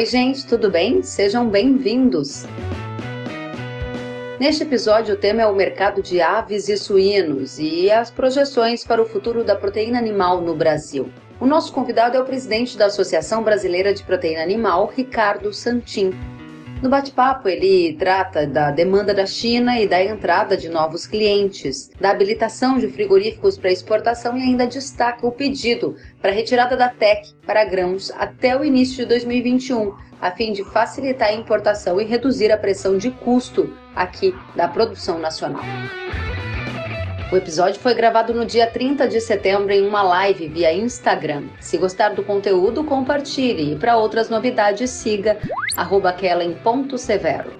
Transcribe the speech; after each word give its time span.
Oi, 0.00 0.06
gente, 0.06 0.46
tudo 0.46 0.70
bem? 0.70 1.02
Sejam 1.02 1.46
bem-vindos. 1.50 2.46
Neste 4.40 4.62
episódio, 4.62 5.14
o 5.14 5.18
tema 5.18 5.42
é 5.42 5.46
o 5.46 5.54
mercado 5.54 6.02
de 6.02 6.22
aves 6.22 6.70
e 6.70 6.76
suínos 6.78 7.58
e 7.58 7.90
as 7.90 8.10
projeções 8.10 8.82
para 8.82 9.02
o 9.02 9.04
futuro 9.04 9.44
da 9.44 9.54
proteína 9.54 9.98
animal 9.98 10.40
no 10.40 10.56
Brasil. 10.56 11.12
O 11.38 11.44
nosso 11.44 11.70
convidado 11.74 12.16
é 12.16 12.20
o 12.20 12.24
presidente 12.24 12.78
da 12.78 12.86
Associação 12.86 13.44
Brasileira 13.44 13.92
de 13.92 14.02
Proteína 14.02 14.42
Animal, 14.42 14.90
Ricardo 14.96 15.52
Santin. 15.52 16.14
No 16.82 16.88
bate-papo, 16.88 17.46
ele 17.46 17.94
trata 17.98 18.46
da 18.46 18.70
demanda 18.70 19.12
da 19.12 19.26
China 19.26 19.78
e 19.78 19.86
da 19.86 20.02
entrada 20.02 20.56
de 20.56 20.70
novos 20.70 21.06
clientes, 21.06 21.90
da 22.00 22.10
habilitação 22.10 22.78
de 22.78 22.88
frigoríficos 22.88 23.58
para 23.58 23.70
exportação 23.70 24.34
e 24.38 24.42
ainda 24.42 24.66
destaca 24.66 25.26
o 25.26 25.30
pedido 25.30 25.94
para 26.22 26.32
retirada 26.32 26.78
da 26.78 26.88
TEC 26.88 27.34
para 27.44 27.66
grãos 27.66 28.10
até 28.12 28.56
o 28.56 28.64
início 28.64 28.96
de 28.96 29.04
2021, 29.04 29.94
a 30.22 30.30
fim 30.30 30.54
de 30.54 30.64
facilitar 30.64 31.28
a 31.28 31.34
importação 31.34 32.00
e 32.00 32.04
reduzir 32.04 32.50
a 32.50 32.56
pressão 32.56 32.96
de 32.96 33.10
custo 33.10 33.70
aqui 33.94 34.34
da 34.56 34.66
produção 34.66 35.18
nacional. 35.18 35.62
O 37.32 37.36
episódio 37.36 37.80
foi 37.80 37.94
gravado 37.94 38.34
no 38.34 38.44
dia 38.44 38.66
30 38.66 39.06
de 39.06 39.20
setembro 39.20 39.72
em 39.72 39.86
uma 39.86 40.02
live 40.02 40.48
via 40.48 40.72
Instagram. 40.74 41.44
Se 41.60 41.78
gostar 41.78 42.08
do 42.08 42.24
conteúdo, 42.24 42.82
compartilhe 42.82 43.72
e 43.72 43.76
para 43.76 43.96
outras 43.96 44.28
novidades 44.28 44.90
siga 44.90 45.38
kellen.severo. 46.18 47.52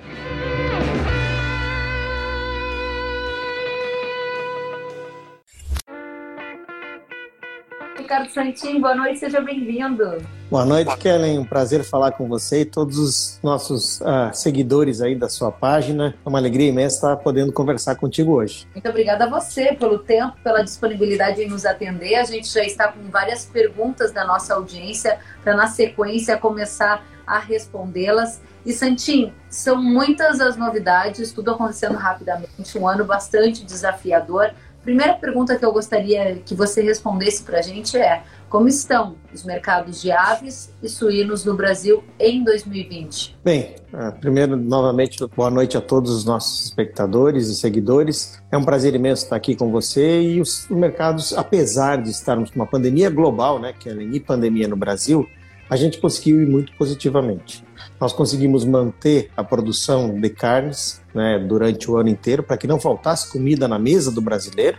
Ricardo 8.10 8.28
Santin, 8.28 8.80
boa 8.80 8.92
noite, 8.92 9.20
seja 9.20 9.40
bem-vindo. 9.40 10.20
Boa 10.50 10.64
noite, 10.64 10.96
Kellen. 10.96 11.38
Um 11.38 11.44
prazer 11.44 11.84
falar 11.84 12.10
com 12.10 12.26
você 12.26 12.62
e 12.62 12.64
todos 12.64 12.98
os 12.98 13.38
nossos 13.40 14.00
uh, 14.00 14.34
seguidores 14.34 15.00
aí 15.00 15.14
da 15.14 15.28
sua 15.28 15.52
página. 15.52 16.12
É 16.26 16.28
uma 16.28 16.40
alegria 16.40 16.70
imensa 16.70 16.96
estar 16.96 17.16
podendo 17.18 17.52
conversar 17.52 17.94
contigo 17.94 18.32
hoje. 18.32 18.66
Muito 18.74 18.88
obrigada 18.88 19.26
a 19.26 19.28
você 19.28 19.74
pelo 19.74 20.00
tempo, 20.00 20.36
pela 20.42 20.60
disponibilidade 20.64 21.40
em 21.40 21.48
nos 21.48 21.64
atender. 21.64 22.16
A 22.16 22.24
gente 22.24 22.48
já 22.48 22.64
está 22.64 22.88
com 22.88 23.00
várias 23.08 23.44
perguntas 23.44 24.10
da 24.10 24.24
nossa 24.24 24.54
audiência 24.54 25.20
para, 25.44 25.54
na 25.54 25.68
sequência, 25.68 26.36
começar 26.36 27.06
a 27.24 27.38
respondê-las. 27.38 28.42
E 28.66 28.72
Santim, 28.72 29.32
são 29.48 29.80
muitas 29.80 30.40
as 30.40 30.56
novidades, 30.56 31.30
tudo 31.30 31.52
acontecendo 31.52 31.94
rapidamente, 31.94 32.76
um 32.76 32.88
ano 32.88 33.04
bastante 33.04 33.64
desafiador. 33.64 34.50
Primeira 34.82 35.14
pergunta 35.14 35.56
que 35.56 35.64
eu 35.64 35.72
gostaria 35.72 36.36
que 36.36 36.54
você 36.54 36.80
respondesse 36.80 37.42
para 37.42 37.58
a 37.58 37.62
gente 37.62 37.98
é: 37.98 38.22
como 38.48 38.66
estão 38.66 39.14
os 39.32 39.44
mercados 39.44 40.00
de 40.00 40.10
aves 40.10 40.72
e 40.82 40.88
suínos 40.88 41.44
no 41.44 41.54
Brasil 41.54 42.02
em 42.18 42.42
2020? 42.42 43.38
Bem, 43.44 43.76
ah, 43.92 44.10
primeiro, 44.10 44.56
novamente, 44.56 45.18
boa 45.36 45.50
noite 45.50 45.76
a 45.76 45.82
todos 45.82 46.10
os 46.10 46.24
nossos 46.24 46.64
espectadores 46.64 47.48
e 47.48 47.54
seguidores. 47.54 48.40
É 48.50 48.56
um 48.56 48.64
prazer 48.64 48.94
imenso 48.94 49.24
estar 49.24 49.36
aqui 49.36 49.54
com 49.54 49.70
você 49.70 50.22
e 50.22 50.40
os 50.40 50.66
mercados, 50.70 51.34
apesar 51.34 52.00
de 52.00 52.10
estarmos 52.10 52.50
com 52.50 52.56
uma 52.56 52.66
pandemia 52.66 53.10
global, 53.10 53.60
né, 53.60 53.74
que 53.78 53.88
é 53.88 53.92
a 53.92 54.20
pandemia 54.26 54.66
no 54.66 54.76
Brasil, 54.76 55.28
a 55.70 55.76
gente 55.76 55.98
conseguiu 55.98 56.42
ir 56.42 56.46
muito 56.48 56.72
positivamente. 56.72 57.64
Nós 58.00 58.12
conseguimos 58.12 58.64
manter 58.64 59.30
a 59.36 59.44
produção 59.44 60.20
de 60.20 60.28
carnes 60.28 61.00
né, 61.14 61.38
durante 61.38 61.88
o 61.88 61.96
ano 61.96 62.08
inteiro 62.08 62.42
para 62.42 62.56
que 62.56 62.66
não 62.66 62.80
faltasse 62.80 63.30
comida 63.30 63.68
na 63.68 63.78
mesa 63.78 64.10
do 64.10 64.20
brasileiro. 64.20 64.78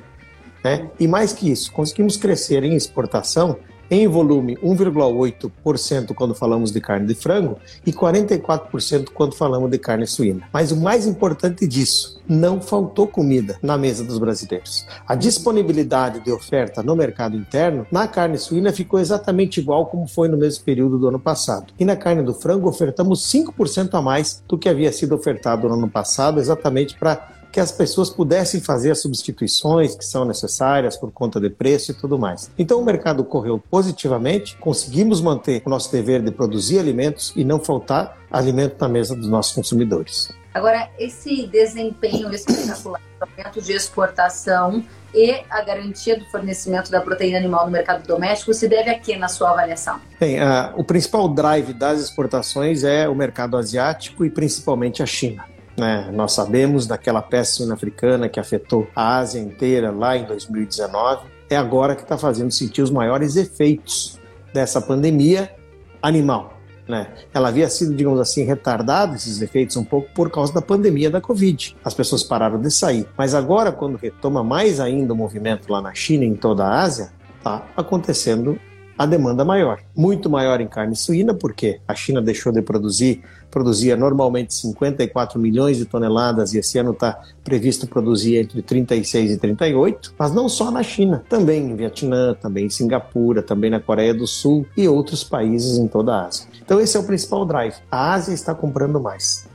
Né? 0.61 0.92
E 1.00 1.08
mais 1.08 1.31
que 1.31 1.50
isso, 1.50 1.72
conseguimos 1.72 2.17
crescer 2.17 2.64
em 2.66 2.75
exportação 2.75 3.58
em 3.92 4.08
volume 4.08 4.56
1,8% 4.64 6.14
quando 6.16 6.34
falamos 6.34 6.72
de 6.72 6.80
carne 6.80 7.06
de 7.06 7.14
frango 7.14 7.59
e 7.86 7.92
44% 7.92 9.09
quando 9.14 9.36
falamos 9.36 9.70
de 9.70 9.77
carne 9.77 10.08
suína. 10.08 10.48
Mas 10.54 10.71
o 10.71 10.77
mais 10.77 11.05
importante 11.05 11.67
disso, 11.67 12.21
não 12.32 12.61
faltou 12.61 13.08
comida 13.08 13.58
na 13.61 13.77
mesa 13.77 14.05
dos 14.05 14.17
brasileiros. 14.17 14.86
A 15.05 15.16
disponibilidade 15.16 16.21
de 16.21 16.32
oferta 16.32 16.82
no 16.82 16.95
mercado 16.95 17.36
interno 17.36 17.86
na 17.92 18.08
carne 18.08 18.38
suína 18.38 18.71
ficou 18.71 19.02
exatamente 19.02 19.60
igual 19.60 19.88
como 19.88 20.08
foi 20.08 20.30
no 20.30 20.37
mesmo 20.37 20.64
período 20.64 20.98
do 20.98 21.10
ano 21.10 21.20
passado. 21.20 21.73
E 21.77 21.83
na 21.83 21.98
carne 21.98 22.23
do 22.23 22.33
frango 22.33 22.70
ofertamos 22.70 23.30
5% 23.30 23.93
a 23.95 24.02
mais 24.02 24.42
do 24.48 24.58
que 24.58 24.70
havia 24.70 24.93
sido 24.93 25.14
ofertado 25.14 25.67
no 25.67 25.73
ano 25.73 25.89
passado, 25.89 26.39
exatamente 26.39 26.98
para 26.98 27.41
que 27.52 27.60
as 27.60 27.72
pessoas 27.72 28.10
pudessem 28.10 28.62
fazer 28.62 28.92
as 28.92 29.02
substituições 29.02 29.95
que 29.95 30.06
são 30.06 30.26
necessárias 30.26 30.95
por 30.95 31.12
conta 31.12 31.39
de 31.39 31.50
preço 31.50 31.92
e 31.92 31.94
tudo 31.94 32.17
mais. 32.17 32.50
Então 32.58 32.80
o 32.80 32.86
mercado 32.86 33.23
correu 33.23 33.60
positivamente, 33.60 34.56
conseguimos 34.58 35.22
manter 35.22 35.61
o 35.66 35.70
nosso 35.70 35.92
dever 35.92 36.22
de 36.22 36.32
produzir 36.32 36.80
alimentos 36.80 37.34
e 37.36 37.44
não 37.44 37.60
faltar 37.60 38.17
alimento 38.32 38.78
na 38.80 38.88
mesa 38.88 39.16
dos 39.16 39.28
nossos 39.28 39.54
consumidores. 39.54 40.30
Agora, 40.54 40.90
esse 41.00 41.48
desempenho 41.48 42.34
espetacular, 42.34 43.00
aumento 43.22 43.61
de 43.61 43.72
exportação 43.72 44.84
e 45.14 45.42
a 45.50 45.61
garantia 45.61 46.17
do 46.17 46.26
fornecimento 46.26 46.92
da 46.92 47.00
proteína 47.00 47.38
animal 47.38 47.66
no 47.66 47.72
mercado 47.72 48.06
doméstico 48.06 48.54
se 48.54 48.67
deve 48.67 48.90
a 48.90 49.00
quê 49.00 49.16
na 49.17 49.28
sua 49.28 49.52
avaliação? 49.52 50.00
Bem, 50.20 50.42
uh, 50.42 50.73
o 50.76 50.84
principal 50.84 51.30
drive 51.30 51.73
das 51.73 52.02
exportações 52.02 52.84
é 52.84 53.08
o 53.08 53.16
mercado 53.16 53.58
asiático 53.58 54.26
e 54.26 54.30
principalmente 54.30 55.02
a 55.02 55.06
China. 55.06 55.45
Né? 55.81 56.11
Nós 56.14 56.33
sabemos 56.33 56.86
daquela 56.86 57.23
peste 57.23 57.55
suína 57.55 57.73
africana 57.73 58.30
que 58.30 58.39
afetou 58.39 58.87
a 58.95 59.17
Ásia 59.17 59.39
inteira 59.39 59.89
lá 59.89 60.15
em 60.15 60.25
2019. 60.25 61.25
É 61.49 61.58
agora 61.58 61.95
que 61.95 62.03
está 62.03 62.19
fazendo 62.19 62.52
sentir 62.52 62.83
os 62.83 62.92
maiores 62.92 63.36
efeitos 63.36 64.19
dessa 64.53 64.80
pandemia 64.80 65.52
animal. 65.99 66.53
Né? 66.87 67.08
Ela 67.33 67.47
havia 67.47 67.67
sido, 67.67 67.95
digamos 67.95 68.19
assim, 68.19 68.43
retardada, 68.43 69.15
esses 69.15 69.42
efeitos, 69.42 69.75
um 69.75 69.83
pouco 69.83 70.08
por 70.14 70.30
causa 70.30 70.53
da 70.53 70.61
pandemia 70.61 71.09
da 71.09 71.19
Covid. 71.19 71.75
As 71.83 71.95
pessoas 71.95 72.21
pararam 72.21 72.61
de 72.61 72.69
sair. 72.69 73.08
Mas 73.17 73.33
agora, 73.33 73.71
quando 73.71 73.98
retoma 73.98 74.43
mais 74.43 74.80
ainda 74.80 75.13
o 75.13 75.17
movimento 75.17 75.67
lá 75.67 75.81
na 75.81 75.95
China 75.95 76.25
e 76.25 76.27
em 76.27 76.36
toda 76.36 76.63
a 76.63 76.80
Ásia, 76.80 77.11
está 77.39 77.65
acontecendo 77.75 78.59
a 79.02 79.06
demanda 79.08 79.44
maior. 79.44 79.80
Muito 79.95 80.30
maior 80.30 80.62
em 80.62 80.67
carne 80.67 80.95
suína, 80.95 81.34
porque 81.34 81.82
a 81.88 81.95
China 81.95 82.22
deixou 82.22 82.52
de 82.52 82.62
produzir, 82.62 83.23
produzia 83.50 83.98
normalmente 83.98 84.54
54 84.54 85.39
milhões 85.39 85.78
de 85.78 85.86
toneladas 85.86 86.54
e 86.54 86.60
esse 86.60 86.78
ano 86.78 86.92
está 86.92 87.20
previsto 87.44 87.88
produzir 87.88 88.38
entre 88.38 88.61
36 88.61 89.32
e 89.32 89.38
38, 89.38 90.14
mas 90.20 90.32
não 90.32 90.48
só 90.48 90.70
na 90.70 90.84
China, 90.84 91.23
também 91.28 91.72
em 91.72 91.76
Vietnã, 91.76 92.36
também 92.36 92.67
em 92.67 92.70
Singapura, 92.70 93.42
também 93.42 93.72
na 93.72 93.80
Coreia 93.80 94.14
do 94.14 94.28
Sul 94.28 94.67
e 94.78 94.88
outros 94.88 95.23
países 95.23 95.80
em 95.80 95.88
toda 95.88 96.14
a 96.14 96.28
Ásia. 96.28 96.45
Então 96.64 96.80
esse 96.80 96.95
é 96.95 97.00
o 97.00 97.04
principal 97.04 97.44
drive. 97.44 97.73
A 97.90 98.14
Ásia 98.14 98.36
está 98.36 98.54
comprando 98.54 99.02
mais. 99.02 99.50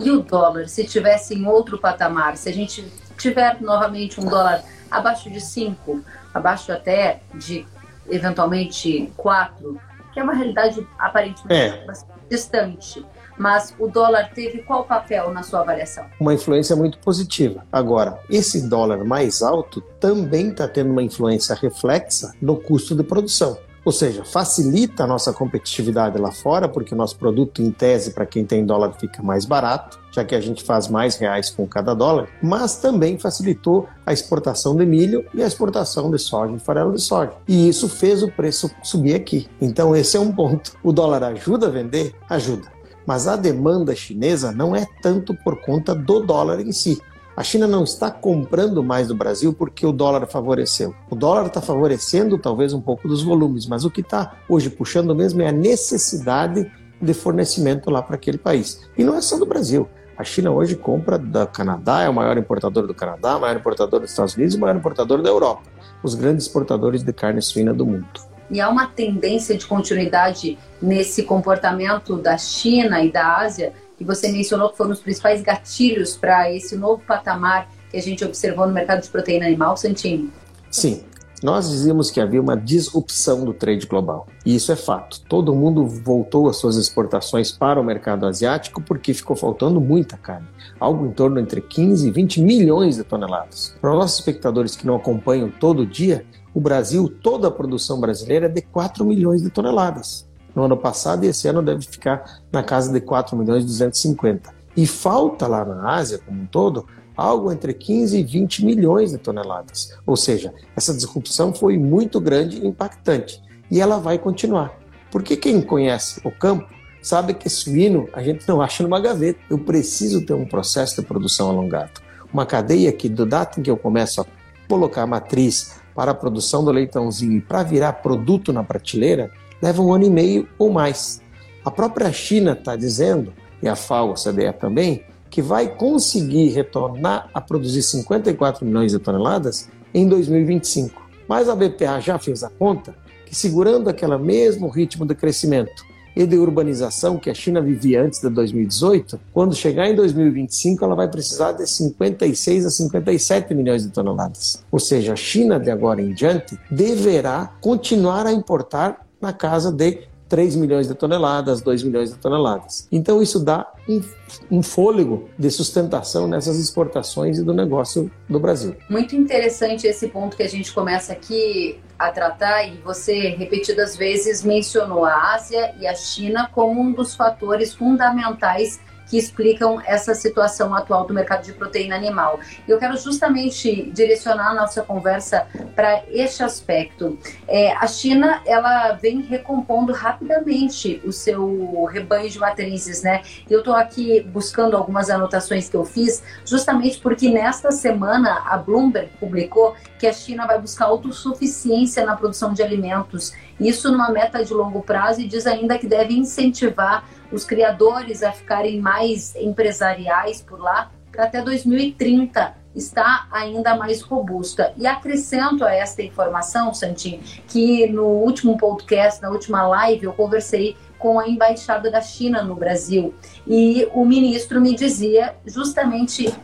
E 0.00 0.10
o 0.10 0.20
dólar, 0.20 0.68
se 0.68 0.82
tivesse 0.82 1.32
em 1.32 1.46
outro 1.46 1.78
patamar, 1.78 2.36
se 2.36 2.48
a 2.48 2.52
gente 2.52 2.84
tiver 3.16 3.60
novamente 3.60 4.20
um 4.20 4.24
dólar 4.24 4.64
abaixo 4.90 5.30
de 5.30 5.40
5, 5.40 6.00
abaixo 6.34 6.72
até 6.72 7.20
de 7.32 7.64
eventualmente 8.08 9.12
quatro, 9.16 9.80
que 10.12 10.20
é 10.20 10.22
uma 10.22 10.34
realidade 10.34 10.86
aparentemente 10.98 11.52
é. 11.52 11.86
distante. 12.28 13.04
Mas 13.36 13.74
o 13.78 13.88
dólar 13.88 14.30
teve 14.32 14.58
qual 14.62 14.84
papel 14.84 15.32
na 15.32 15.42
sua 15.42 15.60
avaliação? 15.60 16.06
Uma 16.20 16.34
influência 16.34 16.76
muito 16.76 16.98
positiva. 16.98 17.66
Agora, 17.72 18.20
esse 18.30 18.68
dólar 18.68 19.04
mais 19.04 19.42
alto 19.42 19.80
também 19.98 20.50
está 20.50 20.68
tendo 20.68 20.92
uma 20.92 21.02
influência 21.02 21.54
reflexa 21.56 22.32
no 22.40 22.56
custo 22.56 22.94
de 22.94 23.02
produção. 23.02 23.58
Ou 23.84 23.92
seja, 23.92 24.24
facilita 24.24 25.04
a 25.04 25.06
nossa 25.06 25.32
competitividade 25.32 26.18
lá 26.18 26.32
fora, 26.32 26.68
porque 26.68 26.94
o 26.94 26.96
nosso 26.96 27.16
produto, 27.16 27.60
em 27.60 27.70
tese, 27.70 28.12
para 28.12 28.24
quem 28.24 28.44
tem 28.44 28.64
dólar, 28.64 28.94
fica 28.98 29.22
mais 29.22 29.44
barato, 29.44 30.00
já 30.10 30.24
que 30.24 30.34
a 30.34 30.40
gente 30.40 30.64
faz 30.64 30.88
mais 30.88 31.16
reais 31.16 31.50
com 31.50 31.66
cada 31.66 31.92
dólar, 31.92 32.28
mas 32.42 32.76
também 32.76 33.18
facilitou 33.18 33.86
a 34.06 34.12
exportação 34.12 34.74
de 34.74 34.86
milho 34.86 35.24
e 35.34 35.42
a 35.42 35.46
exportação 35.46 36.10
de 36.10 36.18
soja 36.18 36.54
e 36.54 36.58
farelo 36.58 36.94
de 36.94 37.02
soja. 37.02 37.32
E 37.46 37.68
isso 37.68 37.88
fez 37.88 38.22
o 38.22 38.30
preço 38.30 38.70
subir 38.82 39.14
aqui. 39.14 39.48
Então, 39.60 39.94
esse 39.94 40.16
é 40.16 40.20
um 40.20 40.32
ponto. 40.32 40.72
O 40.82 40.92
dólar 40.92 41.22
ajuda 41.24 41.66
a 41.66 41.70
vender? 41.70 42.14
Ajuda. 42.28 42.72
Mas 43.06 43.28
a 43.28 43.36
demanda 43.36 43.94
chinesa 43.94 44.50
não 44.50 44.74
é 44.74 44.86
tanto 45.02 45.34
por 45.34 45.60
conta 45.60 45.94
do 45.94 46.20
dólar 46.20 46.60
em 46.60 46.72
si 46.72 46.98
a 47.36 47.42
China 47.42 47.66
não 47.66 47.82
está 47.82 48.12
comprando 48.12 48.82
mais 48.82 49.08
do 49.08 49.14
Brasil 49.14 49.52
porque 49.52 49.84
o 49.84 49.92
dólar 49.92 50.24
favoreceu. 50.26 50.94
O 51.10 51.16
dólar 51.16 51.46
está 51.46 51.60
favorecendo 51.60 52.38
talvez 52.38 52.72
um 52.72 52.80
pouco 52.80 53.08
dos 53.08 53.24
volumes, 53.24 53.66
mas 53.66 53.84
o 53.84 53.90
que 53.90 54.02
está 54.02 54.36
hoje 54.48 54.70
puxando 54.70 55.14
mesmo 55.14 55.42
é 55.42 55.48
a 55.48 55.52
necessidade 55.52 56.70
de 57.00 57.14
fornecimento 57.14 57.90
lá 57.90 58.00
para 58.00 58.14
aquele 58.14 58.38
país. 58.38 58.88
E 58.96 59.02
não 59.02 59.16
é 59.16 59.20
só 59.20 59.36
do 59.36 59.44
Brasil. 59.44 59.88
A 60.16 60.22
China 60.22 60.52
hoje 60.52 60.76
compra 60.76 61.18
do 61.18 61.44
Canadá, 61.48 62.02
é 62.02 62.08
o 62.08 62.14
maior 62.14 62.38
importador 62.38 62.86
do 62.86 62.94
Canadá, 62.94 63.36
o 63.36 63.40
maior 63.40 63.56
importador 63.56 63.98
dos 63.98 64.10
Estados 64.10 64.36
Unidos 64.36 64.54
e 64.54 64.56
o 64.56 64.60
maior 64.60 64.76
importador 64.76 65.20
da 65.20 65.28
Europa. 65.28 65.62
Os 66.04 66.14
grandes 66.14 66.46
exportadores 66.46 67.02
de 67.02 67.12
carne 67.12 67.42
suína 67.42 67.74
do 67.74 67.84
mundo. 67.84 68.06
E 68.48 68.60
há 68.60 68.68
uma 68.68 68.86
tendência 68.86 69.56
de 69.56 69.66
continuidade 69.66 70.56
nesse 70.80 71.24
comportamento 71.24 72.16
da 72.16 72.38
China 72.38 73.02
e 73.02 73.10
da 73.10 73.38
Ásia 73.38 73.72
você 74.04 74.30
mencionou 74.30 74.70
que 74.70 74.76
foram 74.76 74.92
os 74.92 75.00
principais 75.00 75.42
gatilhos 75.42 76.16
para 76.16 76.52
esse 76.52 76.76
novo 76.76 77.02
patamar 77.06 77.68
que 77.90 77.96
a 77.96 78.02
gente 78.02 78.24
observou 78.24 78.66
no 78.66 78.72
mercado 78.72 79.02
de 79.02 79.08
proteína 79.08 79.46
animal, 79.46 79.76
Santini? 79.76 80.30
Sim. 80.70 81.02
nós 81.42 81.68
dizíamos 81.68 82.10
que 82.10 82.20
havia 82.20 82.40
uma 82.40 82.56
disrupção 82.56 83.44
do 83.44 83.52
trade 83.52 83.86
global. 83.86 84.26
E 84.46 84.54
isso 84.54 84.72
é 84.72 84.76
fato. 84.76 85.20
Todo 85.28 85.54
mundo 85.54 85.86
voltou 85.86 86.48
as 86.48 86.56
suas 86.56 86.76
exportações 86.76 87.52
para 87.52 87.78
o 87.78 87.84
mercado 87.84 88.26
asiático 88.26 88.80
porque 88.82 89.12
ficou 89.12 89.36
faltando 89.36 89.80
muita 89.80 90.16
carne. 90.16 90.48
Algo 90.80 91.06
em 91.06 91.12
torno 91.12 91.38
entre 91.38 91.60
15 91.60 92.08
e 92.08 92.10
20 92.10 92.40
milhões 92.40 92.96
de 92.96 93.04
toneladas. 93.04 93.76
Para 93.80 93.92
os 93.92 93.98
nossos 93.98 94.18
espectadores 94.18 94.74
que 94.74 94.86
não 94.86 94.96
acompanham 94.96 95.50
todo 95.50 95.86
dia, 95.86 96.24
o 96.54 96.60
Brasil, 96.60 97.08
toda 97.08 97.48
a 97.48 97.50
produção 97.50 98.00
brasileira 98.00 98.46
é 98.46 98.48
de 98.48 98.62
4 98.62 99.04
milhões 99.04 99.42
de 99.42 99.50
toneladas. 99.50 100.26
No 100.54 100.64
ano 100.64 100.76
passado 100.76 101.24
e 101.24 101.28
esse 101.28 101.48
ano 101.48 101.62
deve 101.62 101.84
ficar 101.86 102.40
na 102.52 102.62
casa 102.62 102.92
de 102.92 103.00
4 103.00 103.36
milhões 103.36 103.64
e 103.64 103.66
250. 103.66 104.54
E 104.76 104.86
falta 104.86 105.46
lá 105.46 105.64
na 105.64 105.94
Ásia 105.94 106.18
como 106.18 106.42
um 106.42 106.46
todo 106.46 106.86
algo 107.16 107.52
entre 107.52 107.72
15 107.72 108.18
e 108.18 108.24
20 108.24 108.64
milhões 108.64 109.12
de 109.12 109.18
toneladas. 109.18 109.96
Ou 110.06 110.16
seja, 110.16 110.52
essa 110.76 110.92
disrupção 110.92 111.54
foi 111.54 111.78
muito 111.78 112.20
grande 112.20 112.58
e 112.58 112.66
impactante. 112.66 113.40
E 113.70 113.80
ela 113.80 113.98
vai 113.98 114.18
continuar. 114.18 114.78
Porque 115.10 115.36
quem 115.36 115.62
conhece 115.62 116.20
o 116.24 116.30
campo 116.30 116.66
sabe 117.00 117.34
que 117.34 117.48
suíno 117.48 118.08
a 118.12 118.22
gente 118.22 118.48
não 118.48 118.60
acha 118.60 118.82
numa 118.82 119.00
gaveta. 119.00 119.38
Eu 119.48 119.58
preciso 119.58 120.24
ter 120.24 120.34
um 120.34 120.46
processo 120.46 121.00
de 121.00 121.06
produção 121.06 121.48
alongado. 121.48 122.00
Uma 122.32 122.44
cadeia 122.44 122.90
que, 122.92 123.08
do 123.08 123.24
data 123.24 123.60
em 123.60 123.62
que 123.62 123.70
eu 123.70 123.76
começo 123.76 124.20
a 124.20 124.26
colocar 124.68 125.02
a 125.02 125.06
matriz 125.06 125.80
para 125.94 126.10
a 126.10 126.14
produção 126.14 126.64
do 126.64 126.72
leitãozinho 126.72 127.36
e 127.36 127.40
para 127.40 127.62
virar 127.62 127.92
produto 127.94 128.52
na 128.52 128.64
prateleira, 128.64 129.30
leva 129.64 129.80
um 129.80 129.94
ano 129.94 130.04
e 130.04 130.10
meio 130.10 130.46
ou 130.58 130.70
mais. 130.70 131.22
A 131.64 131.70
própria 131.70 132.12
China 132.12 132.52
está 132.52 132.76
dizendo, 132.76 133.32
e 133.62 133.66
a 133.66 133.74
FAO, 133.74 134.12
a 134.12 134.14
CDE 134.14 134.52
também, 134.52 135.02
que 135.30 135.40
vai 135.40 135.66
conseguir 135.66 136.50
retornar 136.50 137.30
a 137.32 137.40
produzir 137.40 137.82
54 137.82 138.66
milhões 138.66 138.92
de 138.92 138.98
toneladas 138.98 139.70
em 139.94 140.06
2025. 140.06 141.02
Mas 141.26 141.48
a 141.48 141.56
BPA 141.56 141.98
já 141.98 142.18
fez 142.18 142.44
a 142.44 142.50
conta 142.50 142.94
que, 143.24 143.34
segurando 143.34 143.88
aquele 143.88 144.18
mesmo 144.18 144.68
ritmo 144.68 145.06
de 145.06 145.14
crescimento 145.14 145.82
e 146.14 146.26
de 146.26 146.36
urbanização 146.36 147.16
que 147.16 147.30
a 147.30 147.34
China 147.34 147.62
vivia 147.62 148.02
antes 148.02 148.20
de 148.20 148.28
2018, 148.28 149.18
quando 149.32 149.54
chegar 149.54 149.88
em 149.88 149.94
2025, 149.94 150.84
ela 150.84 150.94
vai 150.94 151.08
precisar 151.08 151.52
de 151.52 151.66
56 151.66 152.66
a 152.66 152.70
57 152.70 153.54
milhões 153.54 153.82
de 153.82 153.88
toneladas. 153.88 154.62
Ou 154.70 154.78
seja, 154.78 155.14
a 155.14 155.16
China, 155.16 155.58
de 155.58 155.70
agora 155.70 156.02
em 156.02 156.12
diante, 156.12 156.58
deverá 156.70 157.50
continuar 157.62 158.26
a 158.26 158.32
importar 158.32 159.03
na 159.24 159.32
casa 159.32 159.72
de 159.72 160.06
3 160.28 160.56
milhões 160.56 160.88
de 160.88 160.94
toneladas, 160.94 161.60
2 161.62 161.82
milhões 161.82 162.10
de 162.10 162.18
toneladas. 162.18 162.88
Então 162.90 163.22
isso 163.22 163.38
dá 163.38 163.66
um, 163.88 164.02
um, 164.50 164.62
fôlego 164.62 165.28
de 165.38 165.50
sustentação 165.50 166.26
nessas 166.26 166.58
exportações 166.58 167.38
e 167.38 167.42
do 167.42 167.52
negócio 167.52 168.10
do 168.28 168.38
Brasil. 168.38 168.76
Muito 168.88 169.14
interessante 169.14 169.86
esse 169.86 170.08
ponto 170.08 170.36
que 170.36 170.42
a 170.42 170.48
gente 170.48 170.72
começa 170.72 171.12
aqui 171.12 171.78
a 171.98 172.10
tratar 172.10 172.64
e 172.64 172.76
você 172.78 173.30
repetidas 173.30 173.96
vezes 173.96 174.42
mencionou 174.42 175.04
a 175.04 175.34
Ásia 175.34 175.74
e 175.80 175.86
a 175.86 175.94
China 175.94 176.50
como 176.52 176.80
um 176.80 176.92
dos 176.92 177.14
fatores 177.14 177.72
fundamentais 177.72 178.80
que 179.08 179.18
explicam 179.18 179.80
essa 179.84 180.14
situação 180.14 180.74
atual 180.74 181.06
do 181.06 181.14
mercado 181.14 181.44
de 181.44 181.52
proteína 181.52 181.96
animal. 181.96 182.40
Eu 182.66 182.78
quero 182.78 182.96
justamente 182.96 183.90
direcionar 183.90 184.50
a 184.50 184.54
nossa 184.54 184.82
conversa 184.82 185.46
para 185.74 186.02
este 186.08 186.42
aspecto. 186.42 187.18
É, 187.46 187.72
a 187.72 187.86
China 187.86 188.42
ela 188.46 188.92
vem 188.92 189.20
recompondo 189.20 189.92
rapidamente 189.92 191.02
o 191.04 191.12
seu 191.12 191.84
rebanho 191.84 192.28
de 192.28 192.38
matrizes, 192.38 193.02
né? 193.02 193.22
Eu 193.48 193.60
estou 193.60 193.74
aqui 193.74 194.20
buscando 194.20 194.76
algumas 194.76 195.10
anotações 195.10 195.68
que 195.68 195.76
eu 195.76 195.84
fiz, 195.84 196.22
justamente 196.44 196.98
porque 196.98 197.30
nesta 197.30 197.70
semana 197.70 198.42
a 198.46 198.56
Bloomberg 198.56 199.10
publicou 199.18 199.74
que 199.98 200.06
a 200.06 200.12
China 200.12 200.46
vai 200.46 200.58
buscar 200.58 200.86
autossuficiência 200.86 202.04
na 202.04 202.16
produção 202.16 202.52
de 202.52 202.62
alimentos. 202.62 203.32
Isso 203.58 203.90
numa 203.90 204.10
meta 204.10 204.44
de 204.44 204.52
longo 204.52 204.82
prazo 204.82 205.20
e 205.20 205.28
diz 205.28 205.46
ainda 205.46 205.78
que 205.78 205.86
deve 205.86 206.14
incentivar 206.14 207.08
os 207.34 207.44
criadores 207.44 208.22
a 208.22 208.32
ficarem 208.32 208.80
mais 208.80 209.34
empresariais 209.36 210.40
por 210.40 210.60
lá, 210.60 210.90
para 211.10 211.24
até 211.24 211.42
2030 211.42 212.54
está 212.74 213.28
ainda 213.30 213.76
mais 213.76 214.00
robusta. 214.00 214.72
E 214.76 214.86
acrescento 214.86 215.64
a 215.64 215.72
esta 215.72 216.02
informação, 216.02 216.74
Santinho, 216.74 217.20
que 217.46 217.86
no 217.86 218.04
último 218.04 218.56
podcast, 218.56 219.22
na 219.22 219.30
última 219.30 219.66
live, 219.66 220.06
eu 220.06 220.12
conversei 220.12 220.76
com 220.98 221.20
a 221.20 221.28
embaixada 221.28 221.90
da 221.90 222.00
China 222.00 222.42
no 222.42 222.54
Brasil 222.54 223.14
e 223.46 223.86
o 223.92 224.04
ministro 224.04 224.60
me 224.60 224.74
dizia 224.74 225.34
justamente 225.44 226.34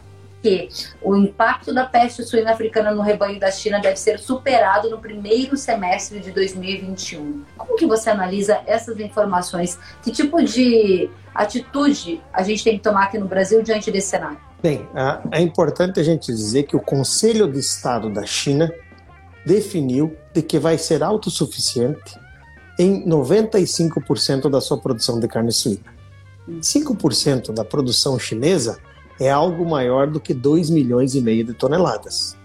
que 0.43 0.69
o 1.03 1.17
impacto 1.17 1.73
da 1.75 1.85
peste 1.85 2.23
suína 2.25 2.53
africana 2.53 2.93
no 2.93 3.03
rebanho 3.03 3.39
da 3.39 3.51
China 3.51 3.79
deve 3.79 3.97
ser 3.97 4.19
superado 4.19 4.89
no 4.89 4.99
primeiro 4.99 5.57
semestre 5.57 6.21
de 6.21 6.31
2021. 6.31 7.45
Como 7.57 7.77
que 7.77 7.87
você 7.87 8.11
analisa 8.11 8.61
essas 8.67 8.99
informações? 8.99 9.79
Que 10.03 10.11
tipo 10.11 10.43
de 10.43 11.11
atitude 11.35 12.21
a 12.33 12.43
gente 12.43 12.65
tem 12.65 12.79
que 12.79 12.83
tomar 12.83 13.05
aqui 13.05 13.19
no 13.19 13.27
Brasil 13.27 13.63
diante 13.63 13.91
desse 13.91 14.09
cenário? 14.09 14.39
Bem, 14.63 14.87
é 15.31 15.41
importante 15.41 16.01
a 16.01 16.03
gente 16.03 16.27
dizer 16.27 16.65
que 16.65 16.77
o 16.77 16.81
Conselho 16.81 17.51
de 17.51 17.59
Estado 17.59 18.13
da 18.13 18.27
China 18.27 18.71
definiu 19.45 20.17
de 20.35 20.43
que 20.43 20.59
vai 20.59 20.77
ser 20.77 21.03
autossuficiente 21.03 22.19
em 22.79 23.07
95% 23.07 24.51
da 24.51 24.61
sua 24.61 24.79
produção 24.79 25.19
de 25.19 25.29
carne 25.29 25.53
suína. 25.53 26.01
5% 26.49 27.53
da 27.53 27.65
produção 27.65 28.19
chinesa 28.19 28.79
é 29.21 29.31
algo 29.31 29.69
maior 29.69 30.07
do 30.07 30.19
que 30.19 30.33
2 30.33 30.71
milhões 30.71 31.15
e 31.15 31.21
meio 31.21 31.45
de 31.45 31.53
toneladas. 31.53 32.37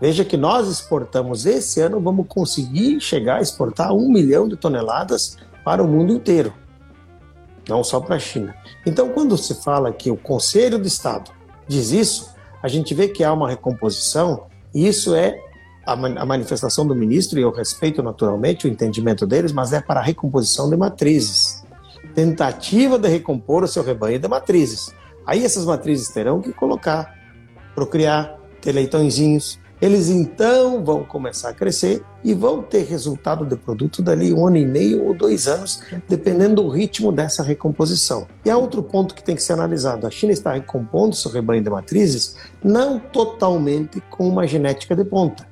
Veja 0.00 0.24
que 0.24 0.36
nós 0.36 0.68
exportamos 0.68 1.46
esse 1.46 1.80
ano, 1.80 2.00
vamos 2.00 2.26
conseguir 2.26 3.00
chegar 3.00 3.36
a 3.36 3.42
exportar 3.42 3.92
1 3.92 4.08
milhão 4.10 4.48
de 4.48 4.56
toneladas 4.56 5.36
para 5.62 5.82
o 5.82 5.86
mundo 5.86 6.12
inteiro, 6.12 6.52
não 7.68 7.84
só 7.84 8.00
para 8.00 8.16
a 8.16 8.18
China. 8.18 8.54
Então, 8.84 9.10
quando 9.10 9.36
se 9.36 9.62
fala 9.62 9.92
que 9.92 10.10
o 10.10 10.16
Conselho 10.16 10.78
de 10.78 10.88
Estado 10.88 11.30
diz 11.68 11.92
isso, 11.92 12.34
a 12.62 12.68
gente 12.68 12.94
vê 12.94 13.08
que 13.08 13.22
há 13.22 13.32
uma 13.32 13.48
recomposição, 13.48 14.46
e 14.74 14.88
isso 14.88 15.14
é 15.14 15.38
a, 15.86 15.94
manifestação 16.24 16.86
do 16.86 16.94
ministro, 16.94 17.38
e 17.38 17.42
eu 17.42 17.50
respeito 17.50 18.02
naturalmente 18.02 18.66
o 18.66 18.70
entendimento 18.70 19.26
deles, 19.26 19.52
mas 19.52 19.72
é 19.72 19.80
para 19.80 20.00
a 20.00 20.02
recomposição 20.02 20.68
de 20.70 20.76
matrizes. 20.76 21.62
Tentativa 22.14 22.98
de 22.98 23.08
recompor 23.08 23.62
o 23.64 23.68
seu 23.68 23.82
rebanho 23.82 24.18
de 24.18 24.28
matrizes. 24.28 24.94
Aí 25.26 25.44
essas 25.44 25.64
matrizes 25.64 26.08
terão 26.08 26.40
que 26.40 26.52
colocar, 26.52 27.14
procriar, 27.74 28.38
ter 28.60 28.72
leitõezinhos. 28.72 29.58
Eles 29.80 30.08
então 30.08 30.82
vão 30.84 31.04
começar 31.04 31.50
a 31.50 31.52
crescer 31.52 32.02
e 32.22 32.32
vão 32.32 32.62
ter 32.62 32.84
resultado 32.84 33.44
de 33.44 33.56
produto 33.56 34.00
dali 34.00 34.32
um 34.32 34.46
ano 34.46 34.56
e 34.56 34.64
meio 34.64 35.04
ou 35.04 35.14
dois 35.14 35.46
anos, 35.46 35.82
dependendo 36.08 36.62
do 36.62 36.68
ritmo 36.68 37.12
dessa 37.12 37.42
recomposição. 37.42 38.26
E 38.44 38.50
há 38.50 38.56
outro 38.56 38.82
ponto 38.82 39.14
que 39.14 39.22
tem 39.22 39.34
que 39.34 39.42
ser 39.42 39.54
analisado: 39.54 40.06
a 40.06 40.10
China 40.10 40.32
está 40.32 40.54
recompondo 40.54 41.14
seu 41.14 41.30
rebanho 41.30 41.62
de 41.62 41.68
matrizes 41.68 42.36
não 42.62 42.98
totalmente 42.98 44.00
com 44.08 44.28
uma 44.28 44.46
genética 44.46 44.96
de 44.96 45.04
ponta. 45.04 45.46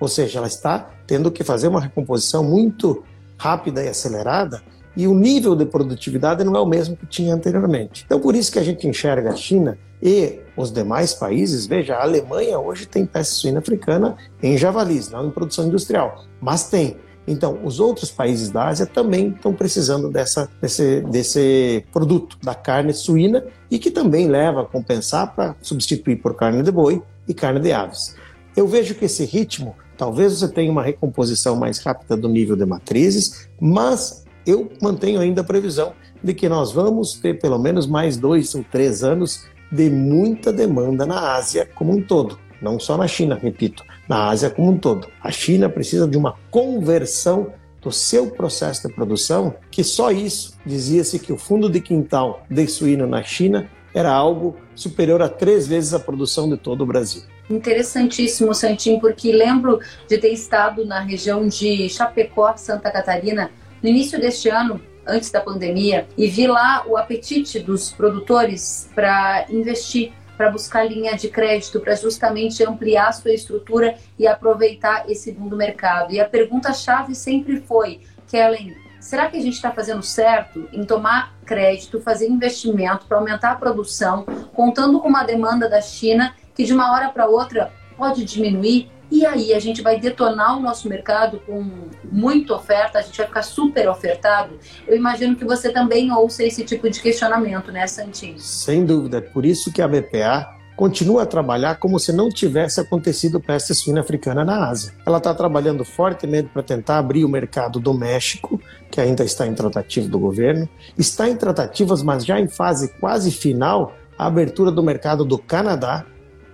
Ou 0.00 0.08
seja, 0.08 0.38
ela 0.38 0.48
está 0.48 0.90
tendo 1.06 1.30
que 1.30 1.42
fazer 1.42 1.68
uma 1.68 1.80
recomposição 1.80 2.44
muito 2.44 3.02
rápida 3.38 3.82
e 3.82 3.88
acelerada 3.88 4.62
e 4.98 5.06
o 5.06 5.14
nível 5.14 5.54
de 5.54 5.64
produtividade 5.64 6.42
não 6.42 6.56
é 6.56 6.60
o 6.60 6.66
mesmo 6.66 6.96
que 6.96 7.06
tinha 7.06 7.32
anteriormente. 7.32 8.02
Então, 8.04 8.18
por 8.18 8.34
isso 8.34 8.50
que 8.50 8.58
a 8.58 8.64
gente 8.64 8.88
enxerga 8.88 9.30
a 9.30 9.36
China 9.36 9.78
e 10.02 10.40
os 10.56 10.72
demais 10.72 11.14
países, 11.14 11.66
veja, 11.66 11.94
a 11.94 12.02
Alemanha 12.02 12.58
hoje 12.58 12.84
tem 12.84 13.06
peste 13.06 13.34
suína 13.34 13.60
africana 13.60 14.16
em 14.42 14.58
javalis, 14.58 15.08
não 15.08 15.28
em 15.28 15.30
produção 15.30 15.68
industrial, 15.68 16.24
mas 16.40 16.68
tem. 16.68 16.96
Então, 17.28 17.60
os 17.62 17.78
outros 17.78 18.10
países 18.10 18.50
da 18.50 18.66
Ásia 18.66 18.86
também 18.86 19.28
estão 19.28 19.54
precisando 19.54 20.10
dessa, 20.10 20.50
desse, 20.60 21.00
desse 21.02 21.84
produto, 21.92 22.36
da 22.42 22.56
carne 22.56 22.92
suína, 22.92 23.44
e 23.70 23.78
que 23.78 23.92
também 23.92 24.26
leva 24.26 24.62
a 24.62 24.64
compensar 24.64 25.32
para 25.32 25.54
substituir 25.62 26.16
por 26.16 26.34
carne 26.34 26.60
de 26.60 26.72
boi 26.72 27.00
e 27.28 27.32
carne 27.32 27.60
de 27.60 27.70
aves. 27.70 28.16
Eu 28.56 28.66
vejo 28.66 28.96
que 28.96 29.04
esse 29.04 29.24
ritmo, 29.24 29.76
talvez 29.96 30.32
você 30.32 30.48
tenha 30.48 30.72
uma 30.72 30.82
recomposição 30.82 31.54
mais 31.54 31.78
rápida 31.78 32.16
do 32.16 32.28
nível 32.28 32.56
de 32.56 32.66
matrizes, 32.66 33.48
mas 33.60 34.26
eu 34.46 34.70
mantenho 34.82 35.20
ainda 35.20 35.40
a 35.40 35.44
previsão 35.44 35.92
de 36.22 36.34
que 36.34 36.48
nós 36.48 36.72
vamos 36.72 37.14
ter 37.14 37.38
pelo 37.38 37.58
menos 37.58 37.86
mais 37.86 38.16
dois 38.16 38.54
ou 38.54 38.64
três 38.64 39.04
anos 39.04 39.46
de 39.70 39.90
muita 39.90 40.52
demanda 40.52 41.04
na 41.04 41.34
Ásia 41.34 41.68
como 41.74 41.92
um 41.92 42.02
todo. 42.02 42.38
Não 42.60 42.80
só 42.80 42.96
na 42.96 43.06
China, 43.06 43.38
repito, 43.40 43.84
na 44.08 44.28
Ásia 44.28 44.50
como 44.50 44.72
um 44.72 44.78
todo. 44.78 45.08
A 45.22 45.30
China 45.30 45.68
precisa 45.68 46.08
de 46.08 46.16
uma 46.16 46.34
conversão 46.50 47.52
do 47.80 47.92
seu 47.92 48.30
processo 48.30 48.88
de 48.88 48.94
produção, 48.94 49.54
que 49.70 49.84
só 49.84 50.10
isso 50.10 50.58
dizia-se 50.66 51.18
que 51.18 51.32
o 51.32 51.38
fundo 51.38 51.70
de 51.70 51.80
quintal 51.80 52.42
de 52.50 52.66
suíno 52.66 53.06
na 53.06 53.22
China 53.22 53.70
era 53.94 54.12
algo 54.12 54.56
superior 54.74 55.22
a 55.22 55.28
três 55.28 55.66
vezes 55.66 55.94
a 55.94 55.98
produção 55.98 56.48
de 56.48 56.56
todo 56.56 56.82
o 56.82 56.86
Brasil. 56.86 57.22
Interessantíssimo, 57.48 58.54
Santinho, 58.54 59.00
porque 59.00 59.32
lembro 59.32 59.80
de 60.06 60.18
ter 60.18 60.32
estado 60.32 60.84
na 60.84 61.00
região 61.00 61.46
de 61.46 61.88
Chapecó, 61.88 62.54
Santa 62.56 62.90
Catarina, 62.90 63.50
no 63.82 63.88
início 63.88 64.20
deste 64.20 64.48
ano, 64.48 64.80
antes 65.06 65.30
da 65.30 65.40
pandemia, 65.40 66.06
e 66.16 66.26
vi 66.26 66.46
lá 66.46 66.84
o 66.86 66.96
apetite 66.96 67.58
dos 67.60 67.90
produtores 67.90 68.90
para 68.94 69.46
investir 69.48 70.12
para 70.38 70.52
buscar 70.52 70.84
linha 70.84 71.16
de 71.16 71.28
crédito, 71.28 71.80
para 71.80 71.96
justamente 71.96 72.62
ampliar 72.62 73.12
sua 73.12 73.32
estrutura 73.32 73.98
e 74.16 74.24
aproveitar 74.24 75.10
esse 75.10 75.32
mundo 75.32 75.56
mercado. 75.56 76.12
E 76.12 76.20
a 76.20 76.28
pergunta-chave 76.28 77.12
sempre 77.12 77.60
foi, 77.60 78.02
Kellen, 78.28 78.76
será 79.00 79.28
que 79.28 79.36
a 79.36 79.40
gente 79.40 79.54
está 79.54 79.72
fazendo 79.72 80.02
certo 80.02 80.68
em 80.72 80.84
tomar 80.84 81.34
crédito, 81.44 82.00
fazer 82.00 82.28
investimento 82.28 83.06
para 83.06 83.18
aumentar 83.18 83.50
a 83.50 83.56
produção, 83.56 84.24
contando 84.54 85.00
com 85.00 85.08
uma 85.08 85.24
demanda 85.24 85.68
da 85.68 85.80
China 85.80 86.32
que 86.54 86.62
de 86.62 86.72
uma 86.72 86.92
hora 86.92 87.08
para 87.08 87.26
outra 87.26 87.72
pode 87.96 88.24
diminuir? 88.24 88.88
E 89.10 89.24
aí 89.24 89.54
a 89.54 89.58
gente 89.58 89.82
vai 89.82 89.98
detonar 89.98 90.58
o 90.58 90.60
nosso 90.60 90.88
mercado 90.88 91.40
com 91.46 91.64
muita 92.04 92.54
oferta, 92.54 92.98
a 92.98 93.02
gente 93.02 93.16
vai 93.16 93.26
ficar 93.26 93.42
super 93.42 93.88
ofertado. 93.88 94.58
Eu 94.86 94.96
imagino 94.96 95.34
que 95.34 95.44
você 95.44 95.70
também 95.70 96.12
ouça 96.12 96.44
esse 96.44 96.64
tipo 96.64 96.88
de 96.90 97.00
questionamento, 97.00 97.72
né, 97.72 97.86
Santinho? 97.86 98.38
Sem 98.38 98.84
dúvida. 98.84 99.22
Por 99.22 99.46
isso 99.46 99.72
que 99.72 99.80
a 99.80 99.88
BPA 99.88 100.58
continua 100.78 101.24
a 101.24 101.26
trabalhar 101.26 101.80
como 101.80 101.98
se 101.98 102.12
não 102.12 102.28
tivesse 102.28 102.78
acontecido 102.80 103.40
peste 103.40 103.74
suína 103.74 104.00
africana 104.00 104.44
na 104.44 104.68
Ásia. 104.68 104.92
Ela 105.04 105.18
está 105.18 105.34
trabalhando 105.34 105.84
fortemente 105.84 106.50
para 106.50 106.62
tentar 106.62 106.98
abrir 106.98 107.24
o 107.24 107.28
mercado 107.28 107.80
do 107.80 107.92
México, 107.92 108.60
que 108.88 109.00
ainda 109.00 109.24
está 109.24 109.44
em 109.44 109.54
tratativa 109.54 110.06
do 110.06 110.20
governo, 110.20 110.68
está 110.96 111.28
em 111.28 111.34
tratativas, 111.34 112.00
mas 112.00 112.24
já 112.24 112.38
em 112.38 112.46
fase 112.46 112.94
quase 113.00 113.32
final, 113.32 113.92
a 114.16 114.26
abertura 114.26 114.70
do 114.70 114.80
mercado 114.80 115.24
do 115.24 115.36
Canadá 115.36 116.06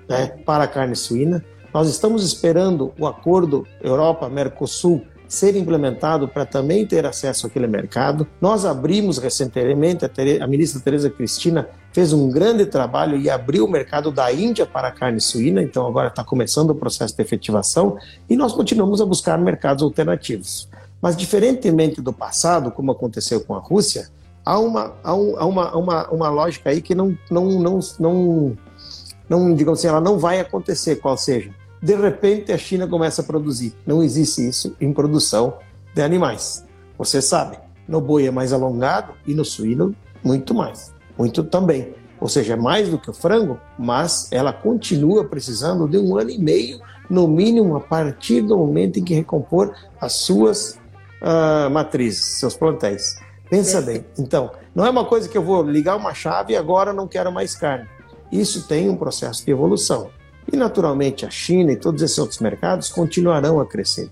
né, 0.09 0.29
para 0.47 0.65
a 0.65 0.69
carne 0.69 0.97
suína. 0.97 1.45
Nós 1.75 1.89
estamos 1.89 2.25
esperando 2.25 2.93
o 2.97 3.05
acordo 3.05 3.67
Europa-Mercosul 3.83 5.03
ser 5.27 5.57
implementado 5.57 6.29
para 6.29 6.47
também 6.47 6.87
ter 6.87 7.05
acesso 7.05 7.49
àquele 7.49 7.67
mercado. 7.67 8.25
Nós 8.41 8.65
abrimos 8.65 9.19
recentemente, 9.19 10.05
a, 10.05 10.47
ministra 10.47 10.81
Tereza 10.81 11.11
Cristina 11.11 11.69
fez 11.93 12.13
um 12.13 12.31
grande 12.31 12.65
trabalho 12.65 13.19
e 13.19 13.29
abriu 13.29 13.65
o 13.65 13.69
mercado 13.69 14.13
da 14.13 14.31
Índia 14.33 14.65
para 14.65 14.87
a 14.87 14.93
carne 14.93 15.21
suína, 15.21 15.61
então 15.61 15.85
agora 15.85 16.07
está 16.07 16.23
começando 16.23 16.71
o 16.71 16.77
processo 16.77 17.17
de 17.17 17.21
efetivação 17.21 17.99
e 18.31 18.37
nós 18.37 18.53
continuamos 18.53 19.01
a 19.01 19.05
buscar 19.05 19.37
mercados 19.37 19.83
alternativos. 19.83 20.69
Mas, 21.03 21.17
diferentemente 21.17 22.01
do 22.01 22.13
passado, 22.13 22.71
como 22.71 22.93
aconteceu 22.93 23.41
com 23.41 23.53
a 23.53 23.59
Rússia, 23.59 24.11
há 24.45 24.61
uma, 24.61 24.95
há 25.03 25.13
uma, 25.13 25.77
uma, 25.77 26.09
uma 26.09 26.29
lógica 26.29 26.71
aí 26.71 26.81
que 26.81 26.95
não, 26.95 27.19
não, 27.29 27.47
não, 27.61 27.81
não, 27.99 28.57
não, 29.29 29.55
digamos 29.57 29.81
assim, 29.81 29.89
ela 29.89 30.01
não 30.01 30.21
vai 30.21 30.39
acontecer, 30.39 30.97
qual 30.97 31.17
seja 31.17 31.51
de 31.85 31.95
repente 31.95 32.51
a 32.51 32.57
China 32.57 32.89
começa 32.89 33.21
a 33.21 33.25
produzir. 33.25 33.75
Não 33.87 34.03
existe 34.03 34.49
isso 34.49 34.75
em 34.81 34.91
produção 34.91 35.59
de 35.95 36.01
animais. 36.01 36.65
Você 36.97 37.21
sabe, 37.21 37.59
no 37.87 38.01
boi 38.01 38.27
é 38.27 38.31
mais 38.31 38.55
alongado 38.55 39.13
e 39.27 39.35
no 39.35 39.45
suíno 39.45 39.95
muito 40.25 40.55
mais, 40.55 40.95
muito 41.19 41.45
também. 41.45 41.95
Ou 42.19 42.27
seja, 42.27 42.55
é 42.55 42.57
mais 42.57 42.89
do 42.89 42.99
que 42.99 43.11
o 43.11 43.13
frango, 43.13 43.61
mas 43.79 44.33
ela 44.33 44.51
continua 44.51 45.27
precisando 45.27 45.87
de 45.87 45.99
um 45.99 46.17
ano 46.17 46.31
e 46.31 46.39
meio, 46.39 46.81
no 47.11 47.29
mínimo, 47.29 47.77
a 47.77 47.81
partir 47.81 48.41
do 48.41 48.57
momento 48.57 48.99
em 48.99 49.05
que 49.05 49.13
recompor 49.13 49.75
as 50.01 50.15
suas 50.15 50.81
uh, 51.21 51.69
matrizes, 51.71 52.39
seus 52.39 52.57
plantéis. 52.57 53.17
Pensa 53.51 53.83
bem. 53.83 54.07
Então, 54.19 54.53
não 54.75 54.87
é 54.87 54.91
uma 54.91 55.05
coisa 55.05 55.29
que 55.29 55.37
eu 55.37 55.43
vou 55.43 55.63
ligar 55.63 55.97
uma 55.97 56.15
chave 56.15 56.55
e 56.55 56.57
agora 56.57 56.95
não 56.95 57.07
quero 57.07 57.31
mais 57.31 57.55
carne. 57.55 57.87
Isso 58.33 58.67
tem 58.67 58.89
um 58.89 58.97
processo 58.97 59.45
de 59.45 59.51
evolução. 59.51 60.09
E, 60.53 60.57
naturalmente, 60.57 61.25
a 61.25 61.31
China 61.31 61.73
e 61.73 61.77
todos 61.77 62.03
esses 62.03 62.19
outros 62.19 62.41
mercados 62.41 62.89
continuarão 62.89 63.61
a 63.61 63.67
crescer. 63.67 64.11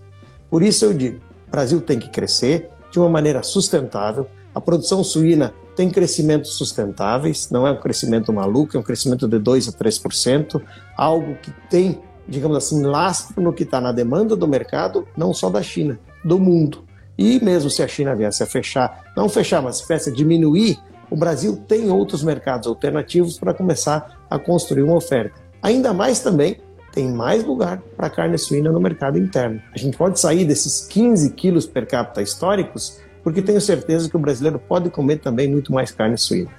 Por 0.51 0.63
isso 0.63 0.85
eu 0.85 0.95
digo, 0.95 1.19
o 1.49 1.51
Brasil 1.51 1.81
tem 1.81 1.99
que 1.99 2.11
crescer 2.11 2.71
de 2.91 2.99
uma 2.99 3.09
maneira 3.09 3.43
sustentável. 3.43 4.27
A 4.55 4.61
produção 4.61 5.03
suína 5.03 5.55
tem 5.75 5.91
crescimentos 5.91 6.55
sustentáveis, 6.55 7.51
não 7.51 7.67
é 7.67 7.71
um 7.71 7.81
crescimento 7.81 8.33
maluco, 8.33 8.77
é 8.77 8.81
um 8.81 8.83
crescimento 8.83 9.27
de 9.27 9.39
2 9.39 9.69
a 9.69 9.73
3%, 9.73 10.61
algo 10.97 11.35
que 11.37 11.51
tem, 11.71 12.01
digamos 12.29 12.57
assim, 12.57 12.83
lastro 12.83 13.43
no 13.43 13.53
que 13.53 13.63
está 13.63 13.81
na 13.81 13.93
demanda 13.93 14.37
do 14.37 14.47
mercado, 14.47 15.09
não 15.17 15.33
só 15.33 15.49
da 15.49 15.63
China, 15.63 15.99
do 16.23 16.39
mundo. 16.39 16.85
E 17.17 17.43
mesmo 17.43 17.71
se 17.71 17.83
a 17.83 17.89
China 17.89 18.15
viesse 18.15 18.43
a 18.43 18.47
fechar, 18.47 19.13
não 19.17 19.29
fechar, 19.29 19.63
mas 19.63 19.77
se 19.77 19.89
viesse 19.89 20.11
a 20.11 20.13
diminuir, 20.13 20.79
o 21.11 21.17
Brasil 21.17 21.57
tem 21.69 21.91
outros 21.91 22.23
mercados 22.23 22.67
alternativos 22.67 23.39
para 23.39 23.55
começar 23.55 24.19
a 24.31 24.39
construir 24.39 24.83
uma 24.83 24.97
oferta. 24.97 25.41
Ainda 25.63 25.95
mais 25.95 26.21
também 26.21 26.57
tem 26.93 27.11
mais 27.11 27.45
lugar 27.45 27.81
para 27.97 28.11
carne 28.11 28.37
suína 28.37 28.71
no 28.73 28.81
mercado 28.81 29.17
interno. 29.17 29.63
A 29.73 29.79
gente 29.79 29.97
pode 29.97 30.19
sair 30.19 30.45
desses 30.45 30.87
15 30.89 31.31
quilos 31.31 31.67
per 31.67 31.87
capita 31.87 32.21
históricos, 32.21 33.01
porque 33.23 33.41
tenho 33.41 33.61
certeza 33.61 34.11
que 34.11 34.17
o 34.17 34.19
brasileiro 34.19 34.59
pode 34.59 34.91
comer 34.91 35.19
também 35.19 35.49
muito 35.49 35.73
mais 35.73 35.93
carne 35.93 36.19
suína. 36.19 36.51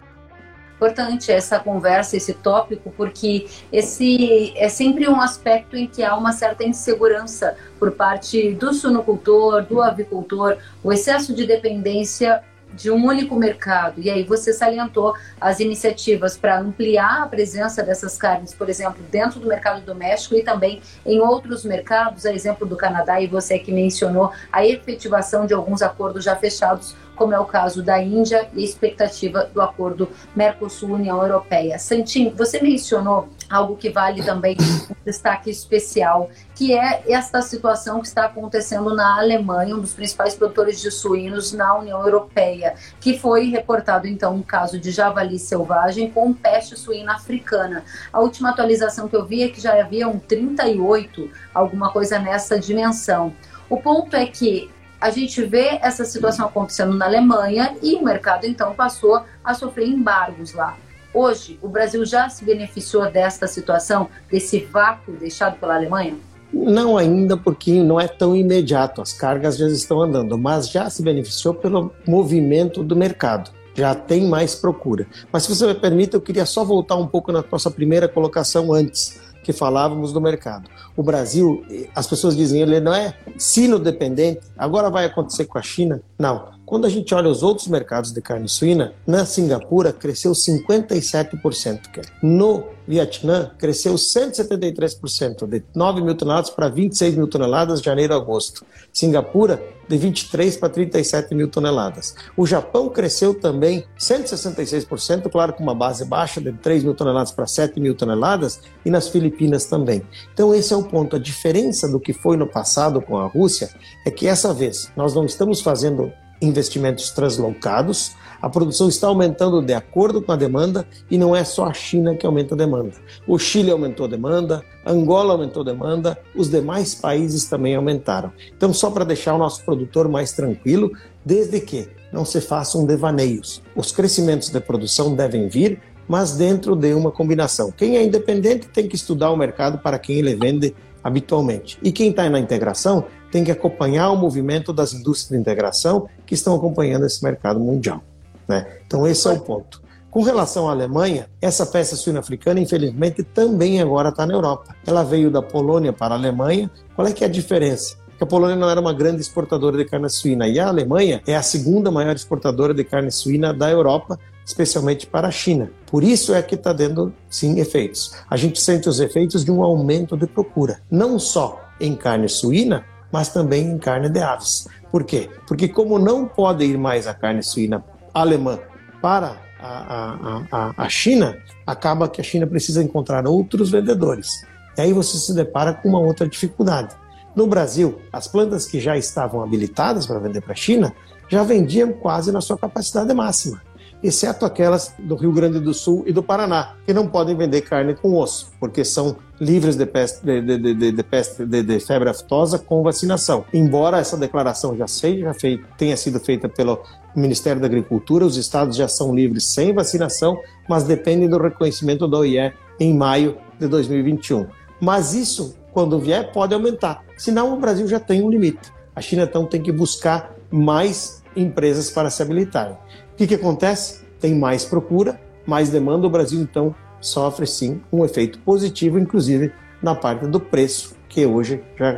Importante 0.76 1.32
essa 1.32 1.60
conversa, 1.60 2.18
esse 2.18 2.34
tópico, 2.34 2.92
porque 2.98 3.46
esse 3.72 4.54
é 4.58 4.68
sempre 4.68 5.08
um 5.08 5.20
aspecto 5.22 5.78
em 5.78 5.88
que 5.88 6.04
há 6.04 6.16
uma 6.16 6.32
certa 6.32 6.64
insegurança 6.64 7.56
por 7.80 7.92
parte 7.92 8.54
do 8.54 8.74
suinocultor, 8.74 9.66
do 9.66 9.82
avicultor, 9.82 10.58
o 10.84 10.92
excesso 10.92 11.34
de 11.34 11.46
dependência 11.46 12.42
de 12.74 12.92
um 12.92 13.06
único 13.06 13.36
mercado. 13.36 14.02
E 14.02 14.10
aí 14.10 14.24
você 14.24 14.54
salientou 14.54 15.14
as 15.40 15.60
iniciativas 15.60 16.38
para 16.38 16.60
ampliar 16.60 17.24
a 17.24 17.28
presença 17.28 17.84
dessas 17.84 18.18
carnes, 18.18 18.54
por 18.54 18.70
exemplo, 18.70 19.02
dentro 19.12 19.40
do 19.40 19.48
mercado 19.48 19.82
doméstico 19.82 20.36
e 20.36 20.44
também 20.44 20.82
em 21.06 21.20
outros 21.20 21.64
mercados, 21.64 22.26
a 22.26 22.34
exemplo 22.34 22.68
do 22.68 22.76
Canadá, 22.76 23.22
e 23.22 23.28
você 23.28 23.60
que 23.60 23.72
mencionou 23.72 24.32
a 24.52 24.66
efetivação 24.66 25.46
de 25.46 25.54
alguns 25.54 25.82
acordos 25.82 26.24
já 26.24 26.36
fechados 26.36 26.96
como 27.16 27.34
é 27.34 27.40
o 27.40 27.46
caso 27.46 27.84
da 27.84 28.02
Índia 28.02 28.50
e 28.54 28.62
a 28.62 28.66
expectativa 28.66 29.50
do 29.54 29.62
acordo 29.62 30.10
Mercosul-União 30.36 31.22
Europeia. 31.22 31.78
Santinho, 31.78 32.34
você 32.36 32.60
mencionou 32.60 33.30
algo 33.54 33.78
que 33.78 33.90
vale 33.90 34.24
também 34.24 34.58
um 34.60 34.96
destaque 35.06 35.50
especial, 35.50 36.30
que 36.56 36.74
é 36.74 37.04
esta 37.08 37.42
situação 37.42 38.02
que 38.02 38.08
está 38.08 38.26
acontecendo 38.26 38.96
na 38.96 39.20
Alemanha, 39.20 39.76
um 39.76 39.80
dos 39.80 39.94
principais 39.94 40.34
produtores 40.36 40.82
de 40.82 40.90
suínos 40.90 41.52
na 41.54 41.78
União 41.78 42.02
Europeia, 42.02 42.76
que 43.00 43.18
foi 43.18 43.50
reportado 43.50 44.08
então 44.08 44.36
um 44.36 44.42
caso 44.42 44.80
de 44.80 44.92
javali 44.92 45.38
selvagem 45.38 46.10
com 46.10 46.34
peste 46.34 46.78
suína 46.78 47.14
africana. 47.14 47.84
A 48.12 48.20
última 48.20 48.50
atualização 48.50 49.08
que 49.08 49.16
eu 49.16 49.26
vi 49.26 49.44
é 49.44 49.50
que 49.50 49.62
já 49.62 49.80
havia 49.80 50.08
um 50.08 50.18
38, 50.20 51.30
alguma 51.54 51.92
coisa 51.92 52.18
nessa 52.18 52.60
dimensão. 52.60 53.34
O 53.70 53.78
ponto 53.78 54.16
é 54.16 54.26
que 54.26 54.70
a 55.00 55.10
gente 55.10 55.44
vê 55.44 55.80
essa 55.82 56.06
situação 56.06 56.46
acontecendo 56.48 56.94
na 56.94 57.06
Alemanha 57.06 57.76
e 57.82 57.96
o 57.96 58.04
mercado 58.04 58.46
então 58.46 58.74
passou 58.74 59.24
a 59.44 59.54
sofrer 59.54 59.88
embargos 59.88 60.54
lá. 60.54 60.78
Hoje, 61.14 61.60
o 61.62 61.68
Brasil 61.68 62.04
já 62.06 62.28
se 62.28 62.44
beneficiou 62.44 63.10
desta 63.12 63.48
situação, 63.48 64.10
desse 64.32 64.60
vácuo 64.66 65.12
deixado 65.12 65.60
pela 65.60 65.76
Alemanha? 65.76 66.16
Não 66.52 66.98
ainda, 66.98 67.38
porque 67.38 67.82
não 67.84 68.00
é 68.00 68.08
tão 68.08 68.36
imediato. 68.36 69.02
As 69.02 69.14
cargas 69.14 69.58
já 69.58 69.68
estão 69.68 70.02
andando, 70.02 70.38
mas 70.38 70.70
já 70.70 70.90
se 70.90 71.04
beneficiou 71.04 71.54
pelo 71.54 71.92
movimento 72.08 72.84
do 72.84 72.96
mercado. 72.96 73.52
Já 73.76 73.96
tem 73.96 74.28
mais 74.28 74.56
procura. 74.56 75.08
Mas 75.32 75.44
se 75.44 75.50
você 75.50 75.68
me 75.68 75.76
permite, 75.76 76.14
eu 76.14 76.22
queria 76.22 76.46
só 76.46 76.64
voltar 76.64 76.96
um 76.96 77.08
pouco 77.08 77.32
na 77.32 77.44
nossa 77.52 77.72
primeira 77.72 78.08
colocação 78.08 78.72
antes 78.72 79.20
que 79.44 79.52
falávamos 79.52 80.14
do 80.14 80.22
mercado. 80.22 80.70
O 80.96 81.04
Brasil, 81.04 81.64
as 81.94 82.08
pessoas 82.08 82.36
dizem, 82.36 82.62
ele 82.62 82.80
não 82.80 82.94
é 82.94 83.14
sino 83.38 83.78
dependente, 83.78 84.42
agora 84.58 84.90
vai 84.90 85.06
acontecer 85.06 85.46
com 85.46 85.58
a 85.58 85.62
China. 85.62 86.02
Não. 86.18 86.54
Quando 86.74 86.86
a 86.86 86.90
gente 86.90 87.14
olha 87.14 87.30
os 87.30 87.44
outros 87.44 87.68
mercados 87.68 88.12
de 88.12 88.20
carne 88.20 88.50
suína, 88.50 88.96
na 89.06 89.28
Singapura 89.28 89.94
cresceu 89.94 90.32
57%. 90.32 92.02
No 92.24 92.64
Vietnã 92.88 93.52
cresceu 93.60 93.94
173%, 93.94 95.46
de 95.46 95.64
9 95.76 96.02
mil 96.02 96.16
toneladas 96.18 96.50
para 96.50 96.70
26 96.70 97.16
mil 97.16 97.28
toneladas 97.28 97.80
de 97.80 97.86
janeiro 97.86 98.16
a 98.16 98.18
agosto. 98.18 98.66
Singapura 98.92 99.64
de 99.88 99.98
23 99.98 100.58
para 100.58 100.70
37 100.70 101.36
mil 101.36 101.48
toneladas. 101.48 102.16
O 102.36 102.48
Japão 102.48 102.90
cresceu 102.90 103.36
também 103.36 103.86
166%, 104.00 105.30
claro 105.30 105.54
com 105.54 105.62
uma 105.62 105.76
base 105.76 106.04
baixa 106.04 106.42
de 106.42 106.54
3 106.54 106.86
mil 106.86 106.96
toneladas 106.96 107.32
para 107.32 107.46
7 107.46 107.80
mil 107.80 107.94
toneladas, 107.94 108.60
e 108.84 108.90
nas 108.90 109.10
Filipinas 109.10 109.66
também. 109.66 110.02
Então 110.34 110.56
esse 110.56 110.74
é 110.74 110.76
o 110.76 110.84
ponto. 110.84 111.18
A 111.18 111.20
diferença 111.20 111.88
do 111.88 112.00
que 112.00 112.14
foi 112.14 112.36
no 112.36 112.48
passado 112.48 113.00
com 113.00 113.16
a 113.16 113.28
Rússia 113.28 113.70
é 114.08 114.10
que 114.10 114.26
essa 114.26 114.52
vez 114.52 114.92
nós 114.98 115.14
não 115.14 115.26
estamos 115.26 115.62
fazendo 115.62 116.12
investimentos 116.44 117.10
translocados, 117.12 118.12
a 118.42 118.50
produção 118.50 118.90
está 118.90 119.08
aumentando 119.08 119.62
de 119.62 119.74
acordo 119.74 120.22
com 120.22 120.32
a 120.34 120.36
demanda 120.36 120.86
e 121.10 121.18
não 121.18 121.34
é 121.34 121.46
só 121.46 121.66
a 121.66 121.74
China 121.74 122.14
que 122.14 122.26
aumenta 122.26 122.56
a 122.56 122.58
demanda. 122.58 122.92
O 123.26 123.40
Chile 123.40 123.72
aumentou 123.72 124.06
a 124.06 124.10
demanda, 124.10 124.62
Angola 124.86 125.32
aumentou 125.32 125.62
a 125.62 125.66
demanda, 125.66 126.20
os 126.36 126.50
demais 126.50 126.94
países 126.94 127.46
também 127.46 127.74
aumentaram. 127.74 128.34
Então, 128.56 128.74
só 128.74 128.92
para 128.92 129.06
deixar 129.06 129.34
o 129.34 129.38
nosso 129.38 129.64
produtor 129.64 130.10
mais 130.10 130.34
tranquilo, 130.34 130.92
desde 131.26 131.62
que 131.62 131.88
não 132.12 132.26
se 132.26 132.42
façam 132.42 132.86
devaneios. 132.86 133.62
Os 133.76 133.94
crescimentos 133.94 134.50
de 134.50 134.60
produção 134.60 135.16
devem 135.16 135.48
vir, 135.48 135.80
mas 136.06 136.36
dentro 136.36 136.76
de 136.76 136.94
uma 136.94 137.12
combinação. 137.12 137.72
Quem 137.72 137.96
é 137.96 138.04
independente 138.04 138.68
tem 138.68 138.90
que 138.90 138.96
estudar 138.96 139.32
o 139.32 139.38
mercado 139.38 139.78
para 139.78 139.98
quem 139.98 140.18
ele 140.18 140.36
vende 140.36 140.76
habitualmente. 141.02 141.78
E 141.82 141.92
quem 141.92 142.10
está 142.10 142.30
na 142.30 142.40
integração 142.40 143.06
tem 143.34 143.44
que 143.44 143.52
acompanhar 143.52 144.12
o 144.12 144.16
movimento 144.16 144.72
das 144.72 144.94
indústrias 144.94 145.32
de 145.32 145.38
integração 145.38 146.08
que 146.24 146.36
estão 146.36 146.54
acompanhando 146.56 147.08
esse 147.08 147.24
mercado 147.24 147.60
mundial. 147.60 148.04
Né? 148.48 148.68
Então, 148.86 149.08
esse 149.08 149.28
é 149.28 149.32
o 149.32 149.40
ponto. 149.40 149.82
Com 150.12 150.22
relação 150.22 150.70
à 150.70 150.72
Alemanha, 150.72 151.28
essa 151.42 151.66
peça 151.66 151.96
suína 151.96 152.20
africana, 152.20 152.60
infelizmente, 152.60 153.24
também 153.24 153.82
agora 153.82 154.10
está 154.10 154.28
na 154.28 154.36
Europa. 154.36 154.76
Ela 154.86 155.02
veio 155.02 155.32
da 155.32 155.42
Polônia 155.42 155.92
para 155.92 156.14
a 156.14 156.18
Alemanha. 156.20 156.70
Qual 156.96 157.08
é 157.08 157.12
que 157.12 157.24
é 157.24 157.28
a 157.28 157.30
diferença? 157.30 157.98
Que 158.20 158.24
a 158.24 158.28
Polônia 158.28 158.56
não 158.56 158.70
era 158.70 158.80
uma 158.80 158.94
grande 158.94 159.22
exportadora 159.22 159.76
de 159.78 159.86
carne 159.86 160.12
suína 160.12 160.48
e 160.48 160.60
a 160.60 160.68
Alemanha 160.68 161.20
é 161.26 161.36
a 161.36 161.42
segunda 161.42 161.90
maior 161.90 162.16
exportadora 162.16 162.72
de 162.72 162.84
carne 162.84 163.12
suína 163.12 163.52
da 163.52 163.72
Europa, 163.72 164.20
especialmente 164.46 165.08
para 165.08 165.28
a 165.28 165.32
China. 165.32 165.72
Por 165.88 166.04
isso 166.04 166.36
é 166.36 166.42
que 166.44 166.54
está 166.54 166.72
dando, 166.72 167.12
sim, 167.32 167.60
efeitos. 167.60 168.14
A 168.30 168.38
gente 168.38 168.62
sente 168.62 168.88
os 168.88 169.00
efeitos 169.00 169.44
de 169.44 169.50
um 169.50 169.64
aumento 169.64 170.16
de 170.16 170.28
procura, 170.28 170.82
não 170.92 171.18
só 171.18 171.60
em 171.80 171.96
carne 171.96 172.30
suína, 172.30 172.86
mas 173.14 173.30
também 173.30 173.70
em 173.70 173.78
carne 173.78 174.10
de 174.10 174.20
aves. 174.20 174.68
Por 174.92 175.04
quê? 175.04 175.30
Porque 175.48 175.68
como 175.68 176.00
não 176.00 176.26
pode 176.28 176.66
ir 176.66 176.80
mais 176.80 177.06
a 177.06 177.14
carne 177.14 177.44
suína 177.44 177.86
alemã 178.12 178.60
para 179.00 179.38
a, 179.60 180.44
a, 180.52 180.74
a, 180.76 180.90
China, 180.90 181.38
acaba 181.66 182.10
que 182.10 182.20
a 182.20 182.24
China 182.24 182.48
precisa 182.48 182.82
encontrar 182.82 183.28
outros 183.28 183.70
vendedores. 183.70 184.30
E 184.76 184.82
aí 184.82 184.92
você 184.92 185.18
se 185.18 185.34
depara 185.36 185.74
com 185.74 185.90
uma 185.90 186.00
outra 186.00 186.28
dificuldade. 186.28 186.96
No 187.36 187.46
Brasil, 187.46 188.02
as 188.12 188.28
plantas 188.28 188.66
que 188.66 188.80
já 188.80 188.98
estavam 188.98 189.44
habilitadas 189.44 190.08
para 190.08 190.20
vender 190.20 190.42
para 190.42 190.54
a 190.54 190.56
China 190.56 190.92
já 191.30 191.44
vendiam 191.44 191.94
quase 191.94 192.32
na 192.32 192.42
sua 192.42 192.58
capacidade 192.58 193.14
máxima 193.14 193.62
exceto 194.04 194.46
aquelas 194.46 194.94
do 195.00 195.16
Rio 195.16 195.32
Grande 195.32 195.60
do 195.60 195.74
Sul 195.74 196.04
e 196.06 196.12
do 196.12 196.22
Paraná, 196.22 196.76
que 196.86 196.94
não 196.94 197.08
podem 197.08 197.36
vender 197.36 197.62
carne 197.62 197.96
com 197.96 198.16
osso, 198.16 198.52
porque 198.60 198.84
são 198.84 199.16
livres 199.44 199.76
de, 199.76 199.86
peste, 199.86 200.26
de, 200.26 200.58
de, 200.58 200.92
de, 200.92 201.04
peste, 201.04 201.46
de, 201.46 201.80
febre 201.80 202.10
aftosa 202.10 202.58
com 202.58 202.82
vacinação. 202.82 203.46
Embora 203.54 204.00
essa 204.00 204.18
declaração 204.18 204.76
já 204.76 204.88
seja 204.88 205.34
feita, 205.34 205.66
tenha 205.78 205.98
sido 205.98 206.20
feita 206.20 206.50
pelo 206.50 206.82
Ministério 207.16 207.62
da 207.62 207.68
Agricultura, 207.68 208.26
os 208.26 208.38
estados 208.38 208.76
já 208.76 208.88
são 208.88 209.14
livres 209.14 209.46
sem 209.46 209.74
vacinação, 209.74 210.40
mas 210.68 210.84
dependem 210.84 211.30
do 211.30 211.38
reconhecimento 211.38 212.08
da 212.08 212.18
OIE 212.18 212.54
em 212.80 212.94
maio 212.94 213.38
de 213.60 213.68
2021. 213.68 214.48
Mas 214.80 215.14
isso, 215.14 215.56
quando 215.72 216.00
vier, 216.00 216.32
pode 216.32 216.54
aumentar. 216.54 217.04
Senão, 217.18 217.54
o 217.54 217.60
Brasil 217.60 217.88
já 217.88 218.00
tem 218.00 218.22
um 218.22 218.30
limite. 218.30 218.72
A 218.96 219.02
China, 219.02 219.24
então, 219.24 219.46
tem 219.46 219.62
que 219.62 219.72
buscar 219.72 220.36
mais 220.50 221.24
empresas 221.36 221.90
para 221.90 222.10
se 222.10 222.22
habilitarem. 222.22 222.74
O 223.14 223.16
que, 223.16 223.28
que 223.28 223.36
acontece? 223.36 224.04
Tem 224.20 224.36
mais 224.36 224.66
procura, 224.66 225.20
mais 225.46 225.70
demanda, 225.70 226.08
o 226.08 226.10
Brasil 226.10 226.42
então 226.42 226.76
sofre 227.04 227.46
sim 227.46 227.82
um 227.92 228.04
efeito 228.04 228.40
positivo, 228.40 228.98
inclusive 228.98 229.52
na 229.82 229.94
parte 229.94 230.26
do 230.26 230.40
preço, 230.40 230.96
que 231.10 231.26
hoje 231.26 231.62
já 231.78 231.94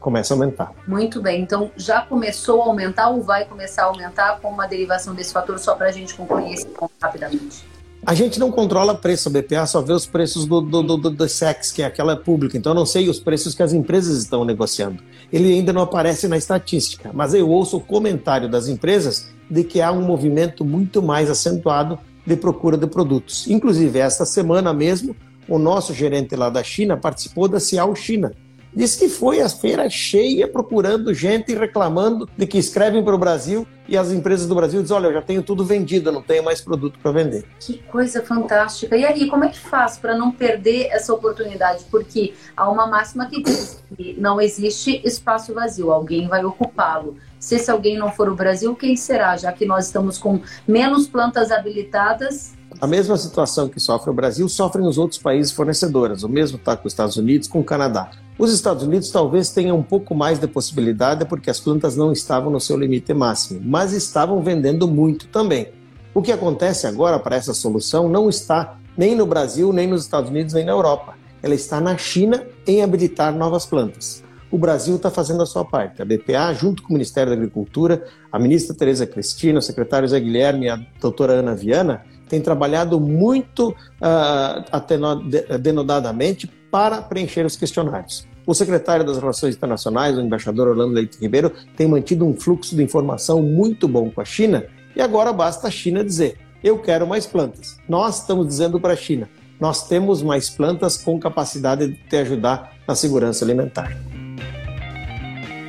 começa 0.00 0.32
a 0.32 0.36
aumentar. 0.36 0.72
Muito 0.86 1.20
bem, 1.20 1.42
então 1.42 1.70
já 1.76 2.00
começou 2.00 2.62
a 2.62 2.66
aumentar 2.66 3.10
ou 3.10 3.20
vai 3.20 3.44
começar 3.44 3.82
a 3.82 3.86
aumentar 3.86 4.40
com 4.40 4.48
uma 4.48 4.66
derivação 4.66 5.14
desse 5.14 5.32
fator, 5.32 5.58
só 5.58 5.74
para 5.74 5.88
a 5.88 5.92
gente 5.92 6.14
concluir 6.14 6.54
esse 6.54 6.66
ponto 6.66 6.92
rapidamente? 7.02 7.64
A 8.06 8.14
gente 8.14 8.38
não 8.38 8.52
controla 8.52 8.94
preço, 8.94 9.28
a 9.28 9.32
BPA 9.32 9.66
só 9.66 9.80
vê 9.80 9.92
os 9.92 10.04
preços 10.06 10.44
do, 10.44 10.60
do, 10.60 10.82
do, 10.82 11.10
do 11.10 11.28
SEX, 11.28 11.72
que 11.72 11.82
é 11.82 11.86
aquela 11.86 12.14
pública, 12.14 12.56
então 12.56 12.72
eu 12.72 12.76
não 12.76 12.86
sei 12.86 13.08
os 13.08 13.18
preços 13.18 13.54
que 13.54 13.62
as 13.62 13.72
empresas 13.72 14.18
estão 14.18 14.44
negociando. 14.44 15.02
Ele 15.32 15.52
ainda 15.52 15.72
não 15.72 15.82
aparece 15.82 16.28
na 16.28 16.36
estatística, 16.36 17.10
mas 17.12 17.32
eu 17.32 17.48
ouço 17.48 17.78
o 17.78 17.80
comentário 17.80 18.48
das 18.48 18.68
empresas 18.68 19.28
de 19.50 19.64
que 19.64 19.80
há 19.80 19.90
um 19.90 20.02
movimento 20.02 20.64
muito 20.64 21.02
mais 21.02 21.30
acentuado 21.30 21.98
de 22.26 22.36
procura 22.36 22.76
de 22.76 22.86
produtos. 22.86 23.46
Inclusive, 23.48 23.98
esta 23.98 24.24
semana 24.24 24.72
mesmo, 24.72 25.14
o 25.48 25.58
nosso 25.58 25.92
gerente 25.92 26.34
lá 26.34 26.48
da 26.48 26.62
China 26.62 26.96
participou 26.96 27.48
da 27.48 27.60
Cial 27.60 27.94
China. 27.94 28.32
Diz 28.76 28.96
que 28.96 29.08
foi 29.08 29.40
a 29.40 29.48
feira 29.48 29.88
cheia 29.88 30.48
procurando 30.48 31.14
gente 31.14 31.54
reclamando 31.54 32.28
de 32.36 32.44
que 32.44 32.58
escrevem 32.58 33.04
para 33.04 33.14
o 33.14 33.18
Brasil 33.18 33.64
e 33.86 33.96
as 33.96 34.10
empresas 34.10 34.48
do 34.48 34.54
Brasil 34.54 34.82
dizem: 34.82 34.96
Olha, 34.96 35.06
eu 35.06 35.12
já 35.12 35.22
tenho 35.22 35.44
tudo 35.44 35.64
vendido, 35.64 36.10
não 36.10 36.22
tenho 36.22 36.42
mais 36.42 36.60
produto 36.60 36.98
para 37.00 37.12
vender. 37.12 37.44
Que 37.60 37.78
coisa 37.84 38.20
fantástica. 38.20 38.96
E 38.96 39.04
aí, 39.04 39.28
como 39.28 39.44
é 39.44 39.48
que 39.48 39.60
faz 39.60 39.96
para 39.96 40.18
não 40.18 40.32
perder 40.32 40.88
essa 40.90 41.14
oportunidade? 41.14 41.84
Porque 41.88 42.34
há 42.56 42.68
uma 42.68 42.86
máxima 42.88 43.26
que 43.26 43.42
diz 43.44 43.80
que 43.96 44.16
não 44.18 44.40
existe 44.40 45.00
espaço 45.04 45.54
vazio, 45.54 45.92
alguém 45.92 46.26
vai 46.26 46.44
ocupá-lo. 46.44 47.16
Se 47.44 47.56
esse 47.56 47.70
alguém 47.70 47.98
não 47.98 48.10
for 48.10 48.26
o 48.30 48.34
Brasil, 48.34 48.74
quem 48.74 48.96
será? 48.96 49.36
Já 49.36 49.52
que 49.52 49.66
nós 49.66 49.84
estamos 49.84 50.16
com 50.16 50.40
menos 50.66 51.06
plantas 51.06 51.52
habilitadas. 51.52 52.54
A 52.80 52.86
mesma 52.86 53.18
situação 53.18 53.68
que 53.68 53.78
sofre 53.78 54.08
o 54.08 54.14
Brasil 54.14 54.48
sofrem 54.48 54.86
os 54.86 54.96
outros 54.96 55.20
países 55.20 55.52
fornecedores. 55.52 56.22
O 56.22 56.28
mesmo 56.28 56.56
está 56.56 56.74
com 56.74 56.88
os 56.88 56.94
Estados 56.94 57.18
Unidos, 57.18 57.46
com 57.46 57.60
o 57.60 57.64
Canadá. 57.64 58.10
Os 58.38 58.50
Estados 58.50 58.82
Unidos 58.82 59.10
talvez 59.10 59.50
tenham 59.50 59.76
um 59.76 59.82
pouco 59.82 60.14
mais 60.14 60.38
de 60.38 60.48
possibilidade 60.48 61.26
porque 61.26 61.50
as 61.50 61.60
plantas 61.60 61.94
não 61.98 62.12
estavam 62.12 62.50
no 62.50 62.58
seu 62.58 62.78
limite 62.78 63.12
máximo, 63.12 63.60
mas 63.62 63.92
estavam 63.92 64.40
vendendo 64.42 64.88
muito 64.88 65.26
também. 65.26 65.68
O 66.14 66.22
que 66.22 66.32
acontece 66.32 66.86
agora 66.86 67.18
para 67.18 67.36
essa 67.36 67.52
solução 67.52 68.08
não 68.08 68.30
está 68.30 68.78
nem 68.96 69.14
no 69.14 69.26
Brasil, 69.26 69.70
nem 69.70 69.86
nos 69.86 70.00
Estados 70.00 70.30
Unidos, 70.30 70.54
nem 70.54 70.64
na 70.64 70.72
Europa. 70.72 71.12
Ela 71.42 71.54
está 71.54 71.78
na 71.78 71.98
China 71.98 72.42
em 72.66 72.82
habilitar 72.82 73.36
novas 73.36 73.66
plantas 73.66 74.23
o 74.54 74.58
Brasil 74.58 74.94
está 74.94 75.10
fazendo 75.10 75.42
a 75.42 75.46
sua 75.46 75.64
parte. 75.64 76.00
A 76.00 76.04
BPA, 76.04 76.54
junto 76.54 76.80
com 76.84 76.90
o 76.90 76.92
Ministério 76.92 77.30
da 77.30 77.36
Agricultura, 77.36 78.04
a 78.30 78.38
ministra 78.38 78.72
Tereza 78.72 79.04
Cristina, 79.04 79.58
o 79.58 79.62
secretário 79.62 80.06
Zé 80.06 80.20
Guilherme 80.20 80.66
e 80.66 80.68
a 80.68 80.80
doutora 81.00 81.32
Ana 81.32 81.56
Viana, 81.56 82.04
têm 82.28 82.40
trabalhado 82.40 83.00
muito 83.00 83.70
uh, 83.70 85.58
denodadamente 85.58 86.46
para 86.70 87.02
preencher 87.02 87.44
os 87.44 87.56
questionários. 87.56 88.28
O 88.46 88.54
secretário 88.54 89.04
das 89.04 89.18
Relações 89.18 89.56
Internacionais, 89.56 90.16
o 90.16 90.20
embaixador 90.20 90.68
Orlando 90.68 90.94
Leite 90.94 91.18
Ribeiro, 91.20 91.50
tem 91.76 91.88
mantido 91.88 92.24
um 92.24 92.32
fluxo 92.32 92.76
de 92.76 92.82
informação 92.84 93.42
muito 93.42 93.88
bom 93.88 94.08
com 94.08 94.20
a 94.20 94.24
China 94.24 94.64
e 94.94 95.02
agora 95.02 95.32
basta 95.32 95.66
a 95.66 95.70
China 95.70 96.04
dizer: 96.04 96.38
eu 96.62 96.78
quero 96.78 97.08
mais 97.08 97.26
plantas. 97.26 97.76
Nós 97.88 98.20
estamos 98.20 98.46
dizendo 98.46 98.78
para 98.78 98.92
a 98.92 98.96
China: 98.96 99.28
nós 99.58 99.88
temos 99.88 100.22
mais 100.22 100.48
plantas 100.48 100.96
com 100.96 101.18
capacidade 101.18 101.88
de 101.88 101.94
te 102.08 102.16
ajudar 102.18 102.72
na 102.86 102.94
segurança 102.94 103.44
alimentar. 103.44 104.13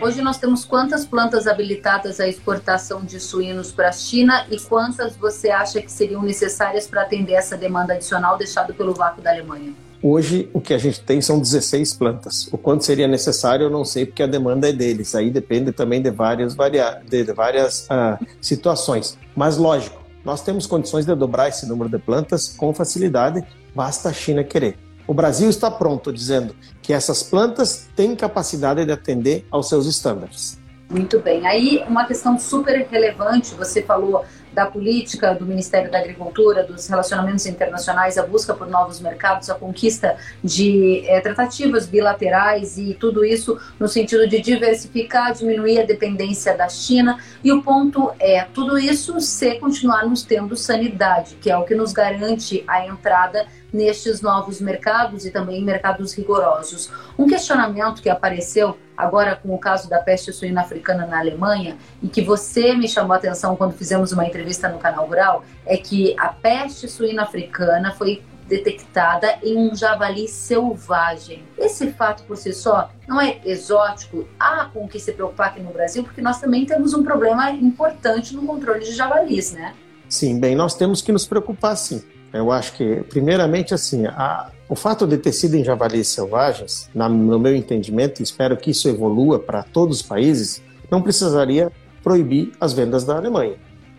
Hoje 0.05 0.21
nós 0.21 0.37
temos 0.37 0.63
quantas 0.63 1.03
plantas 1.03 1.47
habilitadas 1.47 2.19
à 2.19 2.27
exportação 2.27 3.03
de 3.03 3.19
suínos 3.19 3.71
para 3.71 3.89
a 3.89 3.91
China 3.91 4.45
e 4.51 4.59
quantas 4.59 5.15
você 5.15 5.49
acha 5.49 5.81
que 5.81 5.91
seriam 5.91 6.21
necessárias 6.21 6.85
para 6.85 7.01
atender 7.01 7.33
essa 7.33 7.57
demanda 7.57 7.93
adicional 7.93 8.37
deixada 8.37 8.71
pelo 8.71 8.93
vácuo 8.93 9.23
da 9.23 9.31
Alemanha? 9.31 9.73
Hoje, 10.03 10.47
o 10.53 10.61
que 10.61 10.75
a 10.75 10.77
gente 10.77 11.01
tem 11.01 11.21
são 11.21 11.39
16 11.39 11.95
plantas. 11.95 12.47
O 12.51 12.57
quanto 12.59 12.85
seria 12.85 13.07
necessário, 13.07 13.63
eu 13.63 13.69
não 13.71 13.83
sei, 13.83 14.05
porque 14.05 14.21
a 14.21 14.27
demanda 14.27 14.69
é 14.69 14.71
deles. 14.71 15.15
Aí 15.15 15.31
depende 15.31 15.71
também 15.71 15.99
de 15.99 16.11
várias, 16.11 16.53
varia... 16.53 17.01
de 17.03 17.23
várias 17.33 17.87
uh, 17.87 18.23
situações. 18.39 19.17
Mas, 19.35 19.57
lógico, 19.57 19.99
nós 20.23 20.39
temos 20.39 20.67
condições 20.67 21.07
de 21.07 21.15
dobrar 21.15 21.49
esse 21.49 21.65
número 21.65 21.89
de 21.89 21.97
plantas 21.97 22.49
com 22.49 22.71
facilidade, 22.75 23.43
basta 23.73 24.09
a 24.09 24.13
China 24.13 24.43
querer. 24.43 24.77
O 25.07 25.13
Brasil 25.13 25.49
está 25.49 25.69
pronto, 25.69 26.11
dizendo 26.11 26.55
que 26.85 26.93
essas 26.93 27.23
plantas 27.23 27.87
têm 27.95 28.15
capacidade 28.15 28.85
de 28.85 28.91
atender 28.91 29.43
aos 29.49 29.67
seus 29.67 29.87
estándares. 29.87 30.59
Muito 30.87 31.19
bem. 31.19 31.47
Aí, 31.47 31.83
uma 31.87 32.05
questão 32.05 32.37
super 32.37 32.87
relevante, 32.91 33.55
você 33.55 33.81
falou 33.81 34.23
da 34.53 34.67
política 34.67 35.33
do 35.33 35.45
Ministério 35.45 35.91
da 35.91 35.97
Agricultura, 35.97 36.63
dos 36.63 36.87
relacionamentos 36.87 37.45
internacionais, 37.47 38.17
a 38.17 38.25
busca 38.25 38.53
por 38.53 38.67
novos 38.67 39.01
mercados, 39.01 39.49
a 39.49 39.55
conquista 39.55 40.15
de 40.43 41.03
é, 41.07 41.19
tratativas 41.19 41.87
bilaterais 41.87 42.77
e 42.77 42.93
tudo 42.93 43.25
isso 43.25 43.59
no 43.79 43.87
sentido 43.87 44.27
de 44.27 44.39
diversificar, 44.39 45.33
diminuir 45.33 45.79
a 45.79 45.85
dependência 45.85 46.55
da 46.55 46.69
China. 46.69 47.19
E 47.43 47.51
o 47.51 47.63
ponto 47.63 48.11
é 48.17 48.43
tudo 48.53 48.77
isso 48.77 49.19
se 49.19 49.55
continuarmos 49.55 50.23
tendo 50.23 50.55
sanidade, 50.55 51.35
que 51.41 51.49
é 51.49 51.57
o 51.57 51.65
que 51.65 51.75
nos 51.75 51.91
garante 51.91 52.63
a 52.67 52.85
entrada 52.85 53.45
nestes 53.75 54.21
novos 54.21 54.61
mercados 54.61 55.25
e 55.25 55.31
também 55.31 55.63
mercados 55.63 56.13
rigorosos. 56.13 56.89
Um 57.17 57.27
questionamento 57.27 58.01
que 58.01 58.09
apareceu 58.09 58.77
agora 58.95 59.35
com 59.35 59.53
o 59.53 59.59
caso 59.59 59.89
da 59.89 59.99
peste 59.99 60.31
suína 60.31 60.61
africana 60.61 61.05
na 61.05 61.19
Alemanha 61.19 61.77
e 62.01 62.07
que 62.07 62.21
você 62.21 62.73
me 62.73 62.87
chamou 62.87 63.13
a 63.13 63.17
atenção 63.17 63.55
quando 63.55 63.73
fizemos 63.73 64.11
uma 64.11 64.25
entrevista 64.25 64.69
no 64.69 64.79
canal 64.79 65.05
Rural 65.05 65.43
é 65.65 65.75
que 65.75 66.15
a 66.17 66.29
peste 66.29 66.87
suína 66.87 67.23
africana 67.23 67.91
foi 67.91 68.23
detectada 68.47 69.39
em 69.43 69.57
um 69.57 69.75
javali 69.75 70.27
selvagem. 70.27 71.43
Esse 71.57 71.91
fato 71.91 72.23
por 72.23 72.37
si 72.37 72.53
só 72.53 72.89
não 73.07 73.19
é 73.19 73.39
exótico, 73.43 74.27
há 74.39 74.65
com 74.65 74.87
que 74.87 74.99
se 74.99 75.11
preocupar 75.11 75.47
aqui 75.47 75.61
no 75.61 75.73
Brasil, 75.73 76.03
porque 76.03 76.21
nós 76.21 76.39
também 76.39 76.65
temos 76.65 76.93
um 76.93 77.03
problema 77.03 77.49
importante 77.51 78.35
no 78.35 78.45
controle 78.45 78.81
de 78.81 78.93
javalis, 78.93 79.51
né? 79.51 79.73
Sim, 80.07 80.39
bem, 80.39 80.55
nós 80.55 80.75
temos 80.75 81.01
que 81.01 81.11
nos 81.11 81.25
preocupar 81.25 81.75
sim. 81.75 82.03
Eu 82.35 82.51
acho 82.51 82.73
que, 82.73 83.01
primeiramente, 83.09 83.73
assim, 83.73 84.05
a, 84.07 84.51
o 84.67 84.75
fato 84.75 85.07
de 85.07 85.17
ter 85.17 85.31
sido 85.31 85.55
em 85.55 85.63
javalis 85.63 86.09
selvagens, 86.09 86.89
na, 86.93 87.07
no 87.07 87.39
meu 87.39 87.55
entendimento, 87.55 88.21
espero 88.21 88.57
que 88.57 88.71
isso 88.71 88.89
evolua 88.89 89.39
para 89.39 89.63
todos 89.63 90.01
os 90.01 90.03
países, 90.03 90.61
não 90.91 91.01
precisaria 91.01 91.71
proibir 92.03 92.51
as 92.59 92.73
vendas 92.73 93.05
da 93.05 93.15
Alemanha. 93.15 93.55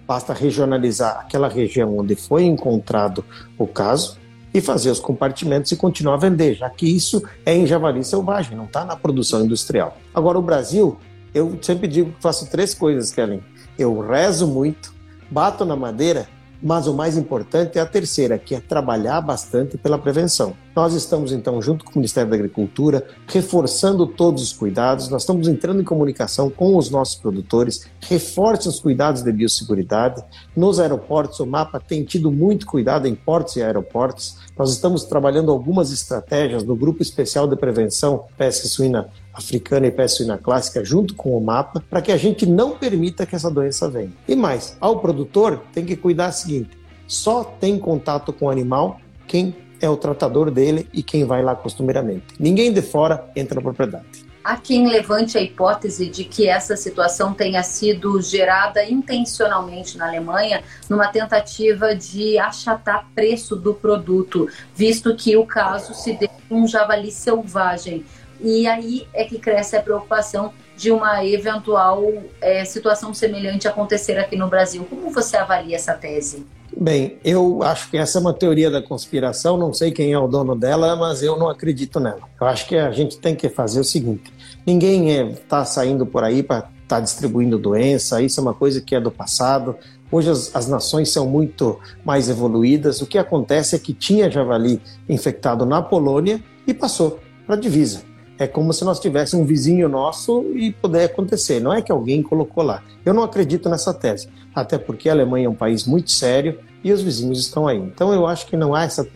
Basta 0.07 0.35
regionalizar 0.35 1.21
aquela 1.21 1.49
região 1.49 1.97
onde 1.97 2.15
foi 2.15 2.45
encontrado 2.45 3.25
o 3.59 3.67
caso 3.67 4.19
e 4.53 4.61
fazer 4.61 4.91
os 4.91 5.01
compartimentos 5.01 5.73
e 5.73 5.77
continuar 5.77 6.15
a 6.15 6.19
vender, 6.19 6.57
já 6.57 6.69
que 6.69 6.87
isso 6.87 7.23
é 7.45 7.55
em 7.55 7.67
javali 7.67 8.05
selvagem, 8.05 8.55
não 8.55 8.67
está 8.67 8.85
na 8.85 8.97
produção 8.97 9.45
industrial. 9.45 9.97
Agora, 10.15 10.39
o 10.39 10.43
Brasil, 10.43 10.99
eu 11.35 11.59
sempre 11.63 11.89
digo 11.89 12.13
que 12.13 12.23
faço 12.23 12.51
três 12.51 12.75
coisas, 12.75 13.11
Kellen. 13.11 13.43
Eu 13.79 13.99
rezo 13.99 14.47
muito, 14.47 14.95
bato 15.31 15.65
na 15.65 15.75
madeira 15.75 16.29
Mas 16.63 16.87
o 16.87 16.95
mais 16.95 17.17
importante 17.17 17.79
é 17.79 17.81
a 17.81 17.87
terceira, 17.87 18.39
que 18.39 18.55
é 18.55 18.61
trabalhar 18.61 19.21
bastante 19.21 19.77
pela 19.77 19.99
prevenção. 19.99 20.55
Nós 20.77 20.93
estamos, 20.93 21.33
então, 21.33 21.63
junto 21.63 21.87
com 21.87 21.93
o 21.93 21.95
Ministério 21.97 22.29
da 22.29 22.37
Agricultura, 22.37 23.03
reforçando 23.27 24.07
todos 24.07 24.43
os 24.43 24.53
cuidados, 24.53 25.09
nós 25.09 25.23
estamos 25.23 25.49
entrando 25.49 25.81
em 25.81 25.85
comunicação 25.85 26.51
com 26.51 26.77
os 26.77 26.91
nossos 26.91 27.15
produtores, 27.15 27.89
reforce 28.03 28.69
os 28.69 28.79
cuidados 28.79 29.23
de 29.23 29.33
biosseguridade. 29.33 30.23
Nos 30.55 30.79
aeroportos, 30.79 31.41
o 31.41 31.47
mapa 31.47 31.81
tem 31.81 32.05
tido 32.05 32.31
muito 32.31 32.67
cuidado 32.67 33.09
em 33.09 33.15
portos 33.15 33.57
e 33.57 33.63
aeroportos. 33.63 34.37
Nós 34.55 34.71
estamos 34.71 35.05
trabalhando 35.05 35.51
algumas 35.51 35.91
estratégias 35.91 36.63
no 36.63 36.77
Grupo 36.77 37.01
Especial 37.01 37.49
de 37.49 37.57
Prevenção 37.57 38.27
Pesca 38.37 38.69
Suína 38.69 39.09
africana 39.33 39.87
e 39.87 39.91
peste 39.91 40.19
suína 40.19 40.37
clássica 40.37 40.85
junto 40.85 41.15
com 41.15 41.37
o 41.37 41.41
mapa 41.41 41.83
para 41.89 42.03
que 42.03 42.13
a 42.13 42.17
gente 42.19 42.45
não 42.45 42.77
permita 42.77 43.25
que 43.25 43.35
essa 43.35 43.51
doença 43.51 43.89
venha. 43.89 44.13
E 44.29 44.37
mais, 44.37 44.77
ao 44.79 44.99
produtor 44.99 45.63
tem 45.73 45.87
que 45.87 45.97
cuidar 45.97 46.29
o 46.29 46.33
seguinte: 46.33 46.71
só 47.07 47.45
tem 47.45 47.79
contato 47.79 48.31
com 48.31 48.47
o 48.47 48.51
animal 48.51 48.99
quem 49.27 49.55
é 49.81 49.89
o 49.89 49.97
tratador 49.97 50.51
dele 50.51 50.89
e 50.93 51.03
quem 51.03 51.25
vai 51.25 51.43
lá 51.43 51.55
costumeiramente. 51.55 52.25
Ninguém 52.39 52.73
de 52.73 52.83
fora 52.83 53.31
entra 53.35 53.57
na 53.57 53.63
propriedade. 53.63 54.27
Há 54.43 54.57
quem 54.57 54.87
levante 54.87 55.37
a 55.37 55.43
hipótese 55.43 56.07
de 56.07 56.23
que 56.23 56.47
essa 56.49 56.77
situação 56.77 57.35
tenha 57.35 57.65
sido 57.65 58.23
gerada 58.23 58.85
intencionalmente 58.85 59.99
na 59.99 60.07
Alemanha 60.07 60.63
numa 60.89 61.09
tentativa 61.09 61.97
de 61.97 62.39
achatar 62.39 63.09
preço 63.13 63.57
do 63.57 63.75
produto, 63.75 64.49
visto 64.73 65.17
que 65.17 65.37
o 65.37 65.45
caso 65.45 65.95
se 65.95 66.13
deu 66.13 66.31
um 66.49 66.65
javali 66.65 67.11
selvagem. 67.11 68.05
E 68.41 68.69
aí 68.69 69.09
é 69.13 69.25
que 69.25 69.37
cresce 69.37 69.77
a 69.77 69.83
preocupação 69.83 70.53
de 70.77 70.93
uma 70.93 71.25
eventual 71.25 72.05
é, 72.41 72.65
situação 72.65 73.15
semelhante 73.15 73.67
acontecer 73.67 74.19
aqui 74.19 74.37
no 74.37 74.49
Brasil. 74.49 74.87
Como 74.89 75.11
você 75.11 75.37
avalia 75.37 75.77
essa 75.77 75.95
tese? 75.95 76.47
Bem, 76.79 77.17
eu 77.25 77.63
acho 77.63 77.91
que 77.91 77.97
essa 77.97 78.19
é 78.19 78.21
uma 78.21 78.35
teoria 78.35 78.71
da 78.71 78.83
conspiração, 78.83 79.57
não 79.57 79.73
sei 79.73 79.91
quem 79.91 80.13
é 80.13 80.19
o 80.19 80.29
dono 80.29 80.55
dela, 80.55 80.95
mas 80.95 81.23
eu 81.23 81.39
não 81.39 81.49
acredito 81.49 81.99
nela. 81.99 82.21
Eu 82.39 82.47
acho 82.47 82.67
que 82.67 82.77
a 82.77 82.91
gente 82.91 83.19
tem 83.19 83.35
que 83.35 83.49
fazer 83.49 83.81
o 83.81 83.85
seguinte: 83.85 84.31
ninguém 84.67 85.31
está 85.31 85.63
é, 85.63 85.65
saindo 85.65 86.05
por 86.05 86.23
aí 86.23 86.43
para 86.43 86.59
estar 86.59 86.69
tá 86.87 87.01
distribuindo 87.01 87.59
doença, 87.59 88.21
isso 88.21 88.39
é 88.39 88.43
uma 88.43 88.53
coisa 88.53 88.81
que 88.83 88.95
é 88.95 89.01
do 89.01 89.11
passado. 89.11 89.75
Hoje 90.13 90.31
as, 90.31 90.55
as, 90.55 90.69
nações 90.69 91.11
são 91.11 91.27
muito 91.27 91.81
mais 92.05 92.29
evoluídas. 92.29 93.01
O 93.01 93.07
que 93.07 93.19
acontece 93.19 93.75
é 93.75 93.79
que 93.79 93.93
tinha 93.93 94.31
javali 94.31 94.81
infectado 95.09 95.65
na 95.65 95.83
Polônia 95.83 96.43
e 96.67 96.75
passou 96.75 97.19
para 97.47 97.57
a 97.57 97.59
divisa. 97.59 98.03
É 98.39 98.47
como 98.47 98.73
se 98.73 98.85
nós 98.85 99.01
tivéssemos 99.01 99.45
um 99.45 99.47
vizinho 99.47 99.89
nosso 99.89 100.43
e 100.55 100.73
puder 100.73 101.05
acontecer. 101.05 101.61
Não 101.61 101.73
é 101.73 101.81
que 101.81 101.91
alguém 101.91 102.23
colocou 102.23 102.63
lá. 102.63 102.83
Eu 103.05 103.15
não 103.15 103.23
acredito 103.23 103.69
nessa 103.69 103.95
tese, 103.95 104.29
até 104.55 104.77
porque 104.77 105.09
a 105.09 105.13
Alemanha 105.13 105.47
é 105.47 105.49
um 105.49 105.55
país 105.55 105.87
muito 105.87 106.11
sério 106.11 106.59
e 106.85 106.93
os 106.93 107.03
vizinhos 107.03 107.41
estão 107.41 107.67
aí. 107.67 107.79
Então 107.79 108.13
eu 108.13 108.27
acho 108.27 108.47
que 108.47 108.57
não 108.57 108.75
há 108.75 108.85
essa, 108.85 109.07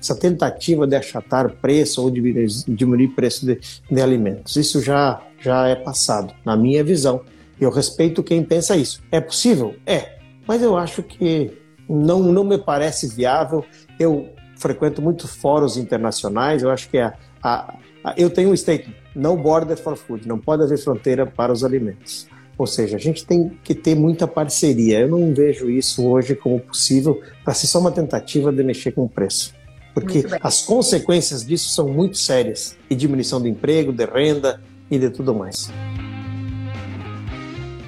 essa 0.00 0.16
tentativa 0.16 0.86
de 0.86 0.96
achatar 0.96 1.50
preço 1.60 2.02
ou 2.02 2.10
diminuir, 2.10 2.48
diminuir 2.66 3.08
preço 3.08 3.44
de, 3.44 3.60
de 3.90 4.00
alimentos. 4.00 4.56
Isso 4.56 4.80
já, 4.80 5.20
já 5.40 5.68
é 5.68 5.76
passado, 5.76 6.32
na 6.44 6.56
minha 6.56 6.82
visão. 6.82 7.20
Eu 7.60 7.70
respeito 7.70 8.22
quem 8.22 8.42
pensa 8.42 8.76
isso. 8.76 9.02
É 9.12 9.20
possível? 9.20 9.76
É. 9.86 10.18
Mas 10.48 10.62
eu 10.62 10.76
acho 10.76 11.02
que 11.02 11.52
não, 11.88 12.20
não 12.20 12.42
me 12.42 12.58
parece 12.58 13.06
viável. 13.06 13.64
Eu 14.00 14.30
frequento 14.56 15.02
muito 15.02 15.28
fóruns 15.28 15.76
internacionais, 15.76 16.62
eu 16.62 16.70
acho 16.70 16.88
que 16.88 16.98
a, 16.98 17.14
a 17.42 17.74
eu 18.16 18.30
tenho 18.30 18.50
um 18.50 18.56
statement: 18.56 18.94
no 19.14 19.36
border 19.36 19.76
for 19.76 19.96
food, 19.96 20.26
não 20.26 20.38
pode 20.38 20.62
haver 20.62 20.78
fronteira 20.78 21.26
para 21.26 21.52
os 21.52 21.64
alimentos. 21.64 22.26
Ou 22.58 22.66
seja, 22.66 22.96
a 22.96 23.00
gente 23.00 23.24
tem 23.26 23.58
que 23.64 23.74
ter 23.74 23.94
muita 23.94 24.28
parceria. 24.28 25.00
Eu 25.00 25.08
não 25.08 25.34
vejo 25.34 25.70
isso 25.70 26.06
hoje 26.06 26.34
como 26.34 26.60
possível 26.60 27.20
para 27.44 27.54
ser 27.54 27.66
só 27.66 27.78
uma 27.78 27.90
tentativa 27.90 28.52
de 28.52 28.62
mexer 28.62 28.92
com 28.92 29.04
o 29.04 29.08
preço. 29.08 29.54
Porque 29.94 30.24
as 30.40 30.62
consequências 30.62 31.44
disso 31.44 31.70
são 31.70 31.88
muito 31.88 32.16
sérias 32.16 32.76
e 32.88 32.94
diminuição 32.94 33.40
do 33.40 33.48
emprego, 33.48 33.92
de 33.92 34.04
renda 34.04 34.60
e 34.90 34.98
de 34.98 35.10
tudo 35.10 35.34
mais. 35.34 35.70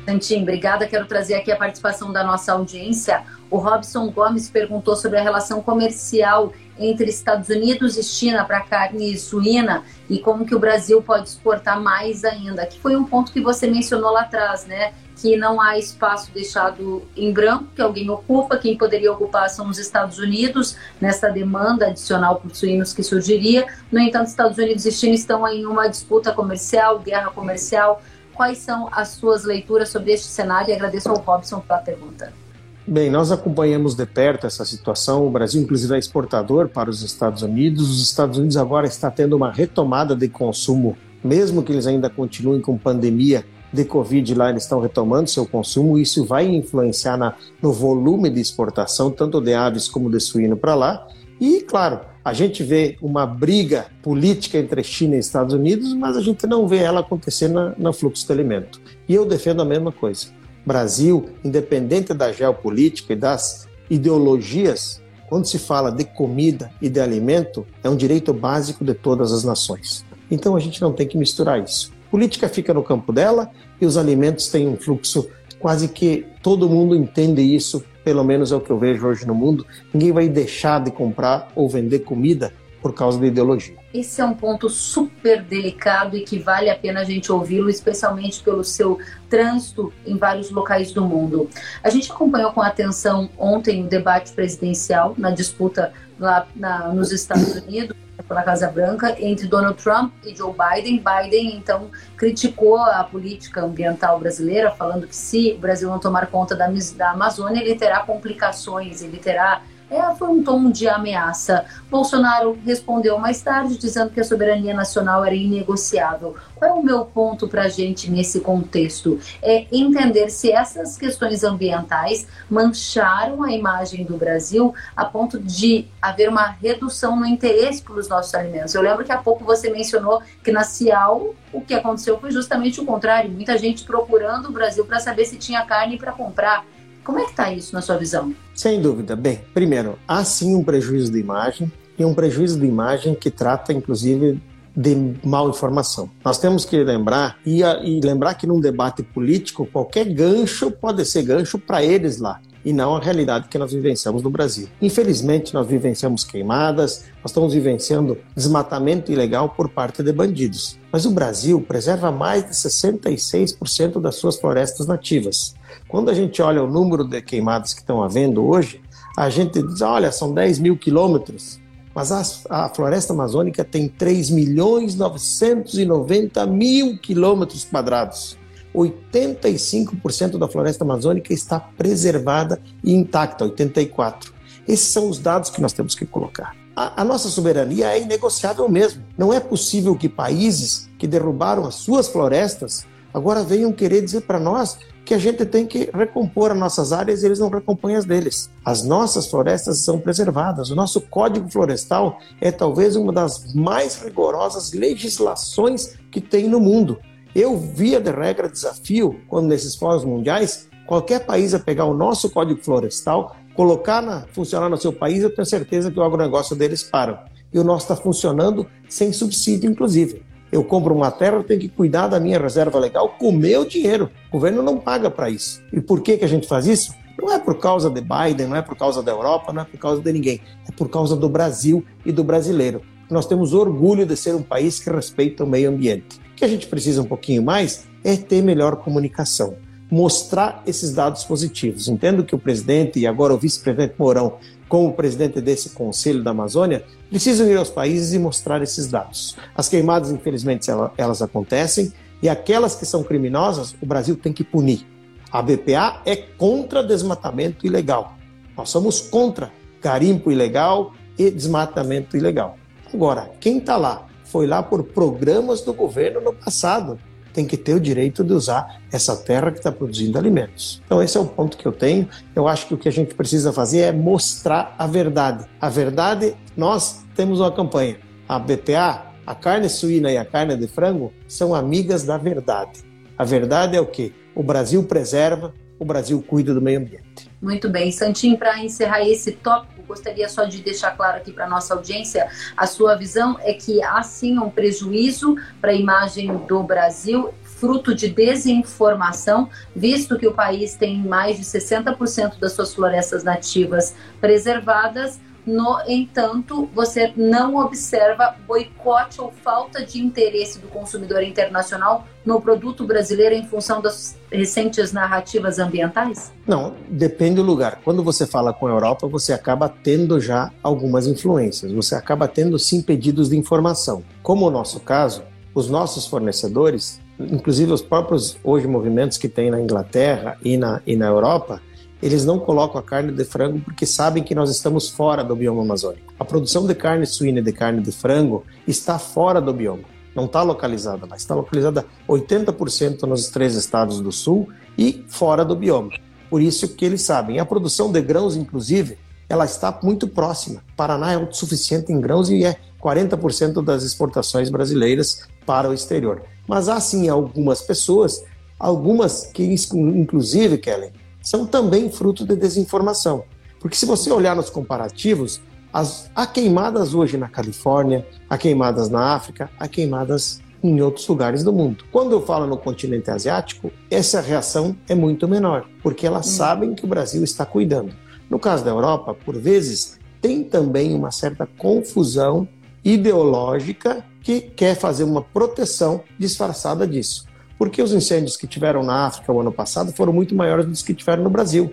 Santinho, 0.05 0.43
obrigada. 0.43 0.87
Quero 0.87 1.07
trazer 1.07 1.35
aqui 1.35 1.51
a 1.51 1.57
participação 1.57 2.13
da 2.13 2.23
nossa 2.23 2.53
audiência. 2.53 3.23
O 3.51 3.57
Robson 3.57 4.11
Gomes 4.11 4.51
perguntou 4.51 4.97
sobre 4.97 5.19
a 5.19 5.23
relação 5.23 5.63
comercial 5.63 6.53
entre 6.79 7.09
Estados 7.09 7.49
Unidos 7.49 7.97
e 7.97 8.03
China 8.03 8.45
para 8.45 8.61
carne 8.61 9.17
suína 9.17 9.85
e 10.09 10.19
como 10.19 10.45
que 10.45 10.55
o 10.55 10.59
Brasil 10.59 11.03
pode 11.03 11.29
exportar 11.29 11.81
mais 11.81 12.25
ainda. 12.25 12.67
Que 12.67 12.79
foi 12.79 12.97
um 12.97 13.05
ponto 13.05 13.33
que 13.33 13.41
você 13.41 13.67
mencionou 13.67 14.13
lá 14.13 14.23
atrás, 14.23 14.67
né? 14.67 14.93
Que 15.17 15.37
não 15.37 15.61
há 15.61 15.79
espaço 15.79 16.31
deixado 16.33 17.03
em 17.17 17.33
branco, 17.33 17.69
que 17.75 17.81
alguém 17.81 18.11
ocupa. 18.11 18.59
Quem 18.59 18.77
poderia 18.77 19.13
ocupar 19.13 19.49
são 19.49 19.69
os 19.69 19.79
Estados 19.79 20.19
Unidos, 20.19 20.77
nessa 21.01 21.31
demanda 21.31 21.87
adicional 21.87 22.37
por 22.37 22.55
suínos 22.55 22.93
que 22.93 23.03
surgiria. 23.03 23.67
No 23.91 24.01
entanto, 24.01 24.27
Estados 24.27 24.59
Unidos 24.59 24.85
e 24.85 24.93
China 24.93 25.15
estão 25.15 25.47
em 25.47 25.65
uma 25.65 25.89
disputa 25.89 26.33
comercial, 26.33 26.99
guerra 26.99 27.31
comercial. 27.31 28.03
Quais 28.35 28.59
são 28.59 28.89
as 28.91 29.11
suas 29.11 29.45
leituras 29.45 29.91
sobre 29.91 30.13
este 30.13 30.27
cenário? 30.27 30.71
E 30.71 30.73
agradeço 30.75 31.09
ao 31.09 31.17
Robson 31.17 31.61
pela 31.61 31.79
pergunta. 31.79 32.44
Bem, 32.87 33.09
nós 33.09 33.33
acompanhamos 33.33 33.95
de 33.95 34.05
perto 34.05 34.47
essa 34.47 34.63
situação. 34.63 35.27
O 35.27 35.31
Brasil, 35.31 35.63
inclusive, 35.63 35.95
é 35.95 35.99
exportador 35.99 36.69
para 36.69 36.91
os 36.91 37.03
Estados 37.03 37.41
Unidos. 37.41 37.89
Os 37.89 38.03
Estados 38.03 38.37
Unidos 38.37 38.59
agora 38.59 38.87
está 38.87 39.11
tendo 39.11 39.35
uma 39.35 39.51
retomada 39.51 40.15
de 40.15 40.29
consumo, 40.29 40.95
mesmo 41.23 41.63
que 41.63 41.73
eles 41.73 41.87
ainda 41.87 42.11
continuem 42.11 42.61
com 42.61 42.77
pandemia 42.77 43.43
de 43.73 43.87
Covid 43.87 44.35
lá, 44.35 44.51
eles 44.51 44.65
estão 44.65 44.81
retomando 44.81 45.31
seu 45.31 45.47
consumo. 45.47 45.99
Isso 45.99 46.27
vai 46.27 46.47
influenciar 46.47 47.17
na, 47.17 47.35
no 47.61 47.73
volume 47.73 48.29
de 48.29 48.41
exportação, 48.41 49.11
tanto 49.11 49.41
de 49.41 49.55
aves 49.55 49.89
como 49.89 50.11
de 50.11 50.21
suíno 50.21 50.55
para 50.55 50.75
lá. 50.75 51.09
E, 51.41 51.63
claro, 51.63 52.01
a 52.23 52.35
gente 52.35 52.63
vê 52.63 52.97
uma 53.01 53.27
briga 53.27 53.87
política 54.03 54.59
entre 54.59 54.85
China 54.85 55.17
e 55.17 55.19
Estados 55.19 55.55
Unidos, 55.55 55.93
mas 55.95 56.17
a 56.19 56.21
gente 56.21 56.47
não 56.47 56.69
vê 56.69 56.79
ela 56.79 57.01
acontecer 57.01 57.49
no 57.49 57.93
fluxo 57.95 58.27
de 58.27 58.33
alimento. 58.33 58.81
E 59.09 59.15
eu 59.15 59.25
defendo 59.25 59.63
a 59.63 59.65
mesma 59.65 59.91
coisa. 59.91 60.29
Brasil, 60.65 61.29
independente 61.45 62.15
da 62.15 62.33
geopolítica 62.33 63.13
e 63.13 63.17
das 63.17 63.69
ideologias, 63.91 65.03
quando 65.29 65.47
se 65.47 65.59
fala 65.59 65.91
de 65.91 66.05
comida 66.05 66.71
e 66.81 66.89
de 66.89 67.01
alimento, 67.01 67.67
é 67.83 67.89
um 67.89 67.97
direito 67.97 68.33
básico 68.33 68.85
de 68.85 68.95
todas 68.95 69.33
as 69.33 69.45
nações. 69.45 70.05
Então 70.31 70.57
a 70.57 70.61
gente 70.61 70.81
não 70.81 70.93
tem 70.93 71.07
que 71.07 71.19
misturar 71.19 71.63
isso. 71.63 71.93
política 72.11 72.49
fica 72.49 72.73
no 72.73 72.83
campo 72.83 73.13
dela 73.13 73.51
e 73.81 73.87
os 73.87 73.97
alimentos 73.97 74.49
têm 74.49 74.69
um 74.69 74.77
fluxo 74.77 75.29
quase 75.59 75.89
que 75.89 76.27
todo 76.43 76.69
mundo 76.69 76.95
entende 76.95 77.43
isso, 77.43 77.83
pelo 78.05 78.23
menos 78.23 78.53
é 78.53 78.57
o 78.57 78.61
que 78.61 78.71
eu 78.71 78.79
vejo 78.79 79.07
hoje 79.07 79.27
no 79.27 79.35
mundo. 79.35 79.67
Ninguém 79.93 80.13
vai 80.13 80.29
deixar 80.29 80.79
de 80.79 80.91
comprar 80.91 81.49
ou 81.55 81.69
vender 81.69 82.01
comida 82.01 82.53
por 82.83 82.93
causa 82.93 83.19
da 83.19 83.27
ideologia. 83.27 83.84
Esse 83.95 84.21
é 84.21 84.25
um 84.25 84.35
ponto 84.35 84.69
super 84.69 85.41
delicado 85.41 86.17
e 86.17 86.25
que 86.25 86.37
vale 86.37 86.69
a 86.69 86.75
pena 86.75 87.03
a 87.03 87.05
gente 87.05 87.31
ouvi-lo, 87.31 87.71
especialmente 87.71 88.43
pelo 88.43 88.65
seu 88.65 88.99
trânsito 89.31 89.93
em 90.05 90.17
vários 90.17 90.51
locais 90.51 90.91
do 90.91 91.05
mundo. 91.05 91.49
A 91.81 91.89
gente 91.89 92.11
acompanhou 92.11 92.51
com 92.51 92.61
atenção 92.61 93.31
ontem 93.39 93.85
o 93.85 93.89
debate 93.89 94.33
presidencial 94.33 95.15
na 95.17 95.31
disputa 95.31 95.93
lá 96.19 96.45
na, 96.57 96.89
nos 96.89 97.13
Estados 97.13 97.55
Unidos 97.63 97.97
pela 98.27 98.43
Casa 98.43 98.69
Branca 98.69 99.15
entre 99.21 99.47
Donald 99.47 99.81
Trump 99.81 100.13
e 100.25 100.35
Joe 100.35 100.53
Biden. 100.53 101.01
Biden 101.01 101.57
então 101.57 101.89
criticou 102.17 102.79
a 102.79 103.05
política 103.05 103.63
ambiental 103.63 104.19
brasileira, 104.19 104.73
falando 104.73 105.07
que 105.07 105.15
se 105.15 105.53
o 105.53 105.59
Brasil 105.59 105.89
não 105.89 106.01
tomar 106.01 106.27
conta 106.27 106.57
da, 106.57 106.69
da 106.97 107.11
Amazônia, 107.13 107.61
ele 107.61 107.77
terá 107.77 108.01
complicações, 108.01 109.03
ele 109.03 109.19
terá 109.19 109.63
é, 109.91 110.15
foi 110.15 110.29
um 110.29 110.43
tom 110.43 110.71
de 110.71 110.89
ameaça. 110.89 111.65
Bolsonaro 111.91 112.59
respondeu 112.65 113.19
mais 113.19 113.43
tarde 113.43 113.77
dizendo 113.79 114.11
que 114.11 114.21
a 114.21 114.25
soberania 114.25 114.75
nacional 114.75 115.25
era 115.25 115.35
inegociável. 115.35 116.35
Qual 116.57 116.71
é 116.71 116.75
o 116.75 116.83
meu 116.83 117.05
ponto 117.05 117.47
para 117.47 117.65
a 117.65 117.69
gente 117.69 118.11
nesse 118.11 118.41
contexto? 118.41 119.19
É 119.43 119.67
entender 119.71 120.31
se 120.31 120.51
essas 120.51 120.97
questões 120.97 121.45
ambientais 121.45 122.27
mancharam 122.49 123.43
a 123.43 123.53
imagem 123.53 124.05
do 124.05 124.17
Brasil 124.17 124.75
a 124.97 125.05
ponto 125.05 125.39
de 125.39 125.87
haver 126.01 126.29
uma 126.29 126.47
redução 126.47 127.17
no 127.17 127.27
interesse 127.27 127.83
pelos 127.83 128.09
nossos 128.09 128.35
alimentos. 128.35 128.75
Eu 128.75 128.83
lembro 128.83 129.05
que 129.05 129.13
há 129.13 129.19
pouco 129.19 129.45
você 129.45 129.71
mencionou 129.71 130.23
que 130.43 130.51
na 130.51 130.65
Cial 130.65 131.35
o 131.53 131.61
que 131.61 131.75
aconteceu 131.75 132.19
foi 132.19 132.31
justamente 132.31 132.81
o 132.81 132.85
contrário. 132.85 133.31
Muita 133.31 133.57
gente 133.59 133.85
procurando 133.85 134.49
o 134.49 134.53
Brasil 134.53 134.85
para 134.85 134.99
saber 134.99 135.25
se 135.25 135.37
tinha 135.37 135.65
carne 135.65 135.97
para 135.99 136.13
comprar. 136.13 136.65
Como 137.05 137.19
é 137.19 137.25
que 137.25 137.31
está 137.31 137.53
isso 137.53 137.75
na 137.75 137.83
sua 137.83 137.97
visão? 137.97 138.35
Sem 138.55 138.81
dúvida. 138.81 139.15
Bem, 139.15 139.41
primeiro, 139.53 139.99
há 140.09 140.25
sim 140.25 140.55
um 140.55 140.65
prejuízo 140.65 141.13
de 141.13 141.19
imagem 141.19 141.71
e 141.99 142.05
um 142.05 142.15
prejuízo 142.15 142.59
de 142.59 142.67
imagem 142.67 143.15
que 143.15 143.31
trata, 143.31 143.73
inclusive, 143.73 144.41
de 144.75 145.15
mal 145.23 145.49
informação. 145.51 146.11
Nós 146.25 146.39
temos 146.39 146.65
que 146.65 146.83
lembrar 146.83 147.39
e, 147.45 147.61
e 147.63 148.01
lembrar 148.01 148.35
que 148.35 148.47
num 148.47 148.59
debate 148.59 149.03
político 149.03 149.67
qualquer 149.67 150.07
gancho 150.07 150.71
pode 150.71 151.05
ser 151.05 151.23
gancho 151.23 151.59
para 151.59 151.85
eles 151.85 152.19
lá 152.19 152.41
e 152.65 152.73
não 152.73 152.97
a 152.97 153.01
realidade 153.01 153.49
que 153.49 153.59
nós 153.59 153.73
vivenciamos 153.73 154.23
no 154.23 154.31
Brasil. 154.31 154.69
Infelizmente, 154.81 155.53
nós 155.53 155.67
vivenciamos 155.67 156.25
queimadas, 156.25 157.05
nós 157.23 157.31
estamos 157.31 157.53
vivenciando 157.53 158.17
desmatamento 158.35 159.13
ilegal 159.13 159.51
por 159.51 159.69
parte 159.69 160.03
de 160.03 160.13
bandidos. 160.13 160.79
Mas 160.91 161.05
o 161.05 161.11
Brasil 161.11 161.61
preserva 161.61 162.11
mais 162.11 162.45
de 162.45 162.53
66% 162.53 164.01
das 164.01 164.15
suas 164.17 164.37
florestas 164.37 164.87
nativas. 164.87 165.55
Quando 165.89 166.11
a 166.11 166.15
gente 166.15 166.41
olha 166.41 166.63
o 166.63 166.71
número 166.71 167.05
de 167.05 167.21
queimadas 167.21 167.75
que 167.75 167.81
estão 167.81 168.03
havendo 168.03 168.45
hoje, 168.45 168.81
a 169.17 169.29
gente 169.29 169.63
diz, 169.63 169.81
olha, 169.81 170.11
são 170.11 170.33
10 170.33 170.59
mil 170.59 170.77
quilômetros, 170.77 171.61
mas 171.95 172.11
a, 172.11 172.65
a, 172.65 172.69
floresta 172.69 173.13
amazônica 173.13 173.65
tem 173.65 173.89
3 173.89 174.31
milhões 174.31 174.97
990 174.97 176.45
mil 176.47 176.99
quilômetros 176.99 177.65
quadrados. 177.65 178.37
85% 178.75 180.39
da 180.39 180.49
floresta 180.49 180.85
amazônica 180.85 181.33
está 181.33 181.61
preservada 181.61 182.61
e 182.83 182.93
intacta, 182.93 183.49
84%. 183.49 184.33
Esses 184.67 184.89
são 184.89 185.09
os 185.09 185.19
dados 185.19 185.51
que 185.51 185.61
nós 185.61 185.73
temos 185.73 185.95
que 185.95 186.07
colocar. 186.07 186.57
A, 186.75 187.03
a 187.03 187.05
nossa 187.05 187.29
soberania 187.29 187.93
é 187.95 188.01
inegociável 188.01 188.69
mesmo. 188.69 189.03
Não 189.17 189.33
é 189.33 189.39
possível 189.39 189.95
que 189.95 190.09
países 190.09 190.89
que 190.99 191.07
derrubaram 191.07 191.65
as 191.67 191.77
suas 191.77 192.09
florestas 192.09 192.87
agora 193.13 193.45
venham 193.45 193.73
querer 193.73 194.03
dizer 194.03 194.23
para 194.23 194.41
nós 194.41 194.77
que 195.05 195.15
a 195.15 195.19
gente 195.19 195.45
tem 195.45 195.67
que 195.67 195.91
recompor 195.95 196.51
as 196.51 196.59
nossas 196.59 196.93
áreas 196.93 197.23
e 197.23 197.27
eles 197.27 197.39
não 197.39 197.49
recompõem 197.49 197.95
as 197.95 198.05
deles. 198.05 198.51
As 198.65 198.83
nossas 198.83 199.29
florestas 199.29 199.79
são 199.79 200.01
preservadas. 200.01 200.71
O 200.71 200.75
nosso 200.75 201.01
Código 201.01 201.49
Florestal 201.49 202.19
é 202.41 202.51
talvez 202.51 202.97
uma 202.97 203.13
das 203.13 203.55
mais 203.55 204.03
rigorosas 204.03 204.73
legislações 204.73 205.95
que 206.11 206.21
tem 206.21 206.49
no 206.49 206.59
mundo. 206.59 206.99
Eu, 207.35 207.57
via 207.57 208.01
de 208.01 208.13
regra, 208.13 208.49
desafio, 208.49 209.21
quando 209.27 209.49
nesses 209.49 209.75
fóruns 209.75 210.05
mundiais, 210.05 210.69
qualquer 210.87 211.27
país 211.27 211.53
a 211.53 211.59
pegar 211.59 211.85
o 211.85 211.93
nosso 211.93 212.31
Código 212.31 212.63
Florestal, 212.63 213.35
colocar 213.57 214.01
na, 214.01 214.21
funcionar 214.33 214.69
no 214.69 214.77
seu 214.77 214.93
país, 214.93 215.21
eu 215.21 215.35
tenho 215.35 215.45
certeza 215.45 215.91
que 215.91 215.99
o 215.99 216.05
agronegócio 216.05 216.55
deles 216.55 216.85
para. 216.85 217.25
E 217.53 217.59
o 217.59 217.65
nosso 217.65 217.85
está 217.85 217.97
funcionando 217.97 218.67
sem 218.89 219.13
subsídio, 219.13 219.69
inclusive. 219.69 220.23
Eu 220.53 220.63
compro 220.63 220.95
uma 220.95 221.11
terra, 221.11 221.37
eu 221.37 221.43
tenho 221.43 221.59
que 221.59 221.69
cuidar 221.69 222.07
da 222.07 222.21
minha 222.21 222.39
reserva 222.39 222.79
legal 222.79 223.17
com 223.19 223.31
o 223.31 223.33
meu 223.33 223.65
dinheiro. 223.65 224.11
O 224.29 224.35
governo 224.35 224.63
não 224.63 224.79
paga 224.79 225.11
para 225.11 225.29
isso. 225.29 225.61
E 225.73 225.81
por 225.81 226.03
que, 226.03 226.17
que 226.19 226.25
a 226.25 226.29
gente 226.29 226.47
faz 226.47 226.69
isso? 226.69 226.95
Não 227.21 227.33
é 227.33 227.39
por 227.41 227.59
causa 227.59 227.91
de 227.91 228.01
Biden, 228.01 228.47
não 228.47 228.57
é 228.57 228.63
por 228.63 228.77
causa 228.77 229.03
da 229.03 229.11
Europa, 229.11 229.53
não 229.53 229.63
é 229.63 229.65
por 229.65 229.79
causa 229.79 230.01
de 230.01 230.13
ninguém. 230.13 230.41
É 230.69 230.73
por 230.73 230.89
causa 230.89 231.17
do 231.17 231.29
Brasil 231.29 231.85
e 232.07 232.13
do 232.13 232.23
brasileiro. 232.23 232.83
Nós 233.11 233.27
temos 233.27 233.53
orgulho 233.53 234.07
de 234.07 234.17
ser 234.17 234.37
um 234.37 234.43
país 234.43 234.79
que 234.79 234.89
respeita 234.89 235.43
o 235.43 235.47
meio 235.47 235.71
ambiente. 235.71 236.24
O 236.35 236.37
que 236.37 236.45
a 236.45 236.49
gente 236.49 236.67
precisa 236.67 237.01
um 237.01 237.07
pouquinho 237.07 237.43
mais 237.43 237.87
é 238.03 238.17
ter 238.17 238.43
melhor 238.43 238.77
comunicação 238.77 239.57
mostrar 239.95 240.61
esses 240.67 240.93
dados 240.93 241.23
positivos. 241.23 241.87
Entendo 241.87 242.25
que 242.25 242.35
o 242.35 242.39
presidente 242.39 242.99
e 242.99 243.07
agora 243.07 243.33
o 243.33 243.39
vice-presidente 243.39 243.95
Mourão, 243.97 244.39
como 244.69 244.93
presidente 244.93 245.41
desse 245.41 245.71
Conselho 245.71 246.25
da 246.25 246.33
Amazônia, 246.33 246.85
precisam 247.09 247.47
ir 247.47 247.57
aos 247.57 247.71
países 247.71 248.13
e 248.13 248.19
mostrar 248.19 248.61
esses 248.61 248.89
dados. 248.89 249.37
As 249.55 249.69
queimadas, 249.69 250.11
infelizmente, 250.11 250.69
elas 250.99 251.23
acontecem 251.23 251.93
e 252.21 252.29
aquelas 252.29 252.75
que 252.75 252.85
são 252.85 253.05
criminosas, 253.05 253.77
o 253.81 253.87
Brasil 253.87 254.17
tem 254.17 254.33
que 254.33 254.43
punir. 254.43 254.85
A 255.31 255.41
BPA 255.41 256.01
é 256.05 256.17
contra 256.17 256.83
desmatamento 256.83 257.65
ilegal. 257.65 258.17
Nós 258.57 258.71
somos 258.71 259.01
contra 259.01 259.53
garimpo 259.81 260.33
ilegal 260.33 260.93
e 261.17 261.31
desmatamento 261.31 262.17
ilegal. 262.17 262.59
Agora, 262.93 263.31
quem 263.39 263.59
está 263.59 263.77
lá 263.77 264.09
foi 264.35 264.49
lá 264.49 264.61
por 264.65 264.83
programas 264.83 265.61
do 265.61 265.73
governo 265.73 266.21
no 266.21 266.33
passado 266.33 266.99
tem 267.33 267.47
que 267.47 267.57
ter 267.57 267.73
o 267.75 267.79
direito 267.81 268.25
de 268.25 268.33
usar 268.33 268.81
essa 268.93 269.17
terra 269.17 269.53
que 269.53 269.59
está 269.59 269.71
produzindo 269.71 270.19
alimentos. 270.19 270.83
Então, 270.85 271.01
esse 271.01 271.17
é 271.17 271.21
o 271.21 271.27
ponto 271.27 271.57
que 271.57 271.67
eu 271.67 271.73
tenho. 271.73 272.09
Eu 272.35 272.49
acho 272.49 272.67
que 272.67 272.75
o 272.75 272.77
que 272.77 272.89
a 272.89 272.93
gente 272.93 273.15
precisa 273.15 273.53
fazer 273.53 273.81
é 273.81 273.93
mostrar 273.93 274.75
a 274.77 274.89
verdade. 274.89 275.45
A 275.61 275.69
verdade, 275.69 276.35
nós 276.57 277.05
temos 277.15 277.39
uma 277.39 277.51
campanha. 277.51 277.97
A 278.29 278.39
BPA, 278.39 279.07
a 279.25 279.35
carne 279.35 279.69
suína 279.69 280.11
e 280.13 280.17
a 280.17 280.25
carne 280.25 280.57
de 280.57 280.67
frango 280.69 281.13
são 281.29 281.55
amigas 281.55 282.05
da 282.05 282.17
verdade. 282.17 282.85
A 283.19 283.25
verdade 283.25 283.77
é 283.77 283.81
o 283.81 283.87
quê? 283.87 284.13
O 284.35 284.43
Brasil 284.43 284.83
preserva, 284.85 285.53
o 285.79 285.85
Brasil 285.85 286.23
cuida 286.23 286.55
do 286.55 286.61
meio 286.61 286.79
ambiente. 286.79 287.31
Muito 287.43 287.69
bem. 287.69 287.91
Santinho, 287.91 288.39
para 288.39 288.63
encerrar 288.65 289.03
esse 289.03 289.33
tópico, 289.33 289.74
gostaria 289.87 290.29
só 290.29 290.45
de 290.45 290.63
deixar 290.63 290.97
claro 290.97 291.19
aqui 291.19 291.33
para 291.33 291.47
nossa 291.47 291.75
audiência, 291.75 292.29
a 292.57 292.67
sua 292.67 292.95
visão 292.95 293.39
é 293.41 293.53
que 293.55 293.83
há 293.83 294.03
sim 294.03 294.39
um 294.39 294.51
prejuízo 294.51 295.37
para 295.61 295.71
a 295.73 295.75
imagem 295.75 296.37
do 296.47 296.63
Brasil 296.63 297.33
fruto 297.43 297.95
de 297.95 298.09
desinformação, 298.09 299.49
visto 299.75 300.19
que 300.19 300.27
o 300.27 300.35
país 300.35 300.75
tem 300.75 300.99
mais 300.99 301.39
de 301.39 301.45
60% 301.45 302.39
das 302.39 302.53
suas 302.53 302.75
florestas 302.75 303.25
nativas 303.25 303.95
preservadas, 304.21 305.19
no 305.47 305.79
entanto, 305.87 306.69
você 306.75 307.13
não 307.17 307.57
observa 307.57 308.35
boicote 308.47 309.21
ou 309.21 309.31
falta 309.31 309.85
de 309.85 310.01
interesse 310.01 310.59
do 310.59 310.69
consumidor 310.69 311.23
internacional 311.23 312.07
no 312.25 312.41
produto 312.41 312.87
brasileiro 312.87 313.35
em 313.35 313.47
função 313.47 313.83
das 313.83 314.17
recentes 314.33 314.93
narrativas 314.93 315.59
ambientais? 315.59 316.33
Não, 316.47 316.75
depende 316.89 317.37
do 317.37 317.43
lugar. 317.43 317.81
Quando 317.85 318.03
você 318.03 318.27
fala 318.27 318.55
com 318.55 318.67
a 318.67 318.71
Europa, 318.71 319.07
você 319.07 319.33
acaba 319.33 319.69
tendo 319.69 320.19
já 320.19 320.51
algumas 320.63 321.07
influências. 321.07 321.71
Você 321.73 321.95
acaba 321.95 322.27
tendo 322.27 322.59
sim 322.59 322.81
pedidos 322.81 323.29
de 323.29 323.37
informação. 323.37 324.03
Como 324.23 324.47
o 324.47 324.51
nosso 324.51 324.81
caso, 324.81 325.23
os 325.55 325.69
nossos 325.69 326.07
fornecedores, 326.07 327.01
inclusive 327.19 327.71
os 327.71 327.83
próprios 327.83 328.37
hoje 328.43 328.67
movimentos 328.67 329.19
que 329.19 329.29
tem 329.29 329.51
na 329.51 329.61
Inglaterra 329.61 330.39
e 330.43 330.57
na, 330.57 330.81
e 330.87 330.97
na 330.97 331.07
Europa, 331.07 331.61
eles 332.05 332.27
não 332.27 332.39
colocam 332.39 332.79
a 332.79 332.83
carne 332.83 333.11
de 333.11 333.25
frango 333.25 333.61
porque 333.61 333.87
sabem 333.87 334.23
que 334.23 334.35
nós 334.35 334.51
estamos 334.51 334.91
fora 334.91 335.25
do 335.25 335.35
bioma 335.35 335.63
amazônico. 335.63 336.13
A 336.21 336.25
produção 336.25 336.67
de 336.67 336.75
carne 336.75 337.07
suína 337.07 337.39
e 337.39 337.43
de 337.43 337.51
carne 337.51 337.81
de 337.81 337.91
frango 337.91 338.45
está 338.69 338.99
fora 338.99 339.41
do 339.41 339.55
bioma. 339.55 339.85
Não 340.15 340.27
está 340.27 340.43
localizada 340.43 341.07
lá, 341.07 341.17
está 341.17 341.35
localizada 341.35 341.87
80% 342.07 343.05
nos 343.05 343.29
três 343.29 343.55
estados 343.55 344.03
do 344.03 344.13
sul 344.13 344.51
e 344.77 345.03
fora 345.09 345.47
do 345.47 345.57
bioma. 345.57 345.93
Por 346.29 346.43
isso 346.43 346.69
que 346.69 346.85
eles 346.85 347.01
sabem. 347.01 347.39
A 347.39 347.47
produção 347.47 347.91
de 347.91 348.03
grãos, 348.03 348.37
inclusive, 348.37 348.99
ela 349.27 349.47
está 349.47 349.77
muito 349.83 350.07
próxima. 350.07 350.63
Paraná 350.77 351.13
é 351.13 351.15
autossuficiente 351.15 351.91
em 351.91 352.03
grãos 352.03 352.29
e 352.29 352.45
é 352.45 352.59
40% 352.83 353.65
das 353.65 353.83
exportações 353.83 354.51
brasileiras 354.51 355.27
para 355.47 355.71
o 355.71 355.73
exterior. 355.73 356.23
Mas 356.47 356.69
há 356.69 356.79
sim 356.81 357.09
algumas 357.09 357.63
pessoas, 357.63 358.23
algumas 358.59 359.25
que 359.33 359.43
inclusive, 359.73 360.59
Kellen, 360.59 360.93
são 361.25 361.47
também 361.47 361.91
fruto 361.91 362.27
de 362.27 362.37
desinformação. 362.37 363.25
Porque 363.59 363.77
se 363.77 363.87
você 363.87 364.13
olhar 364.13 364.37
nos 364.37 364.51
comparativos, 364.51 365.41
as, 365.73 366.11
há 366.15 366.27
queimadas 366.27 366.93
hoje 366.93 367.17
na 367.17 367.29
Califórnia, 367.29 368.07
há 368.29 368.37
queimadas 368.37 368.91
na 368.91 369.15
África, 369.15 369.51
há 369.59 369.67
queimadas 369.67 370.43
em 370.63 370.81
outros 370.83 371.09
lugares 371.09 371.43
do 371.43 371.53
mundo. 371.53 371.85
Quando 371.91 372.13
eu 372.13 372.25
falo 372.25 372.47
no 372.47 372.59
continente 372.59 373.11
asiático, 373.11 373.73
essa 373.91 374.21
reação 374.21 374.77
é 374.87 374.95
muito 374.95 375.27
menor, 375.27 375.67
porque 375.83 376.07
elas 376.07 376.27
hum. 376.27 376.37
sabem 376.37 376.75
que 376.75 376.85
o 376.85 376.89
Brasil 376.89 377.25
está 377.25 377.47
cuidando. 377.47 377.95
No 378.29 378.39
caso 378.39 378.65
da 378.65 378.71
Europa, 378.71 379.15
por 379.15 379.37
vezes, 379.37 379.99
tem 380.21 380.45
também 380.45 380.95
uma 380.95 381.11
certa 381.11 381.47
confusão 381.47 382.47
ideológica 382.85 384.05
que 384.23 384.41
quer 384.41 384.75
fazer 384.75 385.05
uma 385.05 385.23
proteção 385.23 386.03
disfarçada 386.19 386.87
disso 386.87 387.27
porque 387.65 387.81
os 387.81 387.95
incêndios 387.95 388.37
que 388.37 388.47
tiveram 388.47 388.83
na 388.83 389.07
África 389.07 389.33
o 389.33 389.41
ano 389.41 389.51
passado 389.51 389.91
foram 389.91 390.13
muito 390.13 390.35
maiores 390.35 390.67
do 390.67 390.85
que 390.85 390.93
tiveram 390.93 391.25
no 391.25 391.31
Brasil. 391.31 391.73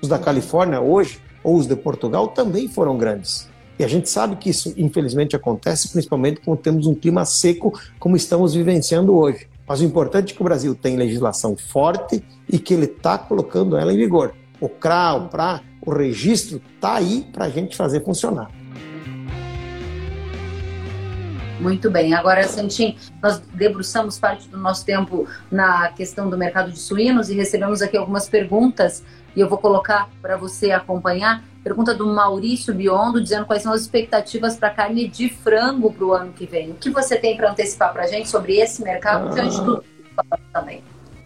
Os 0.00 0.08
da 0.08 0.16
Califórnia 0.16 0.80
hoje, 0.80 1.18
ou 1.42 1.56
os 1.56 1.66
de 1.66 1.74
Portugal, 1.74 2.28
também 2.28 2.68
foram 2.68 2.96
grandes. 2.96 3.48
E 3.76 3.82
a 3.82 3.88
gente 3.88 4.08
sabe 4.08 4.36
que 4.36 4.48
isso, 4.48 4.72
infelizmente, 4.76 5.34
acontece 5.34 5.88
principalmente 5.88 6.40
quando 6.40 6.58
temos 6.58 6.86
um 6.86 6.94
clima 6.94 7.24
seco, 7.24 7.76
como 7.98 8.14
estamos 8.14 8.54
vivenciando 8.54 9.12
hoje. 9.12 9.48
Mas 9.66 9.80
o 9.80 9.84
importante 9.84 10.32
é 10.32 10.36
que 10.36 10.40
o 10.40 10.44
Brasil 10.44 10.72
tem 10.72 10.96
legislação 10.96 11.56
forte 11.56 12.22
e 12.48 12.56
que 12.56 12.72
ele 12.72 12.84
está 12.84 13.18
colocando 13.18 13.76
ela 13.76 13.92
em 13.92 13.96
vigor. 13.96 14.36
O 14.60 14.68
CRA, 14.68 15.14
o 15.14 15.28
PRA, 15.28 15.62
o 15.84 15.90
registro 15.90 16.62
está 16.76 16.94
aí 16.94 17.26
para 17.32 17.46
a 17.46 17.50
gente 17.50 17.76
fazer 17.76 18.04
funcionar. 18.04 18.52
Muito 21.60 21.90
bem. 21.90 22.14
Agora, 22.14 22.42
Santim, 22.44 22.96
nós 23.22 23.38
debruçamos 23.54 24.18
parte 24.18 24.48
do 24.48 24.58
nosso 24.58 24.84
tempo 24.84 25.26
na 25.50 25.88
questão 25.88 26.28
do 26.28 26.36
mercado 26.36 26.70
de 26.70 26.78
suínos 26.78 27.30
e 27.30 27.34
recebemos 27.34 27.80
aqui 27.80 27.96
algumas 27.96 28.28
perguntas 28.28 29.02
e 29.36 29.40
eu 29.40 29.48
vou 29.48 29.58
colocar 29.58 30.08
para 30.20 30.36
você 30.36 30.70
acompanhar. 30.70 31.44
Pergunta 31.62 31.94
do 31.94 32.06
Maurício 32.06 32.74
Biondo, 32.74 33.22
dizendo 33.22 33.46
quais 33.46 33.62
são 33.62 33.72
as 33.72 33.82
expectativas 33.82 34.56
para 34.56 34.70
carne 34.70 35.08
de 35.08 35.28
frango 35.28 35.92
para 35.92 36.04
o 36.04 36.12
ano 36.12 36.32
que 36.32 36.46
vem. 36.46 36.72
O 36.72 36.74
que 36.74 36.90
você 36.90 37.16
tem 37.16 37.36
para 37.36 37.50
antecipar 37.50 37.92
para 37.92 38.04
a 38.04 38.06
gente 38.06 38.28
sobre 38.28 38.56
esse 38.58 38.82
mercado? 38.82 39.28
Ah. 39.28 39.34
Diante 39.34 39.60
do 39.62 39.82
também 40.52 40.82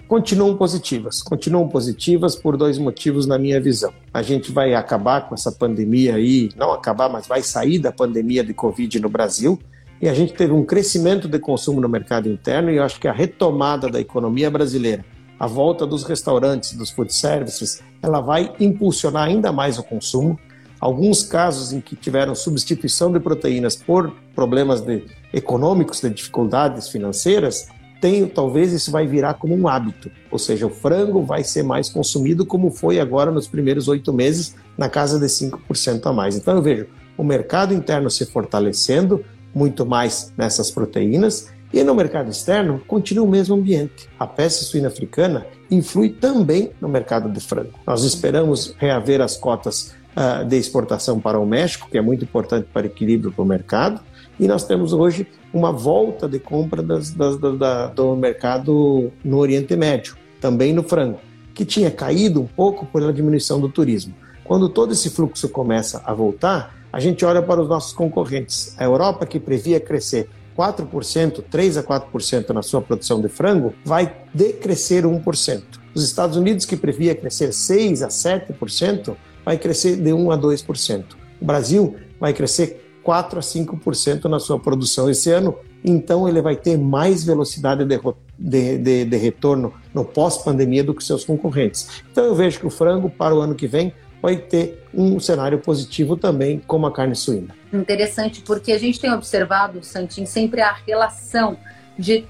continuam 0.08 0.56
positivas. 0.56 1.22
Continuam 1.22 1.68
positivas 1.68 2.34
por 2.34 2.56
dois 2.56 2.78
motivos, 2.78 3.26
na 3.26 3.38
minha 3.38 3.60
visão. 3.60 3.92
A 4.12 4.22
gente 4.22 4.50
vai 4.50 4.74
acabar 4.74 5.28
com 5.28 5.34
essa 5.34 5.52
pandemia 5.52 6.14
aí, 6.14 6.48
não 6.56 6.72
acabar, 6.72 7.10
mas 7.10 7.26
vai 7.26 7.42
sair 7.42 7.78
da 7.78 7.92
pandemia 7.92 8.42
de 8.42 8.54
Covid 8.54 8.98
no 9.00 9.10
Brasil 9.10 9.60
e 10.00 10.08
a 10.08 10.14
gente 10.14 10.32
teve 10.32 10.52
um 10.52 10.64
crescimento 10.64 11.26
de 11.26 11.38
consumo 11.38 11.80
no 11.80 11.88
mercado 11.88 12.28
interno 12.28 12.70
e 12.70 12.76
eu 12.76 12.84
acho 12.84 13.00
que 13.00 13.08
a 13.08 13.12
retomada 13.12 13.88
da 13.88 14.00
economia 14.00 14.50
brasileira, 14.50 15.04
a 15.38 15.46
volta 15.46 15.86
dos 15.86 16.04
restaurantes, 16.04 16.74
dos 16.74 16.90
food 16.90 17.12
services, 17.12 17.82
ela 18.02 18.20
vai 18.20 18.52
impulsionar 18.60 19.24
ainda 19.24 19.52
mais 19.52 19.78
o 19.78 19.82
consumo. 19.82 20.38
Alguns 20.80 21.24
casos 21.24 21.72
em 21.72 21.80
que 21.80 21.96
tiveram 21.96 22.34
substituição 22.34 23.12
de 23.12 23.18
proteínas 23.18 23.74
por 23.74 24.12
problemas 24.34 24.80
de, 24.80 25.04
econômicos, 25.32 26.00
de 26.00 26.10
dificuldades 26.10 26.88
financeiras, 26.88 27.68
tem, 28.00 28.26
talvez 28.26 28.72
isso 28.72 28.92
vai 28.92 29.06
virar 29.06 29.34
como 29.34 29.56
um 29.56 29.66
hábito, 29.66 30.08
ou 30.30 30.38
seja, 30.38 30.68
o 30.68 30.70
frango 30.70 31.20
vai 31.22 31.42
ser 31.42 31.64
mais 31.64 31.88
consumido 31.88 32.46
como 32.46 32.70
foi 32.70 33.00
agora 33.00 33.32
nos 33.32 33.48
primeiros 33.48 33.88
oito 33.88 34.12
meses, 34.12 34.54
na 34.76 34.88
casa 34.88 35.18
de 35.18 35.26
5% 35.26 36.06
a 36.06 36.12
mais. 36.12 36.36
Então 36.36 36.54
eu 36.54 36.62
vejo 36.62 36.86
o 37.16 37.24
mercado 37.24 37.74
interno 37.74 38.08
se 38.08 38.24
fortalecendo 38.24 39.24
muito 39.54 39.84
mais 39.86 40.32
nessas 40.36 40.70
proteínas 40.70 41.50
e 41.72 41.82
no 41.84 41.94
mercado 41.94 42.30
externo 42.30 42.80
continua 42.86 43.26
o 43.26 43.30
mesmo 43.30 43.54
ambiente. 43.54 44.08
A 44.18 44.26
peça 44.26 44.64
suína 44.64 44.88
africana 44.88 45.46
influi 45.70 46.10
também 46.10 46.70
no 46.80 46.88
mercado 46.88 47.28
de 47.28 47.40
frango. 47.40 47.72
Nós 47.86 48.04
esperamos 48.04 48.74
reaver 48.78 49.20
as 49.20 49.36
cotas 49.36 49.94
uh, 50.16 50.44
de 50.44 50.56
exportação 50.56 51.20
para 51.20 51.38
o 51.38 51.46
México, 51.46 51.88
que 51.90 51.98
é 51.98 52.00
muito 52.00 52.24
importante 52.24 52.68
para 52.72 52.84
o 52.84 52.86
equilíbrio 52.86 53.30
do 53.30 53.44
mercado, 53.44 54.00
e 54.40 54.46
nós 54.46 54.64
temos 54.64 54.92
hoje 54.92 55.26
uma 55.52 55.72
volta 55.72 56.28
de 56.28 56.38
compra 56.38 56.82
das, 56.82 57.10
das, 57.10 57.36
da, 57.38 57.88
do 57.88 58.14
mercado 58.16 59.10
no 59.24 59.38
Oriente 59.38 59.74
Médio, 59.76 60.16
também 60.40 60.72
no 60.72 60.82
frango, 60.82 61.18
que 61.52 61.64
tinha 61.64 61.90
caído 61.90 62.40
um 62.40 62.46
pouco 62.46 62.86
pela 62.86 63.12
diminuição 63.12 63.60
do 63.60 63.68
turismo. 63.68 64.14
Quando 64.44 64.68
todo 64.68 64.92
esse 64.92 65.10
fluxo 65.10 65.48
começa 65.48 66.00
a 66.06 66.14
voltar, 66.14 66.77
a 66.98 67.00
gente 67.00 67.24
olha 67.24 67.40
para 67.40 67.62
os 67.62 67.68
nossos 67.68 67.92
concorrentes. 67.92 68.74
A 68.76 68.82
Europa, 68.82 69.24
que 69.24 69.38
previa 69.38 69.78
crescer 69.78 70.28
4%, 70.58 71.44
3 71.48 71.76
a 71.76 71.82
4% 71.84 72.50
na 72.50 72.60
sua 72.60 72.82
produção 72.82 73.20
de 73.20 73.28
frango, 73.28 73.72
vai 73.84 74.16
decrescer 74.34 75.04
1%. 75.04 75.62
Os 75.94 76.02
Estados 76.02 76.36
Unidos, 76.36 76.66
que 76.66 76.76
previa 76.76 77.14
crescer 77.14 77.52
6 77.52 78.02
a 78.02 78.08
7%, 78.08 79.14
vai 79.44 79.56
crescer 79.56 79.94
de 79.94 80.12
1 80.12 80.32
a 80.32 80.36
2%. 80.36 81.04
O 81.40 81.44
Brasil 81.44 81.94
vai 82.18 82.32
crescer 82.32 82.90
4 83.04 83.38
a 83.38 83.42
5% 83.42 84.24
na 84.24 84.40
sua 84.40 84.58
produção 84.58 85.08
esse 85.08 85.30
ano, 85.30 85.54
então 85.84 86.28
ele 86.28 86.42
vai 86.42 86.56
ter 86.56 86.76
mais 86.76 87.22
velocidade 87.22 87.84
de, 87.84 87.96
de, 88.36 88.78
de, 88.78 89.04
de 89.04 89.16
retorno 89.16 89.72
no 89.94 90.04
pós-pandemia 90.04 90.82
do 90.82 90.92
que 90.92 91.04
seus 91.04 91.24
concorrentes. 91.24 92.02
Então 92.10 92.24
eu 92.24 92.34
vejo 92.34 92.58
que 92.58 92.66
o 92.66 92.70
frango 92.70 93.08
para 93.08 93.36
o 93.36 93.40
ano 93.40 93.54
que 93.54 93.68
vem 93.68 93.94
vai 94.20 94.36
ter 94.36 94.84
um 94.92 95.18
cenário 95.20 95.58
positivo 95.58 96.16
também, 96.16 96.60
como 96.66 96.86
a 96.86 96.92
carne 96.92 97.14
suína. 97.14 97.54
Interessante, 97.72 98.40
porque 98.40 98.72
a 98.72 98.78
gente 98.78 99.00
tem 99.00 99.12
observado, 99.12 99.82
Santin, 99.82 100.26
sempre 100.26 100.60
a 100.60 100.72
relação 100.72 101.56
de 101.98 102.26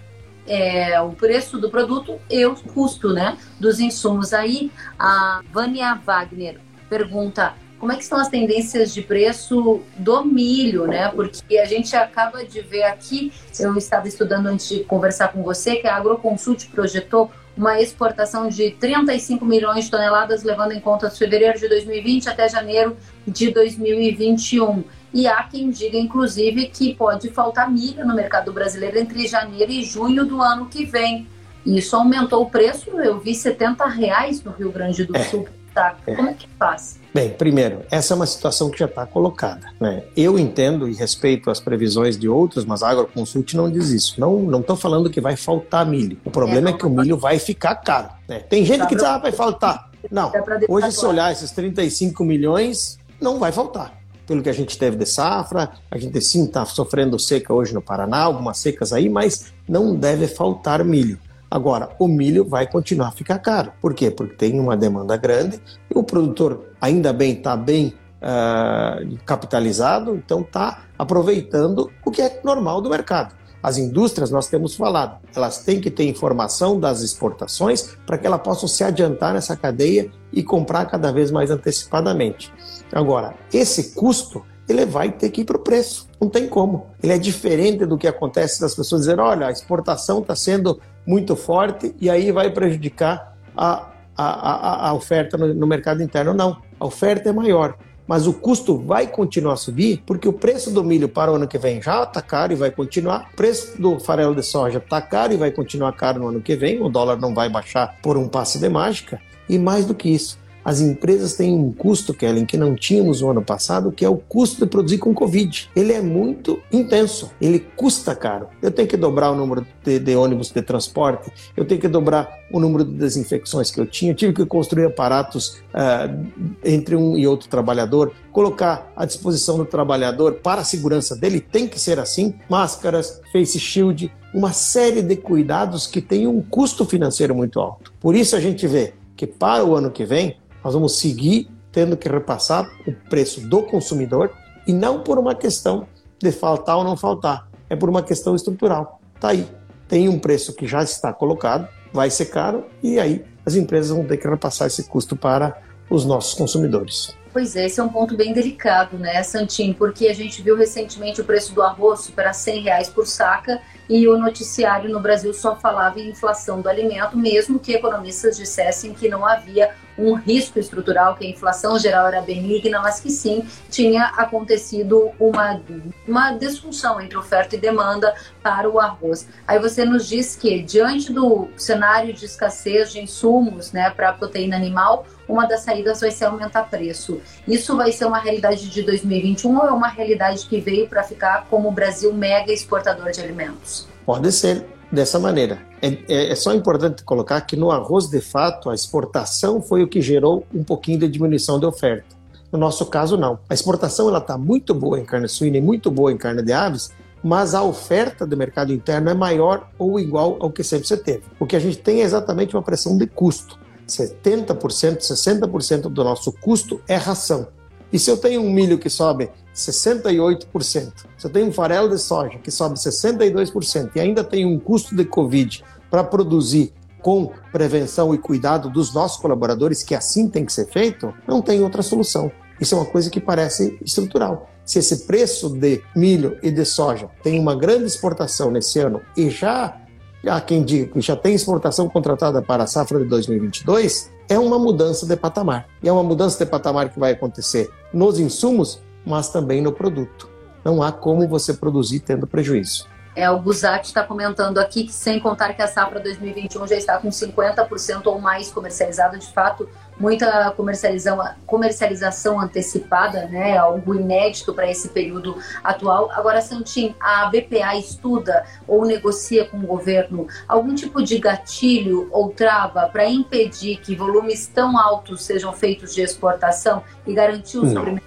é, 0.46 1.00
o 1.00 1.10
preço 1.10 1.58
do 1.58 1.70
produto 1.70 2.18
e 2.30 2.44
o 2.46 2.54
custo 2.54 3.12
né, 3.12 3.36
dos 3.60 3.80
insumos. 3.80 4.32
Aí 4.32 4.70
a 4.98 5.42
Vânia 5.52 5.94
Wagner 5.94 6.58
pergunta 6.88 7.54
como 7.78 7.92
é 7.92 7.96
que 7.96 8.02
estão 8.02 8.18
as 8.18 8.28
tendências 8.28 8.92
de 8.92 9.02
preço 9.02 9.82
do 9.96 10.24
milho, 10.24 10.86
né? 10.86 11.08
Porque 11.10 11.58
a 11.58 11.64
gente 11.64 11.94
acaba 11.94 12.44
de 12.44 12.60
ver 12.60 12.82
aqui, 12.82 13.32
eu 13.58 13.76
estava 13.76 14.08
estudando 14.08 14.46
antes 14.46 14.68
de 14.68 14.80
conversar 14.80 15.28
com 15.28 15.44
você, 15.44 15.76
que 15.76 15.86
a 15.86 15.94
Agroconsult 15.94 16.68
projetou 16.70 17.30
uma 17.58 17.80
exportação 17.80 18.48
de 18.48 18.70
35 18.70 19.44
milhões 19.44 19.86
de 19.86 19.90
toneladas, 19.90 20.44
levando 20.44 20.70
em 20.70 20.80
conta 20.80 21.08
de 21.10 21.18
fevereiro 21.18 21.58
de 21.58 21.68
2020 21.68 22.28
até 22.28 22.48
janeiro 22.48 22.96
de 23.26 23.50
2021. 23.50 24.84
E 25.12 25.26
há 25.26 25.42
quem 25.42 25.68
diga, 25.68 25.98
inclusive, 25.98 26.68
que 26.68 26.94
pode 26.94 27.30
faltar 27.30 27.68
milho 27.68 28.06
no 28.06 28.14
mercado 28.14 28.52
brasileiro 28.52 28.96
entre 28.96 29.26
janeiro 29.26 29.72
e 29.72 29.82
junho 29.82 30.24
do 30.24 30.40
ano 30.40 30.66
que 30.66 30.84
vem. 30.84 31.26
Isso 31.66 31.96
aumentou 31.96 32.44
o 32.44 32.50
preço, 32.50 32.90
eu 32.90 33.18
vi 33.18 33.34
70 33.34 33.84
reais 33.86 34.42
no 34.44 34.52
Rio 34.52 34.70
Grande 34.70 35.04
do 35.04 35.16
é. 35.16 35.24
Sul. 35.24 35.48
Tá? 35.78 35.96
É. 36.08 36.14
Como 36.16 36.28
é 36.28 36.34
que 36.34 36.48
faz? 36.58 36.98
Bem, 37.14 37.30
primeiro, 37.30 37.82
essa 37.88 38.12
é 38.12 38.16
uma 38.16 38.26
situação 38.26 38.68
que 38.68 38.80
já 38.80 38.86
está 38.86 39.06
colocada. 39.06 39.68
Né? 39.78 40.02
Eu 40.16 40.36
entendo 40.36 40.88
e 40.88 40.92
respeito 40.92 41.52
as 41.52 41.60
previsões 41.60 42.18
de 42.18 42.28
outros, 42.28 42.64
mas 42.64 42.82
a 42.82 42.90
Agroconsult 42.90 43.56
não 43.56 43.70
diz 43.70 43.90
isso. 43.90 44.20
Não 44.20 44.58
estou 44.58 44.74
falando 44.74 45.08
que 45.08 45.20
vai 45.20 45.36
faltar 45.36 45.86
milho. 45.86 46.18
O 46.24 46.30
problema 46.32 46.70
é, 46.70 46.72
é 46.72 46.76
que 46.76 46.84
o 46.84 46.90
milho 46.90 47.16
vai 47.16 47.38
ficar 47.38 47.76
caro. 47.76 48.08
Né? 48.26 48.40
Tem 48.40 48.64
gente 48.64 48.88
que 48.88 48.96
diz, 48.96 49.04
ah, 49.04 49.18
vai 49.18 49.30
faltar. 49.30 49.88
Não, 50.10 50.32
hoje 50.68 50.90
se 50.90 51.06
olhar 51.06 51.30
esses 51.30 51.52
35 51.52 52.24
milhões, 52.24 52.98
não 53.20 53.38
vai 53.38 53.52
faltar. 53.52 53.96
Pelo 54.26 54.42
que 54.42 54.48
a 54.48 54.52
gente 54.52 54.76
teve 54.76 54.96
de 54.96 55.06
safra, 55.06 55.70
a 55.88 55.96
gente 55.96 56.20
sim 56.20 56.44
está 56.44 56.64
sofrendo 56.64 57.20
seca 57.20 57.54
hoje 57.54 57.72
no 57.72 57.80
Paraná, 57.80 58.22
algumas 58.22 58.58
secas 58.58 58.92
aí, 58.92 59.08
mas 59.08 59.52
não 59.68 59.94
deve 59.94 60.26
faltar 60.26 60.84
milho. 60.84 61.20
Agora, 61.50 61.90
o 61.98 62.06
milho 62.06 62.44
vai 62.44 62.66
continuar 62.66 63.08
a 63.08 63.12
ficar 63.12 63.38
caro. 63.38 63.72
Por 63.80 63.94
quê? 63.94 64.10
Porque 64.10 64.34
tem 64.34 64.60
uma 64.60 64.76
demanda 64.76 65.16
grande 65.16 65.60
e 65.90 65.98
o 65.98 66.02
produtor, 66.02 66.72
ainda 66.80 67.12
bem, 67.12 67.32
está 67.32 67.56
bem 67.56 67.94
uh, 68.22 69.18
capitalizado, 69.24 70.14
então 70.14 70.40
está 70.42 70.84
aproveitando 70.98 71.90
o 72.04 72.10
que 72.10 72.20
é 72.20 72.40
normal 72.44 72.80
do 72.80 72.90
mercado. 72.90 73.34
As 73.62 73.76
indústrias, 73.76 74.30
nós 74.30 74.46
temos 74.46 74.76
falado, 74.76 75.18
elas 75.34 75.64
têm 75.64 75.80
que 75.80 75.90
ter 75.90 76.04
informação 76.04 76.78
das 76.78 77.02
exportações 77.02 77.96
para 78.06 78.16
que 78.16 78.26
elas 78.26 78.40
possam 78.40 78.68
se 78.68 78.84
adiantar 78.84 79.34
nessa 79.34 79.56
cadeia 79.56 80.10
e 80.32 80.42
comprar 80.42 80.86
cada 80.86 81.10
vez 81.10 81.30
mais 81.30 81.50
antecipadamente. 81.50 82.52
Agora, 82.92 83.34
esse 83.52 83.94
custo 83.94 84.44
ele 84.68 84.86
vai 84.86 85.10
ter 85.10 85.30
que 85.30 85.40
ir 85.40 85.44
para 85.44 85.56
o 85.56 85.60
preço. 85.60 86.07
Não 86.20 86.28
tem 86.28 86.48
como. 86.48 86.86
Ele 87.02 87.12
é 87.12 87.18
diferente 87.18 87.86
do 87.86 87.96
que 87.96 88.08
acontece 88.08 88.60
das 88.60 88.74
pessoas 88.74 89.02
dizerem: 89.02 89.22
olha, 89.22 89.46
a 89.46 89.50
exportação 89.52 90.20
está 90.20 90.34
sendo 90.34 90.80
muito 91.06 91.36
forte 91.36 91.94
e 92.00 92.10
aí 92.10 92.32
vai 92.32 92.50
prejudicar 92.50 93.36
a, 93.56 93.88
a, 94.16 94.24
a, 94.24 94.88
a 94.88 94.94
oferta 94.94 95.36
no, 95.36 95.54
no 95.54 95.66
mercado 95.66 96.02
interno. 96.02 96.34
Não, 96.34 96.56
a 96.78 96.86
oferta 96.86 97.28
é 97.28 97.32
maior 97.32 97.76
mas 98.08 98.26
o 98.26 98.32
custo 98.32 98.78
vai 98.78 99.06
continuar 99.06 99.52
a 99.52 99.56
subir, 99.56 100.02
porque 100.06 100.26
o 100.26 100.32
preço 100.32 100.70
do 100.70 100.82
milho 100.82 101.10
para 101.10 101.30
o 101.30 101.34
ano 101.34 101.46
que 101.46 101.58
vem 101.58 101.80
já 101.80 102.02
está 102.02 102.22
caro 102.22 102.54
e 102.54 102.56
vai 102.56 102.70
continuar, 102.70 103.28
o 103.34 103.36
preço 103.36 103.80
do 103.80 104.00
farelo 104.00 104.34
de 104.34 104.42
soja 104.42 104.78
está 104.78 105.02
caro 105.02 105.34
e 105.34 105.36
vai 105.36 105.50
continuar 105.50 105.92
caro 105.92 106.20
no 106.20 106.28
ano 106.28 106.40
que 106.40 106.56
vem, 106.56 106.82
o 106.82 106.88
dólar 106.88 107.20
não 107.20 107.34
vai 107.34 107.50
baixar 107.50 107.98
por 108.02 108.16
um 108.16 108.26
passe 108.26 108.58
de 108.58 108.68
mágica, 108.70 109.20
e 109.46 109.58
mais 109.58 109.84
do 109.84 109.94
que 109.94 110.08
isso, 110.08 110.38
as 110.68 110.82
empresas 110.82 111.32
têm 111.32 111.54
um 111.54 111.72
custo, 111.72 112.12
Kellen, 112.12 112.44
que 112.44 112.58
não 112.58 112.74
tínhamos 112.74 113.22
no 113.22 113.30
ano 113.30 113.42
passado, 113.42 113.90
que 113.90 114.04
é 114.04 114.08
o 114.08 114.18
custo 114.18 114.66
de 114.66 114.70
produzir 114.70 114.98
com 114.98 115.14
Covid. 115.14 115.70
Ele 115.74 115.94
é 115.94 116.02
muito 116.02 116.60
intenso, 116.70 117.30
ele 117.40 117.58
custa 117.58 118.14
caro. 118.14 118.48
Eu 118.60 118.70
tenho 118.70 118.86
que 118.86 118.98
dobrar 118.98 119.30
o 119.30 119.34
número 119.34 119.66
de, 119.82 119.98
de 119.98 120.14
ônibus 120.14 120.50
de 120.50 120.60
transporte, 120.60 121.32
eu 121.56 121.64
tenho 121.64 121.80
que 121.80 121.88
dobrar 121.88 122.28
o 122.52 122.60
número 122.60 122.84
de 122.84 122.92
desinfecções 122.98 123.70
que 123.70 123.80
eu 123.80 123.86
tinha, 123.86 124.12
eu 124.12 124.14
tive 124.14 124.34
que 124.34 124.44
construir 124.44 124.84
aparatos 124.84 125.56
uh, 125.72 126.60
entre 126.62 126.94
um 126.94 127.16
e 127.16 127.26
outro 127.26 127.48
trabalhador, 127.48 128.12
colocar 128.30 128.92
à 128.94 129.06
disposição 129.06 129.56
do 129.56 129.64
trabalhador 129.64 130.34
para 130.34 130.60
a 130.60 130.64
segurança 130.64 131.16
dele, 131.16 131.40
tem 131.40 131.66
que 131.66 131.80
ser 131.80 131.98
assim, 131.98 132.34
máscaras, 132.46 133.22
face 133.32 133.58
shield, 133.58 134.12
uma 134.34 134.52
série 134.52 135.00
de 135.00 135.16
cuidados 135.16 135.86
que 135.86 136.02
tem 136.02 136.26
um 136.26 136.42
custo 136.42 136.84
financeiro 136.84 137.34
muito 137.34 137.58
alto. 137.58 137.90
Por 137.98 138.14
isso 138.14 138.36
a 138.36 138.40
gente 138.40 138.66
vê 138.66 138.92
que 139.16 139.26
para 139.26 139.64
o 139.64 139.74
ano 139.74 139.90
que 139.90 140.04
vem 140.04 140.36
nós 140.68 140.74
vamos 140.74 140.98
seguir 140.98 141.48
tendo 141.72 141.96
que 141.96 142.10
repassar 142.10 142.70
o 142.86 142.92
preço 143.08 143.40
do 143.40 143.62
consumidor 143.62 144.30
e 144.66 144.72
não 144.72 145.00
por 145.00 145.18
uma 145.18 145.34
questão 145.34 145.88
de 146.18 146.30
faltar 146.30 146.76
ou 146.76 146.84
não 146.84 146.94
faltar, 146.94 147.48
é 147.70 147.76
por 147.76 147.88
uma 147.88 148.02
questão 148.02 148.36
estrutural. 148.36 149.00
Tá 149.18 149.28
aí, 149.28 149.48
tem 149.88 150.10
um 150.10 150.18
preço 150.18 150.52
que 150.52 150.66
já 150.66 150.82
está 150.82 151.10
colocado, 151.10 151.66
vai 151.90 152.10
ser 152.10 152.26
caro 152.26 152.66
e 152.82 153.00
aí 153.00 153.24
as 153.46 153.54
empresas 153.54 153.96
vão 153.96 154.04
ter 154.04 154.18
que 154.18 154.28
repassar 154.28 154.66
esse 154.66 154.84
custo 154.84 155.16
para 155.16 155.58
os 155.88 156.04
nossos 156.04 156.34
consumidores. 156.34 157.16
Pois 157.38 157.54
é, 157.54 157.66
esse 157.66 157.78
é 157.78 157.84
um 157.84 157.88
ponto 157.88 158.16
bem 158.16 158.32
delicado, 158.32 158.98
né, 158.98 159.22
Santim? 159.22 159.72
Porque 159.72 160.08
a 160.08 160.12
gente 160.12 160.42
viu 160.42 160.56
recentemente 160.56 161.20
o 161.20 161.24
preço 161.24 161.54
do 161.54 161.62
arroz 161.62 162.00
superar 162.00 162.34
100 162.34 162.62
reais 162.62 162.88
por 162.88 163.06
saca 163.06 163.62
e 163.88 164.08
o 164.08 164.18
noticiário 164.18 164.90
no 164.90 164.98
Brasil 164.98 165.32
só 165.32 165.54
falava 165.54 166.00
em 166.00 166.10
inflação 166.10 166.60
do 166.60 166.68
alimento, 166.68 167.16
mesmo 167.16 167.60
que 167.60 167.72
economistas 167.72 168.36
dissessem 168.36 168.92
que 168.92 169.08
não 169.08 169.24
havia 169.24 169.70
um 169.96 170.14
risco 170.14 170.58
estrutural, 170.58 171.14
que 171.14 171.26
a 171.26 171.30
inflação 171.30 171.78
geral 171.78 172.08
era 172.08 172.20
benigna, 172.20 172.80
mas 172.80 172.98
que 172.98 173.10
sim 173.10 173.46
tinha 173.70 174.06
acontecido 174.16 175.12
uma, 175.18 175.60
uma 176.06 176.32
disfunção 176.32 177.00
entre 177.00 177.16
oferta 177.16 177.54
e 177.54 177.58
demanda 177.58 178.14
para 178.42 178.68
o 178.68 178.80
arroz. 178.80 179.28
Aí 179.46 179.60
você 179.60 179.84
nos 179.84 180.08
diz 180.08 180.34
que, 180.34 180.60
diante 180.60 181.12
do 181.12 181.48
cenário 181.56 182.12
de 182.12 182.24
escassez 182.24 182.92
de 182.92 183.00
insumos 183.00 183.72
né, 183.72 183.90
para 183.90 184.10
a 184.10 184.12
proteína 184.12 184.56
animal, 184.56 185.06
uma 185.28 185.46
das 185.46 185.60
saídas 185.60 186.00
vai 186.00 186.10
ser 186.10 186.24
aumentar 186.24 186.64
preço. 186.64 187.20
Isso 187.46 187.76
vai 187.76 187.92
ser 187.92 188.06
uma 188.06 188.18
realidade 188.18 188.68
de 188.68 188.82
2021 188.82 189.56
ou 189.56 189.66
é 189.66 189.72
uma 189.72 189.88
realidade 189.88 190.46
que 190.46 190.60
veio 190.60 190.88
para 190.88 191.02
ficar 191.02 191.46
como 191.50 191.68
o 191.68 191.72
Brasil 191.72 192.12
mega 192.12 192.52
exportador 192.52 193.10
de 193.10 193.20
alimentos? 193.20 193.86
Pode 194.06 194.32
ser 194.32 194.64
dessa 194.90 195.18
maneira. 195.18 195.58
É, 195.82 195.88
é, 196.08 196.32
é, 196.32 196.34
só 196.34 196.54
importante 196.54 197.04
colocar 197.04 197.40
que 197.42 197.56
no 197.56 197.70
arroz, 197.70 198.08
de 198.08 198.20
fato, 198.20 198.70
a 198.70 198.74
exportação 198.74 199.60
foi 199.60 199.82
o 199.82 199.88
que 199.88 200.00
gerou 200.00 200.46
um 200.52 200.64
pouquinho 200.64 200.98
de 200.98 201.08
diminuição 201.08 201.60
de 201.60 201.66
oferta. 201.66 202.16
No 202.50 202.58
nosso 202.58 202.86
caso, 202.86 203.16
não. 203.16 203.38
A 203.48 203.54
exportação 203.54 204.08
ela 204.08 204.18
está 204.18 204.38
muito 204.38 204.74
boa 204.74 204.98
em 204.98 205.04
carne 205.04 205.28
suína 205.28 205.58
e 205.58 205.60
muito 205.60 205.90
boa 205.90 206.10
em 206.10 206.16
carne 206.16 206.42
de 206.42 206.52
aves, 206.52 206.90
mas 207.22 207.54
a 207.54 207.62
oferta 207.62 208.26
do 208.26 208.36
mercado 208.36 208.72
interno 208.72 209.10
é 209.10 209.14
maior 209.14 209.68
ou 209.78 210.00
igual 210.00 210.38
ao 210.40 210.50
que 210.50 210.64
sempre 210.64 210.86
você 210.86 210.96
teve. 210.96 211.22
O 211.38 211.46
que 211.46 211.56
a 211.56 211.60
gente 211.60 211.78
tem 211.78 212.00
é 212.00 212.04
exatamente 212.04 212.56
uma 212.56 212.62
pressão 212.62 212.96
de 212.96 213.06
custo. 213.06 213.58
70%, 213.88 214.98
60% 214.98 215.82
do 215.82 216.04
nosso 216.04 216.32
custo 216.32 216.80
é 216.86 216.96
ração. 216.96 217.48
E 217.92 217.98
se 217.98 218.10
eu 218.10 218.16
tenho 218.16 218.42
um 218.42 218.50
milho 218.50 218.78
que 218.78 218.90
sobe 218.90 219.30
68%. 219.58 220.92
Você 221.16 221.28
tem 221.28 221.44
um 221.44 221.52
farelo 221.52 221.88
de 221.88 221.98
soja 221.98 222.38
que 222.38 222.50
sobe 222.50 222.76
62% 222.76 223.90
e 223.96 224.00
ainda 224.00 224.22
tem 224.22 224.46
um 224.46 224.58
custo 224.58 224.94
de 224.94 225.04
Covid 225.04 225.64
para 225.90 226.04
produzir 226.04 226.72
com 227.00 227.32
prevenção 227.52 228.14
e 228.14 228.18
cuidado 228.18 228.70
dos 228.70 228.92
nossos 228.92 229.20
colaboradores, 229.20 229.82
que 229.82 229.94
assim 229.94 230.28
tem 230.28 230.44
que 230.44 230.52
ser 230.52 230.66
feito, 230.66 231.12
não 231.26 231.40
tem 231.40 231.62
outra 231.62 231.82
solução. 231.82 232.30
Isso 232.60 232.74
é 232.74 232.78
uma 232.78 232.86
coisa 232.86 233.08
que 233.08 233.20
parece 233.20 233.78
estrutural. 233.84 234.50
Se 234.64 234.80
esse 234.80 235.06
preço 235.06 235.48
de 235.50 235.82
milho 235.94 236.38
e 236.42 236.50
de 236.50 236.64
soja 236.64 237.08
tem 237.22 237.38
uma 237.38 237.54
grande 237.54 237.86
exportação 237.86 238.50
nesse 238.50 238.78
ano 238.78 239.00
e 239.16 239.30
já 239.30 239.80
há 240.26 240.40
quem 240.40 240.64
diga 240.64 240.92
que 240.92 241.00
já 241.00 241.14
tem 241.14 241.34
exportação 241.34 241.88
contratada 241.88 242.42
para 242.42 242.64
a 242.64 242.66
safra 242.66 242.98
de 242.98 243.04
2022, 243.04 244.10
é 244.28 244.38
uma 244.38 244.58
mudança 244.58 245.06
de 245.06 245.16
patamar. 245.16 245.66
E 245.82 245.88
é 245.88 245.92
uma 245.92 246.02
mudança 246.02 246.44
de 246.44 246.50
patamar 246.50 246.88
que 246.90 246.98
vai 246.98 247.12
acontecer 247.12 247.70
nos 247.92 248.18
insumos, 248.18 248.82
mas 249.06 249.28
também 249.30 249.62
no 249.62 249.72
produto. 249.72 250.28
Não 250.64 250.82
há 250.82 250.90
como 250.92 251.26
você 251.28 251.54
produzir 251.54 252.00
tendo 252.00 252.26
prejuízo. 252.26 252.86
É, 253.18 253.28
o 253.28 253.38
Buzati 253.38 253.86
está 253.86 254.04
comentando 254.04 254.58
aqui 254.58 254.84
que, 254.84 254.92
sem 254.92 255.18
contar 255.18 255.52
que 255.54 255.60
a 255.60 255.66
safra 255.66 255.98
2021 255.98 256.68
já 256.68 256.76
está 256.76 256.98
com 256.98 257.08
50% 257.08 258.06
ou 258.06 258.20
mais 258.20 258.48
comercializada, 258.48 259.18
de 259.18 259.26
fato, 259.32 259.68
muita 259.98 260.50
comercialização, 260.52 261.34
comercialização 261.46 262.40
antecipada, 262.40 263.26
né, 263.26 263.56
algo 263.56 263.94
inédito 263.94 264.54
para 264.54 264.70
esse 264.70 264.88
período 264.88 265.36
atual. 265.62 266.10
Agora, 266.12 266.40
Santim, 266.40 266.94
a 267.00 267.26
BPA 267.26 267.76
estuda 267.76 268.44
ou 268.66 268.84
negocia 268.84 269.44
com 269.44 269.58
o 269.58 269.66
governo 269.66 270.26
algum 270.46 270.74
tipo 270.74 271.02
de 271.02 271.18
gatilho 271.18 272.08
ou 272.12 272.30
trava 272.30 272.88
para 272.88 273.08
impedir 273.08 273.78
que 273.78 273.94
volumes 273.94 274.46
tão 274.46 274.78
altos 274.78 275.22
sejam 275.22 275.52
feitos 275.52 275.94
de 275.94 276.02
exportação 276.02 276.82
e 277.06 277.12
garantir 277.12 277.58
o 277.58 277.68
suprimento 277.68 278.06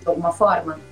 de 0.00 0.08
alguma 0.08 0.32
forma? 0.32 0.91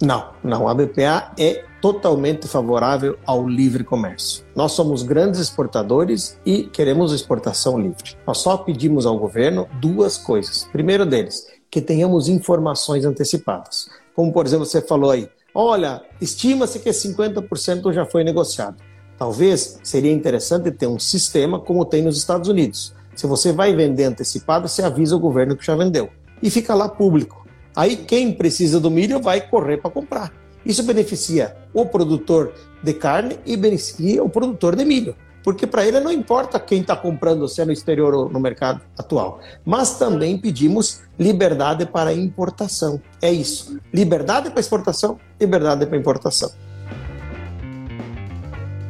Não, 0.00 0.30
não. 0.42 0.66
A 0.66 0.74
BPA 0.74 1.32
é 1.38 1.64
totalmente 1.80 2.48
favorável 2.48 3.18
ao 3.26 3.46
livre 3.46 3.84
comércio. 3.84 4.44
Nós 4.54 4.72
somos 4.72 5.02
grandes 5.02 5.40
exportadores 5.40 6.38
e 6.44 6.64
queremos 6.64 7.12
exportação 7.12 7.78
livre. 7.78 8.16
Nós 8.26 8.38
só 8.38 8.56
pedimos 8.56 9.04
ao 9.04 9.18
governo 9.18 9.68
duas 9.80 10.16
coisas. 10.16 10.68
Primeiro 10.72 11.04
deles, 11.04 11.46
que 11.70 11.80
tenhamos 11.80 12.28
informações 12.28 13.04
antecipadas. 13.04 13.88
Como, 14.14 14.32
por 14.32 14.46
exemplo, 14.46 14.66
você 14.66 14.80
falou 14.80 15.10
aí, 15.10 15.28
olha, 15.54 16.02
estima-se 16.20 16.78
que 16.80 16.90
50% 16.90 17.92
já 17.92 18.04
foi 18.04 18.24
negociado. 18.24 18.82
Talvez 19.18 19.78
seria 19.82 20.12
interessante 20.12 20.70
ter 20.70 20.86
um 20.86 20.98
sistema 20.98 21.60
como 21.60 21.84
tem 21.84 22.02
nos 22.02 22.16
Estados 22.16 22.48
Unidos. 22.48 22.94
Se 23.14 23.26
você 23.26 23.52
vai 23.52 23.74
vender 23.74 24.04
antecipado, 24.04 24.66
você 24.66 24.82
avisa 24.82 25.14
o 25.14 25.20
governo 25.20 25.56
que 25.56 25.64
já 25.64 25.76
vendeu. 25.76 26.08
E 26.42 26.50
fica 26.50 26.74
lá 26.74 26.88
público. 26.88 27.39
Aí 27.80 27.96
quem 27.96 28.30
precisa 28.30 28.78
do 28.78 28.90
milho 28.90 29.22
vai 29.22 29.40
correr 29.40 29.78
para 29.78 29.90
comprar. 29.90 30.30
Isso 30.66 30.82
beneficia 30.82 31.56
o 31.72 31.86
produtor 31.86 32.52
de 32.82 32.92
carne 32.92 33.38
e 33.46 33.56
beneficia 33.56 34.22
o 34.22 34.28
produtor 34.28 34.76
de 34.76 34.84
milho. 34.84 35.16
Porque 35.42 35.66
para 35.66 35.86
ele 35.86 35.98
não 35.98 36.12
importa 36.12 36.60
quem 36.60 36.82
está 36.82 36.94
comprando, 36.94 37.48
se 37.48 37.62
é 37.62 37.64
no 37.64 37.72
exterior 37.72 38.12
ou 38.12 38.28
no 38.28 38.38
mercado 38.38 38.82
atual. 38.98 39.40
Mas 39.64 39.94
também 39.94 40.36
pedimos 40.36 41.00
liberdade 41.18 41.86
para 41.86 42.12
importação. 42.12 43.00
É 43.22 43.32
isso. 43.32 43.80
Liberdade 43.94 44.50
para 44.50 44.60
exportação, 44.60 45.18
liberdade 45.40 45.86
para 45.86 45.96
importação. 45.96 46.50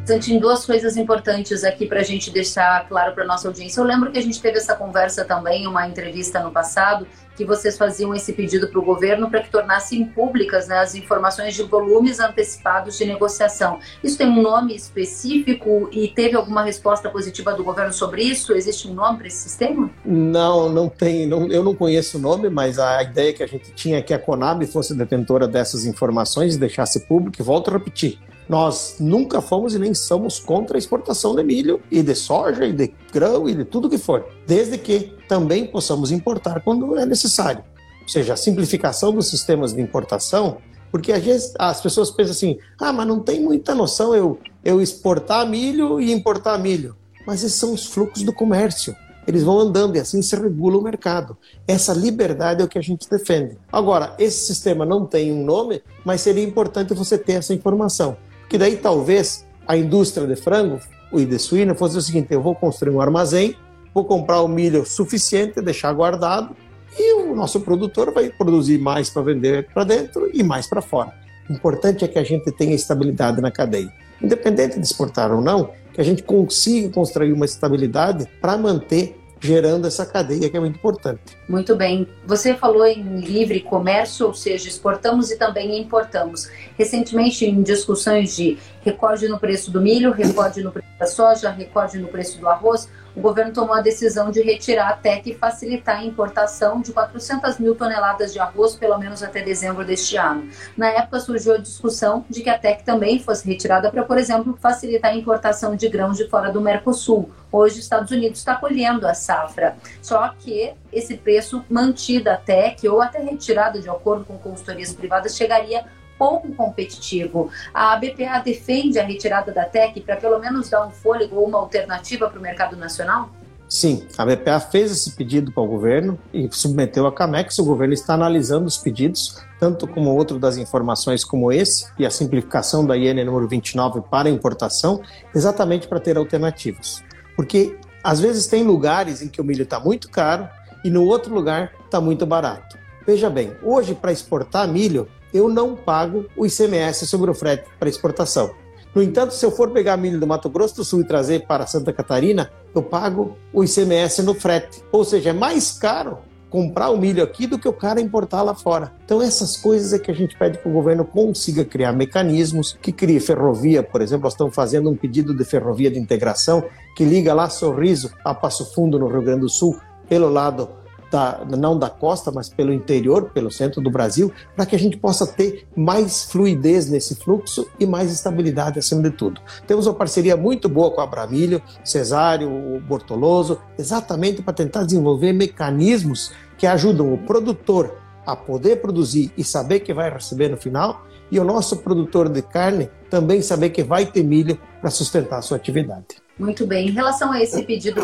Santinho, 0.05 0.41
duas 0.41 0.67
coisas 0.67 0.97
importantes 0.97 1.63
aqui 1.63 1.87
para 1.87 2.01
a 2.01 2.03
gente 2.03 2.33
deixar 2.33 2.89
claro 2.89 3.15
para 3.15 3.25
nossa 3.25 3.47
audiência. 3.47 3.81
Eu 3.81 3.85
lembro 3.85 4.11
que 4.11 4.19
a 4.19 4.23
gente 4.23 4.43
teve 4.43 4.59
essa 4.59 4.75
conversa 4.75 5.25
também, 5.25 5.69
uma 5.69 5.87
entrevista 5.87 6.41
no 6.41 6.51
passado, 6.51 7.07
que 7.41 7.45
vocês 7.47 7.79
faziam 7.79 8.15
esse 8.15 8.35
pedido 8.35 8.69
para 8.69 8.79
o 8.79 8.85
governo 8.85 9.31
para 9.31 9.41
que 9.41 9.51
tornassem 9.51 10.05
públicas 10.05 10.69
né, 10.69 10.79
as 10.79 10.95
informações 10.95 11.55
de 11.55 11.63
volumes 11.63 12.21
antecipados 12.21 12.99
de 12.99 13.07
negociação. 13.07 13.79
Isso 14.05 14.19
tem 14.19 14.27
um 14.27 14.43
nome 14.43 14.77
específico 14.77 15.89
e 15.91 16.09
teve 16.09 16.37
alguma 16.37 16.63
resposta 16.63 17.09
positiva 17.09 17.55
do 17.55 17.65
governo 17.65 17.95
sobre 17.95 18.23
isso? 18.23 18.53
Existe 18.53 18.89
um 18.89 18.93
nome 18.93 19.19
para 19.19 19.27
esse 19.29 19.39
sistema? 19.39 19.91
Não, 20.05 20.69
não 20.69 20.87
tem. 20.87 21.27
Não, 21.27 21.47
eu 21.47 21.65
não 21.65 21.75
conheço 21.75 22.19
o 22.19 22.21
nome, 22.21 22.51
mas 22.51 22.79
a 22.79 23.03
ideia 23.03 23.33
que 23.33 23.43
a 23.43 23.47
gente 23.47 23.73
tinha 23.73 23.97
é 23.97 24.03
que 24.03 24.13
a 24.13 24.19
Conab 24.19 24.67
fosse 24.67 24.95
detentora 24.95 25.49
dessas 25.49 25.87
informações 25.87 26.57
e 26.57 26.59
deixasse 26.59 27.01
público. 27.07 27.41
E 27.41 27.43
volto 27.43 27.71
a 27.71 27.73
repetir 27.73 28.19
nós 28.51 28.97
nunca 28.99 29.41
fomos 29.41 29.77
e 29.77 29.79
nem 29.79 29.95
somos 29.95 30.41
contra 30.41 30.77
a 30.77 30.81
exportação 30.81 31.37
de 31.37 31.45
milho 31.45 31.81
e 31.89 32.03
de 32.03 32.17
soja 32.17 32.67
e 32.67 32.73
de 32.73 32.93
grão 33.13 33.49
e 33.49 33.55
de 33.55 33.65
tudo 33.65 33.89
que 33.89 33.97
for, 33.97 34.27
desde 34.45 34.77
que 34.77 35.15
também 35.29 35.69
possamos 35.69 36.11
importar 36.11 36.61
quando 36.63 36.99
é 36.99 37.07
necessário. 37.07 37.63
Ou 38.03 38.09
seja, 38.09 38.33
a 38.33 38.37
simplificação 38.37 39.13
dos 39.13 39.29
sistemas 39.29 39.73
de 39.73 39.81
importação, 39.81 40.57
porque 40.91 41.13
às 41.13 41.23
vezes 41.23 41.55
as 41.61 41.81
pessoas 41.81 42.11
pensam 42.11 42.33
assim: 42.33 42.59
ah, 42.81 42.93
mas 42.93 43.07
não 43.07 43.21
tem 43.21 43.41
muita 43.41 43.73
noção 43.73 44.17
eu, 44.17 44.37
eu 44.65 44.83
exportar 44.83 45.49
milho 45.49 46.01
e 46.01 46.11
importar 46.11 46.59
milho. 46.59 46.97
Mas 47.25 47.45
esses 47.45 47.57
são 47.57 47.73
os 47.73 47.87
fluxos 47.87 48.25
do 48.25 48.33
comércio. 48.33 48.97
Eles 49.29 49.45
vão 49.45 49.61
andando 49.61 49.95
e 49.95 50.01
assim 50.01 50.21
se 50.23 50.35
regula 50.35 50.77
o 50.77 50.83
mercado. 50.83 51.39
Essa 51.69 51.93
liberdade 51.93 52.63
é 52.63 52.65
o 52.65 52.69
que 52.69 52.79
a 52.79 52.83
gente 52.83 53.09
defende. 53.09 53.57
Agora, 53.71 54.17
esse 54.19 54.45
sistema 54.45 54.85
não 54.85 55.07
tem 55.07 55.33
um 55.33 55.45
nome, 55.45 55.81
mas 56.05 56.21
seria 56.21 56.43
importante 56.43 56.93
você 56.95 57.17
ter 57.17 57.35
essa 57.35 57.55
informação 57.55 58.17
que 58.51 58.59
daí 58.59 58.77
talvez 58.77 59.47
a 59.67 59.77
indústria 59.77 60.27
de 60.27 60.35
frango 60.35 60.81
e 61.13 61.25
de 61.25 61.39
suína 61.39 61.75
fosse 61.75 61.97
o 61.97 62.03
seguinte: 62.03 62.27
eu 62.31 62.43
vou 62.43 62.55
construir 62.55 62.93
um 62.93 63.01
armazém, 63.01 63.57
vou 63.95 64.05
comprar 64.05 64.43
o 64.43 64.49
milho 64.49 64.85
suficiente, 64.85 65.63
deixar 65.63 65.93
guardado, 65.93 66.55
e 66.99 67.15
o 67.15 67.35
nosso 67.35 67.61
produtor 67.61 68.13
vai 68.13 68.29
produzir 68.29 68.79
mais 68.79 69.09
para 69.09 69.23
vender 69.23 69.69
para 69.73 69.85
dentro 69.85 70.29
e 70.35 70.43
mais 70.43 70.67
para 70.67 70.83
fora. 70.83 71.15
O 71.49 71.53
importante 71.53 72.05
é 72.05 72.09
que 72.09 72.19
a 72.19 72.25
gente 72.25 72.51
tenha 72.53 72.75
estabilidade 72.75 73.41
na 73.41 73.51
cadeia. 73.51 73.93
Independente 74.21 74.79
de 74.79 74.85
exportar 74.85 75.33
ou 75.33 75.41
não, 75.41 75.71
que 75.95 76.01
a 76.01 76.05
gente 76.05 76.23
consiga 76.23 76.91
construir 76.91 77.33
uma 77.33 77.45
estabilidade 77.45 78.29
para 78.41 78.59
manter 78.59 79.17
gerando 79.41 79.87
essa 79.87 80.05
cadeia 80.05 80.51
que 80.51 80.57
é 80.57 80.61
muito 80.61 80.77
importante. 80.77 81.21
Muito 81.51 81.75
bem. 81.75 82.07
Você 82.25 82.55
falou 82.55 82.87
em 82.87 83.19
livre 83.19 83.59
comércio, 83.59 84.25
ou 84.25 84.33
seja, 84.33 84.69
exportamos 84.69 85.33
e 85.33 85.37
também 85.37 85.81
importamos. 85.81 86.49
Recentemente, 86.79 87.45
em 87.45 87.61
discussões 87.61 88.37
de 88.37 88.57
recorde 88.83 89.27
no 89.27 89.37
preço 89.37 89.69
do 89.69 89.81
milho, 89.81 90.13
recorde 90.13 90.63
no 90.63 90.71
preço 90.71 90.89
da 90.97 91.09
soja, 91.09 91.51
recorde 91.51 91.99
no 91.99 92.07
preço 92.07 92.39
do 92.39 92.49
arroz, 92.49 92.89
o 93.15 93.21
governo 93.21 93.53
tomou 93.53 93.75
a 93.75 93.81
decisão 93.81 94.31
de 94.31 94.41
retirar 94.41 94.89
a 94.89 94.93
TEC 94.93 95.31
e 95.31 95.35
facilitar 95.35 95.99
a 95.99 96.05
importação 96.05 96.81
de 96.81 96.93
400 96.93 97.59
mil 97.59 97.75
toneladas 97.75 98.33
de 98.33 98.39
arroz, 98.39 98.77
pelo 98.77 98.97
menos 98.99 99.23
até 99.23 99.43
dezembro 99.43 99.85
deste 99.85 100.17
ano. 100.17 100.49
Na 100.77 100.89
época 100.91 101.19
surgiu 101.19 101.55
a 101.55 101.59
discussão 101.59 102.25
de 102.31 102.43
que 102.43 102.49
a 102.49 102.59
TEC 102.59 102.85
também 102.85 103.19
fosse 103.19 103.47
retirada 103.47 103.91
para, 103.91 104.05
por 104.05 104.17
exemplo, 104.17 104.57
facilitar 104.61 105.11
a 105.11 105.17
importação 105.17 105.75
de 105.75 105.89
grãos 105.89 106.17
de 106.17 106.29
fora 106.29 106.53
do 106.53 106.61
Mercosul. 106.61 107.31
Hoje, 107.51 107.79
os 107.79 107.85
Estados 107.85 108.13
Unidos 108.13 108.39
está 108.39 108.55
colhendo 108.55 109.07
a 109.07 109.15
safra. 109.15 109.77
Só 110.01 110.33
que 110.39 110.73
esse 110.93 111.17
preço 111.17 111.65
mantido 111.69 112.31
a 112.31 112.37
TEC 112.37 112.89
ou 112.89 113.01
até 113.01 113.19
retirada 113.19 113.81
de 113.81 113.89
acordo 113.89 114.25
com 114.25 114.39
consultorias 114.39 114.93
privadas 114.93 115.37
chegaria 115.37 115.85
pouco 116.19 116.53
competitivo. 116.53 117.51
A 117.73 117.97
BPA 117.97 118.41
defende 118.45 118.99
a 118.99 119.05
retirada 119.05 119.53
da 119.53 119.65
TEC 119.65 120.03
para 120.03 120.17
pelo 120.17 120.39
menos 120.39 120.69
dar 120.69 120.87
um 120.87 120.91
fôlego 120.91 121.37
ou 121.37 121.49
uma 121.49 121.59
alternativa 121.59 122.29
para 122.29 122.39
o 122.39 122.43
mercado 122.43 122.77
nacional? 122.77 123.31
Sim, 123.71 124.05
a 124.19 124.27
BPA 124.27 124.59
fez 124.59 124.91
esse 124.91 125.13
pedido 125.13 125.53
para 125.53 125.63
o 125.63 125.67
governo 125.67 126.19
e 126.35 126.49
submeteu 126.51 127.07
a 127.07 127.13
Camex. 127.13 127.57
O 127.61 127.65
governo 127.65 127.95
está 127.95 128.15
analisando 128.15 128.67
os 128.67 128.77
pedidos, 128.77 129.41
tanto 129.61 129.87
como 129.87 130.13
outro 130.13 130.41
das 130.41 130.57
informações 130.57 131.25
como 131.25 131.53
esse, 131.53 131.87
e 131.97 132.05
a 132.05 132.11
simplificação 132.11 132.85
da 132.85 132.99
IN 132.99 133.25
número 133.25 133.47
29 133.47 134.03
para 134.11 134.29
importação, 134.29 135.01
exatamente 135.33 135.87
para 135.87 136.01
ter 136.01 136.17
alternativas. 136.17 137.01
Porque 137.37 137.79
às 138.03 138.19
vezes 138.19 138.49
tem 138.49 138.65
lugares 138.65 139.23
em 139.23 139.29
que 139.29 139.41
o 139.41 139.45
milho 139.45 139.63
está 139.63 139.79
muito 139.79 140.11
caro 140.11 140.49
e 140.85 140.91
no 140.91 141.05
outro 141.05 141.35
lugar 141.35 141.73
está 141.85 142.01
muito 142.01 142.27
barato. 142.27 142.79
Veja 143.07 143.31
bem, 143.31 143.53
hoje 143.63 143.95
para 143.95 144.13
exportar 144.13 144.69
milho, 144.69 145.09
eu 145.33 145.49
não 145.49 145.75
pago 145.75 146.27
o 146.37 146.47
ICMS 146.47 147.07
sobre 147.07 147.31
o 147.31 147.35
frete 147.35 147.69
para 147.79 147.89
exportação. 147.89 148.51
No 148.95 149.03
entanto, 149.03 149.35
se 149.35 149.47
eu 149.47 149.53
for 149.53 149.71
pegar 149.71 149.97
milho 149.97 150.19
do 150.19 150.27
Mato 150.27 150.49
Grosso 150.49 150.77
do 150.77 150.85
Sul 150.85 151.01
e 151.01 151.05
trazer 151.05 151.47
para 151.47 151.67
Santa 151.67 151.93
Catarina, 151.93 152.51
eu 152.75 152.83
pago 152.83 153.37
o 153.53 153.63
ICMS 153.63 154.23
no 154.23 154.35
frete. 154.35 154.83
Ou 154.91 155.05
seja, 155.05 155.31
é 155.31 155.33
mais 155.33 155.71
caro 155.71 156.19
comprar 156.51 156.91
o 156.91 156.99
milho 156.99 157.23
aqui 157.23 157.47
do 157.47 157.59
que 157.59 157.69
o 157.69 157.73
cara 157.73 158.01
importar 158.01 158.43
lá 158.43 158.55
fora. 158.55 158.93
Então 159.05 159.23
essas 159.23 159.57
coisas 159.57 159.93
é 159.93 159.99
que 159.99 160.11
a 160.11 160.15
gente 160.15 160.37
pede 160.37 160.59
que 160.59 160.69
o 160.69 160.73
governo 160.73 161.05
consiga 161.05 161.65
criar 161.65 161.93
mecanismos, 161.93 162.77
que 162.83 162.91
crie 162.91 163.21
ferrovia, 163.21 163.83
por 163.83 164.03
exemplo, 164.03 164.25
nós 164.25 164.33
estamos 164.33 164.55
fazendo 164.55 164.91
um 164.91 164.97
pedido 164.97 165.33
de 165.33 165.45
ferrovia 165.45 165.91
de 165.91 165.99
integração 165.99 166.65
que 166.97 167.05
liga 167.05 167.33
lá 167.33 167.49
Sorriso 167.49 168.11
a 168.25 168.35
Passo 168.35 168.75
Fundo 168.75 168.99
no 168.99 169.07
Rio 169.07 169.23
Grande 169.23 169.43
do 169.43 169.49
Sul 169.49 169.79
pelo 170.11 170.29
lado 170.29 170.69
da, 171.11 171.41
não 171.57 171.79
da 171.79 171.89
costa, 171.89 172.31
mas 172.31 172.49
pelo 172.49 172.73
interior, 172.73 173.31
pelo 173.31 173.51
centro 173.51 173.81
do 173.81 173.91
Brasil, 173.91 174.33
para 174.55 174.67
que 174.67 174.77
a 174.77 174.79
gente 174.79 174.97
possa 174.97 175.27
ter 175.27 175.67
mais 175.77 176.25
fluidez 176.25 176.89
nesse 176.89 177.17
fluxo 177.17 177.67
e 177.79 177.87
mais 177.87 178.13
estabilidade 178.13 178.79
acima 178.79 179.03
de 179.03 179.11
tudo. 179.11 179.41
Temos 179.67 179.87
uma 179.87 179.95
parceria 179.95 180.37
muito 180.37 180.69
boa 180.69 180.91
com 180.91 181.01
a 181.01 181.05
Abramilho, 181.05 181.63
Cesário, 181.85 182.49
o 182.49 182.81
Bortoloso, 182.81 183.59
exatamente 183.79 184.43
para 184.43 184.53
tentar 184.53 184.85
desenvolver 184.85 185.33
mecanismos 185.33 186.33
que 186.59 186.67
ajudam 186.67 187.13
o 187.13 187.19
produtor 187.19 187.97
a 188.27 188.37
poder 188.37 188.81
produzir 188.81 189.33
e 189.37 189.43
saber 189.43 189.81
que 189.81 189.95
vai 189.95 190.11
receber 190.11 190.49
no 190.49 190.57
final, 190.57 191.05
e 191.33 191.39
o 191.39 191.45
nosso 191.45 191.77
produtor 191.79 192.29
de 192.29 192.43
carne 192.43 192.91
também 193.09 193.41
saber 193.41 193.71
que 193.71 193.83
vai 193.83 194.05
ter 194.05 194.23
milho 194.23 194.59
para 194.81 194.91
sustentar 194.91 195.39
a 195.39 195.43
sua 195.43 195.57
atividade. 195.57 196.07
Muito 196.41 196.67
bem. 196.67 196.89
Em 196.89 196.93
relação 196.93 197.31
a 197.31 197.43
esse 197.43 197.63
pedido 197.63 198.01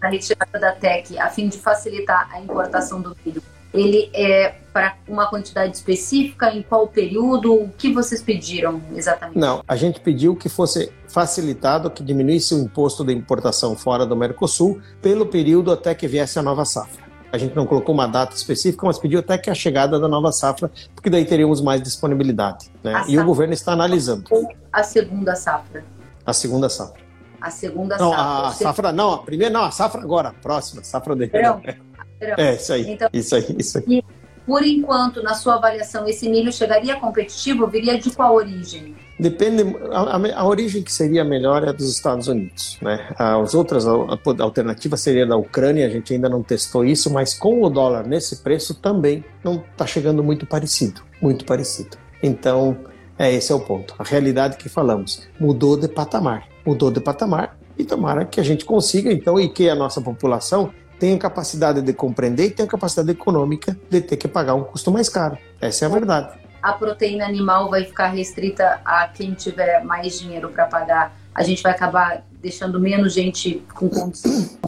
da 0.00 0.08
retirada 0.08 0.58
da 0.58 0.72
TEC, 0.72 1.16
a 1.18 1.30
fim 1.30 1.48
de 1.48 1.56
facilitar 1.56 2.28
a 2.32 2.40
importação 2.40 3.00
do 3.00 3.16
milho, 3.24 3.40
ele 3.72 4.10
é 4.12 4.56
para 4.72 4.96
uma 5.06 5.28
quantidade 5.28 5.76
específica? 5.76 6.52
Em 6.52 6.62
qual 6.62 6.88
período? 6.88 7.54
O 7.54 7.68
que 7.78 7.92
vocês 7.92 8.20
pediram 8.20 8.82
exatamente? 8.92 9.38
Não, 9.38 9.62
a 9.68 9.76
gente 9.76 10.00
pediu 10.00 10.34
que 10.34 10.48
fosse 10.48 10.92
facilitado, 11.06 11.88
que 11.90 12.02
diminuísse 12.02 12.54
o 12.54 12.58
imposto 12.58 13.04
de 13.04 13.12
importação 13.12 13.76
fora 13.76 14.04
do 14.04 14.16
Mercosul 14.16 14.80
pelo 15.00 15.24
período 15.24 15.70
até 15.70 15.94
que 15.94 16.08
viesse 16.08 16.40
a 16.40 16.42
nova 16.42 16.64
safra. 16.64 17.06
A 17.30 17.38
gente 17.38 17.54
não 17.54 17.66
colocou 17.66 17.94
uma 17.94 18.08
data 18.08 18.34
específica, 18.34 18.84
mas 18.84 18.98
pediu 18.98 19.20
até 19.20 19.38
que 19.38 19.48
a 19.48 19.54
chegada 19.54 20.00
da 20.00 20.08
nova 20.08 20.32
safra, 20.32 20.70
porque 20.94 21.10
daí 21.10 21.24
teríamos 21.24 21.60
mais 21.60 21.80
disponibilidade. 21.80 22.68
Né? 22.82 23.04
E 23.06 23.16
o 23.16 23.24
governo 23.24 23.52
está 23.52 23.72
analisando. 23.72 24.24
Ou 24.30 24.48
a 24.72 24.82
segunda 24.82 25.36
safra? 25.36 25.84
A 26.26 26.32
segunda 26.32 26.68
safra. 26.68 27.07
A 27.40 27.50
segunda 27.50 27.96
não, 27.96 28.10
safra. 28.10 28.48
A, 28.48 28.52
safra 28.52 28.92
não, 28.92 29.12
a 29.12 29.18
primeira 29.18 29.52
não, 29.52 29.64
a 29.64 29.70
safra 29.70 30.00
agora, 30.00 30.30
a 30.30 30.32
próxima, 30.32 30.82
safra 30.82 31.14
de 31.14 31.26
verão. 31.26 31.60
É, 32.20 32.54
isso 32.54 32.72
aí, 32.72 32.90
então, 32.90 33.08
isso 33.12 33.34
aí, 33.36 33.56
isso 33.58 33.78
aí. 33.78 34.02
Por 34.44 34.64
enquanto, 34.64 35.22
na 35.22 35.34
sua 35.34 35.56
avaliação, 35.56 36.08
esse 36.08 36.28
milho 36.28 36.50
chegaria 36.50 36.96
competitivo? 36.96 37.66
Viria 37.66 37.98
de 37.98 38.10
qual 38.10 38.34
origem? 38.34 38.96
Depende, 39.20 39.62
a, 39.92 40.40
a, 40.40 40.46
origem 40.46 40.82
que 40.82 40.92
seria 40.92 41.22
melhor 41.22 41.62
é 41.68 41.72
dos 41.72 41.92
Estados 41.92 42.28
Unidos, 42.28 42.78
né? 42.80 43.10
As 43.18 43.52
outras 43.52 43.84
alternativas 43.86 45.00
seria 45.00 45.26
da 45.26 45.36
Ucrânia, 45.36 45.86
a 45.86 45.90
gente 45.90 46.14
ainda 46.14 46.28
não 46.28 46.42
testou 46.42 46.84
isso, 46.84 47.12
mas 47.12 47.34
com 47.34 47.62
o 47.62 47.68
dólar 47.68 48.06
nesse 48.06 48.36
preço 48.36 48.74
também 48.74 49.22
não 49.44 49.56
está 49.56 49.86
chegando 49.86 50.24
muito 50.24 50.46
parecido, 50.46 51.02
muito 51.20 51.44
parecido. 51.44 51.98
Então, 52.22 52.78
é 53.18 53.30
esse 53.30 53.52
é 53.52 53.54
o 53.54 53.60
ponto. 53.60 53.94
A 53.98 54.04
realidade 54.04 54.56
que 54.56 54.68
falamos 54.68 55.28
mudou 55.38 55.76
de 55.76 55.88
patamar, 55.88 56.48
mudou 56.68 56.90
de 56.90 57.00
patamar 57.00 57.56
e 57.78 57.84
tomara 57.84 58.26
que 58.26 58.38
a 58.38 58.42
gente 58.44 58.64
consiga 58.66 59.10
então 59.10 59.40
e 59.40 59.48
que 59.48 59.70
a 59.70 59.74
nossa 59.74 60.02
população 60.02 60.70
tenha 60.98 61.16
capacidade 61.16 61.80
de 61.80 61.92
compreender 61.94 62.46
e 62.46 62.50
tenha 62.50 62.68
capacidade 62.68 63.10
econômica 63.10 63.78
de 63.88 64.02
ter 64.02 64.16
que 64.18 64.28
pagar 64.28 64.54
um 64.54 64.64
custo 64.64 64.90
mais 64.90 65.08
caro. 65.08 65.38
Essa 65.60 65.86
é 65.86 65.88
a 65.88 65.90
verdade. 65.90 66.38
A 66.62 66.72
proteína 66.72 67.24
animal 67.24 67.70
vai 67.70 67.84
ficar 67.84 68.08
restrita 68.08 68.80
a 68.84 69.08
quem 69.08 69.32
tiver 69.32 69.82
mais 69.82 70.18
dinheiro 70.20 70.50
para 70.50 70.66
pagar. 70.66 71.16
A 71.34 71.42
gente 71.42 71.62
vai 71.62 71.72
acabar 71.72 72.22
deixando 72.42 72.78
menos 72.78 73.14
gente 73.14 73.62
com 73.72 73.88
condição. 73.88 74.58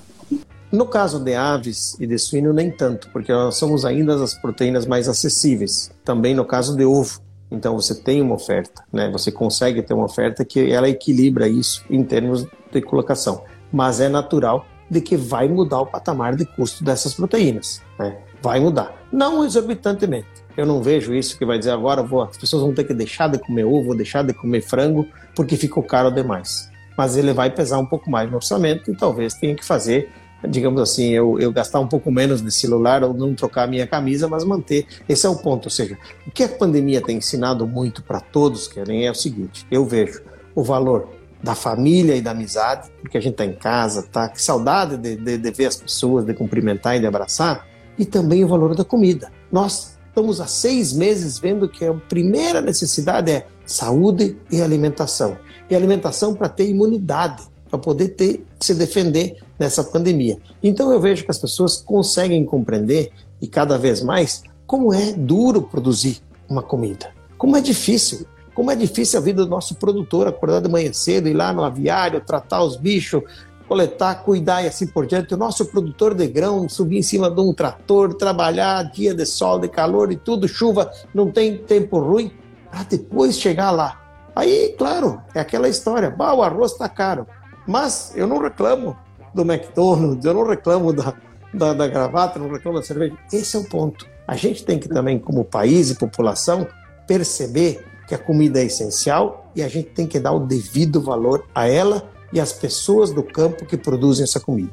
No 0.72 0.86
caso 0.86 1.22
de 1.22 1.34
aves 1.34 1.98
e 1.98 2.06
de 2.06 2.16
suíno, 2.16 2.52
nem 2.52 2.70
tanto, 2.70 3.10
porque 3.10 3.32
nós 3.32 3.56
somos 3.56 3.84
ainda 3.84 4.14
as 4.22 4.34
proteínas 4.34 4.86
mais 4.86 5.08
acessíveis. 5.08 5.90
Também 6.04 6.32
no 6.32 6.44
caso 6.44 6.76
de 6.76 6.84
ovo. 6.84 7.20
Então 7.50 7.74
você 7.74 7.94
tem 7.94 8.22
uma 8.22 8.34
oferta, 8.34 8.84
né? 8.92 9.10
Você 9.10 9.32
consegue 9.32 9.82
ter 9.82 9.94
uma 9.94 10.04
oferta 10.04 10.44
que 10.44 10.70
ela 10.70 10.88
equilibra 10.88 11.48
isso 11.48 11.84
em 11.90 12.04
termos 12.04 12.46
de 12.70 12.80
colocação. 12.80 13.42
Mas 13.72 14.00
é 14.00 14.08
natural 14.08 14.66
de 14.90 15.00
que 15.00 15.16
vai 15.16 15.48
mudar 15.48 15.80
o 15.80 15.86
patamar 15.86 16.34
de 16.34 16.44
custo 16.44 16.84
dessas 16.84 17.14
proteínas. 17.14 17.80
Né? 17.98 18.18
Vai 18.42 18.58
mudar. 18.58 18.94
Não 19.12 19.44
exorbitantemente. 19.44 20.28
Eu 20.56 20.66
não 20.66 20.82
vejo 20.82 21.14
isso 21.14 21.38
que 21.38 21.44
vai 21.44 21.58
dizer 21.58 21.70
agora 21.70 22.02
vou, 22.02 22.22
as 22.22 22.36
pessoas 22.36 22.62
vão 22.62 22.74
ter 22.74 22.84
que 22.84 22.92
deixar 22.92 23.28
de 23.28 23.38
comer 23.38 23.64
ovo, 23.64 23.94
deixar 23.94 24.24
de 24.24 24.34
comer 24.34 24.60
frango, 24.60 25.06
porque 25.34 25.56
ficou 25.56 25.82
caro 25.82 26.10
demais. 26.10 26.68
Mas 26.96 27.16
ele 27.16 27.32
vai 27.32 27.50
pesar 27.50 27.78
um 27.78 27.86
pouco 27.86 28.10
mais 28.10 28.28
no 28.28 28.36
orçamento 28.36 28.90
e 28.90 28.96
talvez 28.96 29.34
tenha 29.34 29.54
que 29.54 29.64
fazer, 29.64 30.10
digamos 30.48 30.80
assim, 30.80 31.10
eu, 31.10 31.38
eu 31.38 31.52
gastar 31.52 31.80
um 31.80 31.86
pouco 31.86 32.10
menos 32.10 32.42
de 32.42 32.50
celular 32.50 33.02
ou 33.04 33.12
não 33.12 33.34
trocar 33.34 33.68
minha 33.68 33.86
camisa, 33.86 34.28
mas 34.28 34.44
manter. 34.44 34.86
Esse 35.08 35.26
é 35.26 35.28
o 35.28 35.36
ponto. 35.36 35.66
Ou 35.66 35.70
seja, 35.70 35.98
o 36.26 36.30
que 36.30 36.42
a 36.42 36.48
pandemia 36.48 37.00
tem 37.00 37.18
ensinado 37.18 37.66
muito 37.66 38.02
para 38.02 38.20
todos, 38.20 38.66
querem, 38.66 39.06
é 39.06 39.10
o 39.10 39.14
seguinte: 39.14 39.66
eu 39.70 39.84
vejo 39.84 40.22
o 40.54 40.62
valor 40.62 41.08
da 41.42 41.54
família 41.54 42.16
e 42.16 42.20
da 42.20 42.32
amizade, 42.32 42.90
porque 43.00 43.16
a 43.16 43.20
gente 43.20 43.32
está 43.32 43.44
em 43.44 43.54
casa, 43.54 44.02
tá? 44.02 44.28
Que 44.28 44.40
saudade 44.40 44.96
de, 44.96 45.16
de, 45.16 45.38
de, 45.38 45.50
ver 45.50 45.66
as 45.66 45.76
pessoas, 45.76 46.24
de 46.24 46.34
cumprimentar 46.34 46.96
e 46.96 47.00
de 47.00 47.06
abraçar, 47.06 47.66
e 47.98 48.04
também 48.04 48.44
o 48.44 48.48
valor 48.48 48.74
da 48.74 48.84
comida. 48.84 49.32
Nós 49.50 49.98
estamos 50.08 50.40
há 50.40 50.46
seis 50.46 50.92
meses 50.92 51.38
vendo 51.38 51.68
que 51.68 51.84
a 51.84 51.94
primeira 51.94 52.60
necessidade 52.60 53.30
é 53.30 53.46
saúde 53.64 54.36
e 54.50 54.60
alimentação. 54.60 55.38
E 55.68 55.74
alimentação 55.74 56.34
para 56.34 56.48
ter 56.48 56.68
imunidade, 56.68 57.42
para 57.68 57.78
poder 57.78 58.08
ter, 58.08 58.44
se 58.58 58.74
defender 58.74 59.36
nessa 59.60 59.84
pandemia. 59.84 60.38
Então 60.62 60.90
eu 60.90 60.98
vejo 60.98 61.22
que 61.22 61.30
as 61.30 61.38
pessoas 61.38 61.76
conseguem 61.76 62.42
compreender, 62.46 63.12
e 63.42 63.46
cada 63.46 63.76
vez 63.76 64.02
mais, 64.02 64.42
como 64.66 64.92
é 64.92 65.12
duro 65.12 65.60
produzir 65.62 66.22
uma 66.48 66.62
comida. 66.62 67.12
Como 67.36 67.56
é 67.56 67.60
difícil. 67.60 68.26
Como 68.54 68.70
é 68.70 68.76
difícil 68.76 69.18
a 69.18 69.22
vida 69.22 69.44
do 69.44 69.50
nosso 69.50 69.74
produtor 69.74 70.26
acordar 70.26 70.60
de 70.60 70.68
manhã 70.68 70.92
cedo, 70.92 71.28
ir 71.28 71.34
lá 71.34 71.52
no 71.52 71.62
aviário, 71.62 72.20
tratar 72.20 72.62
os 72.62 72.76
bichos, 72.76 73.22
coletar, 73.68 74.24
cuidar 74.24 74.62
e 74.62 74.66
assim 74.66 74.86
por 74.86 75.06
diante. 75.06 75.32
O 75.32 75.36
nosso 75.36 75.64
produtor 75.66 76.14
de 76.14 76.26
grão 76.26 76.68
subir 76.68 76.98
em 76.98 77.02
cima 77.02 77.30
de 77.30 77.40
um 77.40 77.52
trator, 77.54 78.14
trabalhar 78.14 78.82
dia 78.84 79.14
de 79.14 79.24
sol, 79.24 79.58
de 79.58 79.68
calor 79.68 80.10
e 80.10 80.16
tudo, 80.16 80.48
chuva, 80.48 80.90
não 81.14 81.30
tem 81.30 81.58
tempo 81.58 81.98
ruim, 82.00 82.32
para 82.70 82.82
depois 82.82 83.38
chegar 83.38 83.70
lá. 83.70 84.00
Aí, 84.34 84.74
claro, 84.76 85.20
é 85.34 85.40
aquela 85.40 85.68
história, 85.68 86.10
bah, 86.10 86.34
o 86.34 86.42
arroz 86.42 86.72
está 86.72 86.88
caro, 86.88 87.26
mas 87.66 88.12
eu 88.16 88.26
não 88.26 88.38
reclamo 88.38 88.96
do 89.34 89.42
McDonald's, 89.42 90.24
eu 90.24 90.34
não 90.34 90.46
reclamo 90.46 90.92
da, 90.92 91.14
da, 91.52 91.74
da 91.74 91.88
gravata, 91.88 92.38
não 92.38 92.50
reclamo 92.50 92.78
da 92.78 92.84
cerveja. 92.84 93.16
Esse 93.32 93.56
é 93.56 93.60
o 93.60 93.64
ponto. 93.64 94.06
A 94.26 94.36
gente 94.36 94.64
tem 94.64 94.78
que 94.78 94.88
também, 94.88 95.18
como 95.18 95.44
país 95.44 95.90
e 95.90 95.94
população, 95.94 96.66
perceber 97.06 97.84
que 98.06 98.14
a 98.14 98.18
comida 98.18 98.60
é 98.60 98.64
essencial 98.64 99.50
e 99.54 99.62
a 99.62 99.68
gente 99.68 99.90
tem 99.90 100.06
que 100.06 100.18
dar 100.18 100.32
o 100.32 100.40
devido 100.40 101.00
valor 101.00 101.46
a 101.54 101.68
ela 101.68 102.08
e 102.32 102.40
às 102.40 102.52
pessoas 102.52 103.12
do 103.12 103.22
campo 103.22 103.66
que 103.66 103.76
produzem 103.76 104.24
essa 104.24 104.40
comida. 104.40 104.72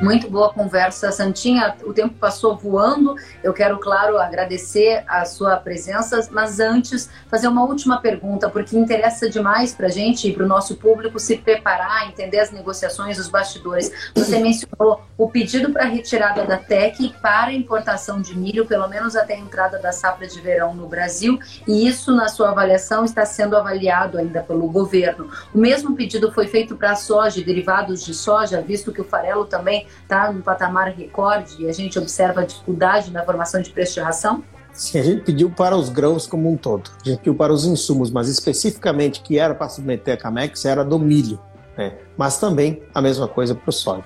Muito 0.00 0.30
boa 0.30 0.52
conversa, 0.52 1.10
Santinha. 1.10 1.74
O 1.84 1.92
tempo 1.92 2.14
passou 2.14 2.56
voando. 2.56 3.16
Eu 3.42 3.52
quero, 3.52 3.78
claro, 3.78 4.16
agradecer 4.16 5.02
a 5.08 5.24
sua 5.24 5.56
presença, 5.56 6.28
mas 6.30 6.60
antes 6.60 7.10
fazer 7.28 7.48
uma 7.48 7.64
última 7.64 8.00
pergunta, 8.00 8.48
porque 8.48 8.78
interessa 8.78 9.28
demais 9.28 9.74
para 9.74 9.88
a 9.88 9.90
gente 9.90 10.28
e 10.28 10.32
para 10.32 10.44
o 10.44 10.48
nosso 10.48 10.76
público 10.76 11.18
se 11.18 11.36
preparar, 11.38 12.06
entender 12.06 12.38
as 12.38 12.52
negociações, 12.52 13.18
os 13.18 13.28
bastidores. 13.28 13.90
Você 14.14 14.38
mencionou 14.38 15.02
o 15.16 15.28
pedido 15.28 15.72
para 15.72 15.84
retirada 15.84 16.44
da 16.44 16.56
TEC 16.56 17.12
para 17.20 17.52
importação 17.52 18.20
de 18.22 18.38
milho, 18.38 18.66
pelo 18.66 18.86
menos 18.86 19.16
até 19.16 19.34
a 19.34 19.38
entrada 19.38 19.80
da 19.80 19.90
safra 19.90 20.28
de 20.28 20.40
verão 20.40 20.74
no 20.74 20.86
Brasil, 20.86 21.40
e 21.66 21.88
isso, 21.88 22.14
na 22.14 22.28
sua 22.28 22.50
avaliação, 22.50 23.04
está 23.04 23.26
sendo 23.26 23.56
avaliado 23.56 24.16
ainda 24.16 24.44
pelo 24.44 24.68
governo. 24.70 25.28
O 25.52 25.58
mesmo 25.58 25.96
pedido 25.96 26.30
foi 26.30 26.46
feito 26.46 26.76
para 26.76 26.92
a 26.92 26.96
soja 26.96 27.42
derivados 27.42 28.04
de 28.04 28.14
soja, 28.14 28.60
visto 28.60 28.92
que 28.92 29.00
o 29.00 29.04
farelo 29.04 29.44
também 29.44 29.87
está 30.02 30.32
no 30.32 30.42
patamar 30.42 30.92
recorde 30.92 31.56
e 31.58 31.68
a 31.68 31.72
gente 31.72 31.98
observa 31.98 32.42
a 32.42 32.44
dificuldade 32.44 33.10
na 33.10 33.24
formação 33.24 33.60
de 33.60 33.70
preço 33.70 33.94
de 33.94 34.00
ração? 34.00 34.42
Sim, 34.72 34.98
a 34.98 35.02
gente 35.02 35.22
pediu 35.22 35.50
para 35.50 35.76
os 35.76 35.88
grãos 35.88 36.26
como 36.26 36.50
um 36.50 36.56
todo. 36.56 36.90
A 37.04 37.08
gente 37.08 37.18
pediu 37.18 37.34
para 37.34 37.52
os 37.52 37.64
insumos, 37.64 38.10
mas 38.10 38.28
especificamente 38.28 39.20
que 39.22 39.38
era 39.38 39.54
para 39.54 39.68
submeter 39.68 40.14
a 40.14 40.16
Camex 40.16 40.64
era 40.64 40.84
do 40.84 40.98
milho. 40.98 41.40
Né? 41.76 41.94
Mas 42.16 42.38
também 42.38 42.82
a 42.94 43.02
mesma 43.02 43.26
coisa 43.26 43.54
para 43.54 43.68
o 43.68 43.72
soja. 43.72 44.04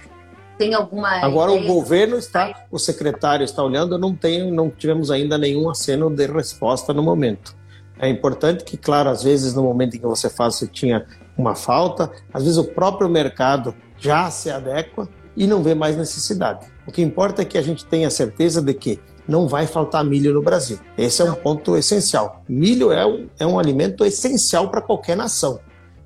Tem 0.59 0.75
alguma. 0.75 1.09
Agora 1.25 1.53
o 1.53 1.67
governo 1.67 2.17
está, 2.17 2.67
o 2.71 2.79
secretário 2.79 3.45
está 3.45 3.63
olhando, 3.63 3.99
não 3.99 4.15
tem, 4.15 4.51
não 4.51 4.71
tivemos 4.71 5.11
ainda 5.11 5.37
nenhum 5.37 5.69
aceno 5.69 6.09
de 6.09 6.27
resposta 6.27 6.93
no 6.93 7.03
momento. 7.03 7.55
É 7.99 8.09
importante 8.09 8.65
que, 8.65 8.77
claro, 8.77 9.11
às 9.11 9.23
vezes 9.23 9.55
no 9.55 9.63
momento 9.63 9.97
em 9.97 10.01
que 10.01 10.07
você 10.07 10.29
faz, 10.29 10.57
você 10.57 10.67
tinha 10.67 11.07
uma 11.37 11.55
falta, 11.55 12.11
às 12.33 12.43
vezes 12.43 12.59
o 12.59 12.65
próprio 12.65 13.09
mercado 13.09 13.75
já 13.99 14.31
se 14.31 14.51
adequa 14.51 15.09
e 15.37 15.47
não 15.47 15.63
vê 15.63 15.75
mais 15.75 15.97
necessidade. 15.97 16.67
O 16.87 16.93
que 16.93 17.03
importa 17.03 17.43
é 17.43 17.45
que 17.45 17.59
a 17.59 17.63
gente 17.63 17.85
tenha 17.85 18.11
certeza 18.11 18.61
de 18.61 18.75
que 18.75 19.01
não 19.27 19.47
vai 19.47 19.67
faltar 19.67 20.05
milho 20.05 20.35
no 20.35 20.43
Brasil. 20.43 20.79
Esse 20.99 21.23
é 21.23 21.25
um 21.25 21.35
ponto 21.35 21.77
essencial. 21.77 22.43
Milho 22.49 22.91
é 22.91 23.07
um, 23.07 23.29
é 23.39 23.47
um 23.47 23.59
alimento 23.59 24.05
essencial 24.05 24.69
para 24.69 24.81
qualquer 24.81 25.17
nação 25.17 25.61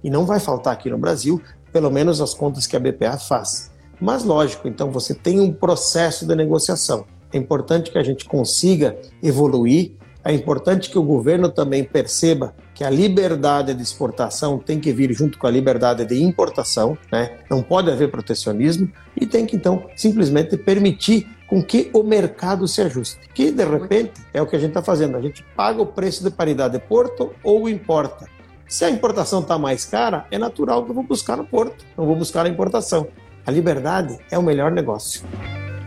e 0.04 0.10
não 0.10 0.24
vai 0.24 0.38
faltar 0.38 0.72
aqui 0.72 0.90
no 0.90 0.98
Brasil, 0.98 1.40
pelo 1.72 1.90
menos 1.90 2.20
as 2.20 2.34
contas 2.34 2.66
que 2.66 2.76
a 2.76 2.80
BPA 2.80 3.18
faz. 3.18 3.72
Mas 4.00 4.22
lógico, 4.22 4.68
então 4.68 4.90
você 4.90 5.14
tem 5.14 5.40
um 5.40 5.52
processo 5.52 6.26
de 6.26 6.34
negociação. 6.34 7.06
É 7.32 7.38
importante 7.38 7.90
que 7.90 7.98
a 7.98 8.02
gente 8.02 8.24
consiga 8.24 8.96
evoluir 9.22 9.92
é 10.26 10.34
importante 10.34 10.90
que 10.90 10.98
o 10.98 11.02
governo 11.02 11.48
também 11.48 11.84
perceba 11.84 12.52
que 12.74 12.82
a 12.82 12.90
liberdade 12.90 13.72
de 13.72 13.82
exportação 13.82 14.58
tem 14.58 14.80
que 14.80 14.92
vir 14.92 15.12
junto 15.12 15.38
com 15.38 15.46
a 15.46 15.50
liberdade 15.50 16.04
de 16.04 16.20
importação, 16.20 16.98
né? 17.12 17.38
não 17.48 17.62
pode 17.62 17.90
haver 17.90 18.10
protecionismo 18.10 18.90
e 19.16 19.24
tem 19.24 19.46
que 19.46 19.54
então 19.54 19.86
simplesmente 19.94 20.56
permitir 20.56 21.28
com 21.46 21.62
que 21.62 21.90
o 21.94 22.02
mercado 22.02 22.66
se 22.66 22.82
ajuste. 22.82 23.20
Que 23.32 23.52
de 23.52 23.64
repente 23.64 24.20
é 24.34 24.42
o 24.42 24.46
que 24.46 24.56
a 24.56 24.58
gente 24.58 24.70
está 24.70 24.82
fazendo, 24.82 25.16
a 25.16 25.22
gente 25.22 25.44
paga 25.56 25.80
o 25.80 25.86
preço 25.86 26.24
de 26.24 26.30
paridade 26.30 26.74
de 26.74 26.80
porto 26.80 27.32
ou 27.44 27.68
importa. 27.68 28.26
Se 28.66 28.84
a 28.84 28.90
importação 28.90 29.40
está 29.40 29.56
mais 29.56 29.84
cara, 29.84 30.26
é 30.30 30.36
natural 30.36 30.84
que 30.84 30.90
eu 30.90 30.94
vou 30.94 31.04
buscar 31.04 31.36
no 31.36 31.46
porto, 31.46 31.84
não 31.96 32.04
vou 32.04 32.16
buscar 32.16 32.44
a 32.44 32.48
importação. 32.48 33.06
A 33.46 33.50
liberdade 33.52 34.18
é 34.28 34.36
o 34.36 34.42
melhor 34.42 34.72
negócio. 34.72 35.22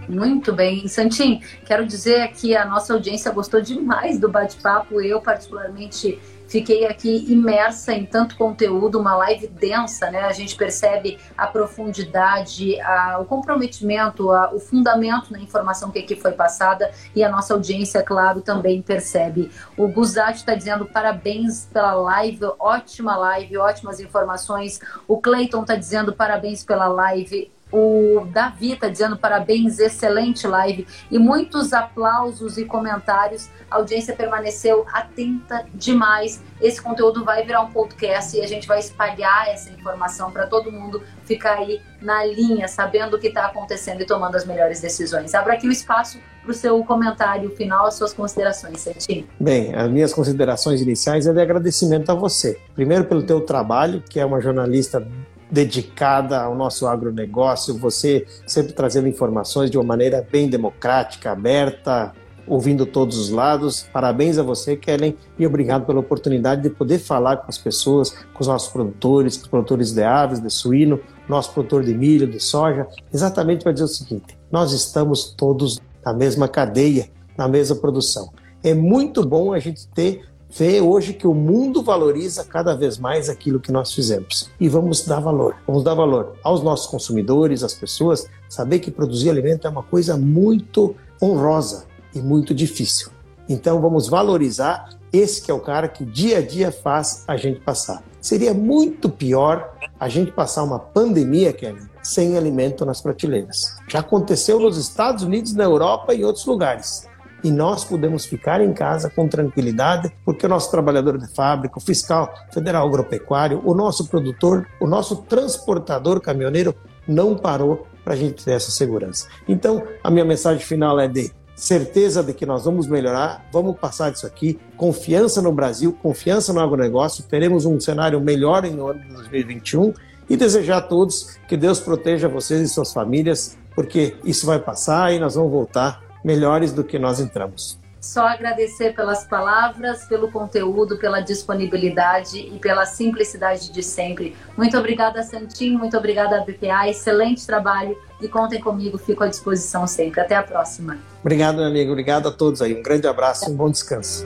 Muito 0.10 0.52
bem. 0.52 0.88
Santim, 0.88 1.40
quero 1.64 1.86
dizer 1.86 2.32
que 2.32 2.56
a 2.56 2.66
nossa 2.66 2.94
audiência 2.94 3.32
gostou 3.32 3.62
demais 3.62 4.20
do 4.20 4.28
bate-papo. 4.28 5.00
Eu, 5.00 5.22
particularmente, 5.22 6.20
fiquei 6.48 6.88
aqui 6.88 7.32
imersa 7.32 7.94
em 7.94 8.08
tanto 8.08 8.36
conteúdo, 8.36 9.00
uma 9.00 9.16
live 9.16 9.46
densa, 9.48 10.10
né? 10.10 10.22
A 10.22 10.32
gente 10.32 10.56
percebe 10.56 11.20
a 11.38 11.46
profundidade, 11.46 12.82
a, 12.82 13.20
o 13.20 13.26
comprometimento, 13.26 14.32
a, 14.32 14.52
o 14.52 14.60
fundamento 14.60 15.32
na 15.32 15.40
informação 15.40 15.92
que 15.92 16.00
aqui 16.00 16.16
foi 16.16 16.32
passada 16.32 16.90
e 17.16 17.24
a 17.24 17.30
nossa 17.30 17.54
audiência, 17.54 18.02
claro, 18.02 18.42
também 18.42 18.82
percebe. 18.82 19.52
O 19.78 19.88
Guzati 19.88 20.40
está 20.40 20.56
dizendo 20.56 20.88
parabéns 20.88 21.70
pela 21.72 21.94
live, 21.94 22.46
ótima 22.58 23.16
live, 23.16 23.60
ótimas 23.60 24.00
informações. 24.00 24.80
O 25.08 25.22
Cleiton 25.22 25.62
está 25.62 25.76
dizendo 25.76 26.12
parabéns 26.14 26.64
pela 26.64 26.88
live 26.88 27.52
o 27.72 28.26
Davi 28.32 28.74
está 28.74 28.90
dizendo 28.90 29.18
parabéns, 29.18 29.80
excelente 29.80 30.48
live 30.48 30.88
e 31.12 31.20
muitos 31.20 31.72
aplausos 31.72 32.58
e 32.58 32.66
comentários. 32.66 33.50
A 33.70 33.76
audiência 33.76 34.16
permaneceu 34.16 34.86
atenta 34.92 35.66
demais. 35.74 36.42
Esse 36.60 36.82
conteúdo 36.82 37.24
vai 37.24 37.46
virar 37.46 37.62
um 37.62 37.72
podcast 37.72 38.36
e 38.36 38.42
a 38.42 38.48
gente 38.48 38.68
vai 38.68 38.80
espalhar 38.80 39.48
essa 39.50 39.70
informação 39.70 40.32
para 40.32 40.48
todo 40.48 40.72
mundo 40.72 41.04
ficar 41.26 41.60
aí 41.60 41.80
na 42.02 42.26
linha, 42.26 42.68
sabendo 42.68 43.18
o 43.18 43.20
que 43.20 43.28
está 43.28 43.46
acontecendo 43.46 44.02
e 44.02 44.06
tomando 44.06 44.36
as 44.36 44.46
melhores 44.46 44.82
decisões. 44.82 45.36
Abro 45.36 45.54
aqui 45.54 45.68
o 45.68 45.72
espaço 45.72 46.20
para 46.42 46.52
o 46.52 46.54
seu 46.54 46.84
comentário 46.84 47.50
final, 47.52 47.86
as 47.86 47.96
suas 47.96 48.14
considerações, 48.14 48.80
Serginho. 48.80 49.28
Bem, 49.40 49.76
as 49.76 49.90
minhas 49.92 50.14
considerações 50.14 50.82
iniciais 50.82 51.28
é 51.28 51.34
de 51.34 51.42
agradecimento 51.42 52.10
a 52.12 52.16
você. 52.16 52.60
Primeiro 52.74 53.06
pelo 53.06 53.22
teu 53.22 53.42
trabalho, 53.42 54.02
que 54.10 54.20
é 54.20 54.26
uma 54.26 54.42
jornalista 54.42 55.06
dedicada 55.52 56.42
ao 56.42 56.56
nosso 56.56 56.88
agronegócio, 56.88 57.78
você 57.78 58.26
sempre 58.46 58.74
trazendo 58.74 59.08
informações 59.08 59.72
de 59.72 59.78
uma 59.78 59.84
maneira 59.84 60.26
bem 60.32 60.48
democrática, 60.48 61.32
aberta, 61.32 62.14
ouvindo 62.50 62.86
todos 62.86 63.18
os 63.18 63.30
lados. 63.30 63.86
Parabéns 63.94 64.38
a 64.38 64.44
você, 64.44 64.76
Kellen, 64.76 65.16
e 65.38 65.46
obrigado 65.46 65.86
pela 65.86 66.00
oportunidade 66.00 66.64
de 66.64 66.70
poder 66.70 67.00
falar 67.00 67.38
com 67.38 67.46
as 67.48 67.58
pessoas, 67.58 68.10
com 68.34 68.42
os 68.42 68.48
nossos 68.48 68.70
produtores, 68.70 69.38
com 69.38 69.44
os 69.44 69.50
produtores 69.50 69.92
de 69.92 70.04
aves, 70.04 70.40
de 70.40 70.50
suíno, 70.50 71.00
nosso 71.28 71.54
produtor 71.54 71.84
de 71.84 71.94
milho, 71.94 72.28
de 72.28 72.40
soja, 72.40 72.88
exatamente 73.14 73.64
para 73.64 73.72
dizer 73.72 73.86
o 73.86 73.88
seguinte: 73.88 74.38
nós 74.52 74.72
estamos 74.72 75.34
todos 75.38 75.80
na 76.04 76.14
mesma 76.14 76.48
cadeia, 76.48 77.10
na 77.38 77.48
mesma 77.48 77.76
produção. 77.76 78.32
É 78.64 78.74
muito 78.74 79.26
bom 79.26 79.54
a 79.54 79.60
gente 79.60 79.88
ter 79.90 80.28
vê 80.50 80.82
hoje 80.82 81.14
que 81.14 81.28
o 81.28 81.34
mundo 81.34 81.84
valoriza 81.84 82.44
cada 82.44 82.76
vez 82.76 82.98
mais 82.98 83.30
aquilo 83.30 83.60
que 83.60 83.72
nós 83.72 83.94
fizemos. 83.94 84.50
E 84.60 84.68
vamos 84.68 85.06
dar 85.06 85.20
valor. 85.20 85.56
Vamos 85.68 85.84
dar 85.84 85.94
valor 85.94 86.34
aos 86.44 86.64
nossos 86.64 86.88
consumidores, 86.88 87.64
às 87.64 87.74
pessoas, 87.74 88.28
saber 88.50 88.80
que 88.80 88.90
produzir 88.90 89.30
alimento 89.30 89.68
é 89.68 89.70
uma 89.70 89.84
coisa 89.84 90.18
muito 90.18 90.96
honrosa 91.22 91.86
e 92.14 92.20
muito 92.20 92.54
difícil. 92.54 93.12
Então 93.48 93.80
vamos 93.80 94.08
valorizar 94.08 94.90
esse 95.14 95.42
que 95.42 95.52
é 95.52 95.54
o 95.54 95.60
cara 95.60 95.88
que 95.88 96.06
dia 96.06 96.40
a 96.40 96.42
dia 96.42 96.72
faz 96.72 97.24
a 97.28 97.38
gente 97.38 97.60
passar. 97.60 98.04
Seria 98.22 98.54
muito 98.54 99.10
pior 99.10 99.74
a 100.00 100.10
gente 100.10 100.32
passar 100.32 100.64
uma 100.64 100.80
pandemia, 100.80 101.54
Kelly, 101.54 101.82
sem 102.02 102.38
alimento 102.38 102.86
nas 102.86 103.02
prateleiras. 103.02 103.76
Já 103.88 104.00
aconteceu 104.00 104.60
nos 104.60 104.78
Estados 104.78 105.24
Unidos, 105.24 105.54
na 105.54 105.64
Europa 105.64 106.14
e 106.14 106.22
em 106.22 106.24
outros 106.24 106.46
lugares 106.46 107.09
e 107.44 107.52
nós 107.52 107.84
podemos 107.84 108.26
ficar 108.26 108.62
em 108.62 108.74
casa 108.74 109.10
com 109.10 109.28
tranquilidade, 109.28 110.12
porque 110.26 110.46
o 110.46 110.50
nosso 110.50 110.70
trabalhador 110.72 111.18
de 111.18 111.28
fábrica, 111.34 111.78
o 111.78 111.82
fiscal 111.82 112.34
federal 112.52 112.88
agropecuário, 112.88 113.62
o 113.66 113.74
nosso 113.74 114.08
produtor, 114.08 114.68
o 114.80 114.88
nosso 114.88 115.18
transportador 115.18 116.20
caminhoneiro 116.22 116.76
não 117.08 117.36
parou 117.36 117.88
para 118.04 118.14
a 118.14 118.18
gente 118.18 118.44
ter 118.44 118.52
essa 118.52 118.72
segurança. 118.72 119.28
Então, 119.48 119.84
a 120.04 120.10
minha 120.10 120.26
mensagem 120.26 120.64
final 120.64 121.00
é 121.00 121.08
de 121.08 121.32
certeza 121.56 122.24
de 122.24 122.34
que 122.34 122.46
nós 122.46 122.64
vamos 122.64 122.88
melhorar, 122.88 123.46
vamos 123.52 123.78
passar 123.78 124.12
disso 124.12 124.26
aqui, 124.26 124.58
confiança 124.78 125.42
no 125.42 125.52
Brasil, 125.52 125.96
confiança 126.02 126.54
no 126.54 126.62
agronegócio, 126.62 127.24
teremos 127.26 127.66
um 127.66 127.80
cenário 127.80 128.20
melhor 128.22 128.64
em 128.64 128.80
ano 128.80 129.00
de 129.00 129.14
2021 129.14 129.94
e 130.30 130.38
desejar 130.38 130.78
a 130.78 130.82
todos 130.82 131.38
que 131.48 131.58
Deus 131.58 131.80
proteja 131.80 132.30
vocês 132.30 132.62
e 132.62 132.68
suas 132.68 132.94
famílias, 132.94 133.58
porque 133.76 134.16
isso 134.24 134.46
vai 134.46 134.60
passar 134.60 135.14
e 135.14 135.20
nós 135.20 135.36
vamos 135.36 135.52
voltar 135.52 136.09
melhores 136.24 136.72
do 136.72 136.84
que 136.84 137.00
nós 137.00 137.20
entramos. 137.20 137.80
Só 138.02 138.26
agradecer 138.26 138.96
pelas 138.96 139.26
palavras, 139.26 140.06
pelo 140.06 140.32
conteúdo, 140.32 140.98
pela 140.98 141.20
disponibilidade 141.20 142.40
e 142.40 142.58
pela 142.58 142.86
simplicidade 142.86 143.72
de 143.72 143.84
sempre. 143.84 144.36
Muito 144.58 144.78
obrigada, 144.78 145.22
Santinho, 145.22 145.78
muito 145.78 145.98
obrigada, 145.98 146.40
BPA, 146.42 146.88
excelente 146.88 147.46
trabalho 147.46 147.98
e 148.22 148.28
contem 148.28 148.62
comigo, 148.62 148.98
fico 148.98 149.24
à 149.24 149.28
disposição 149.28 149.86
sempre. 149.86 150.22
Até 150.22 150.36
a 150.36 150.44
próxima. 150.44 150.98
Obrigado, 151.20 151.58
meu 151.58 151.66
amigo, 151.66 151.92
obrigado 151.92 152.30
a 152.30 152.32
todos 152.32 152.62
aí. 152.62 152.74
Um 152.74 152.82
grande 152.82 153.06
abraço 153.06 153.50
e 153.50 153.54
um 153.54 153.56
bom 153.56 153.70
descanso. 153.70 154.26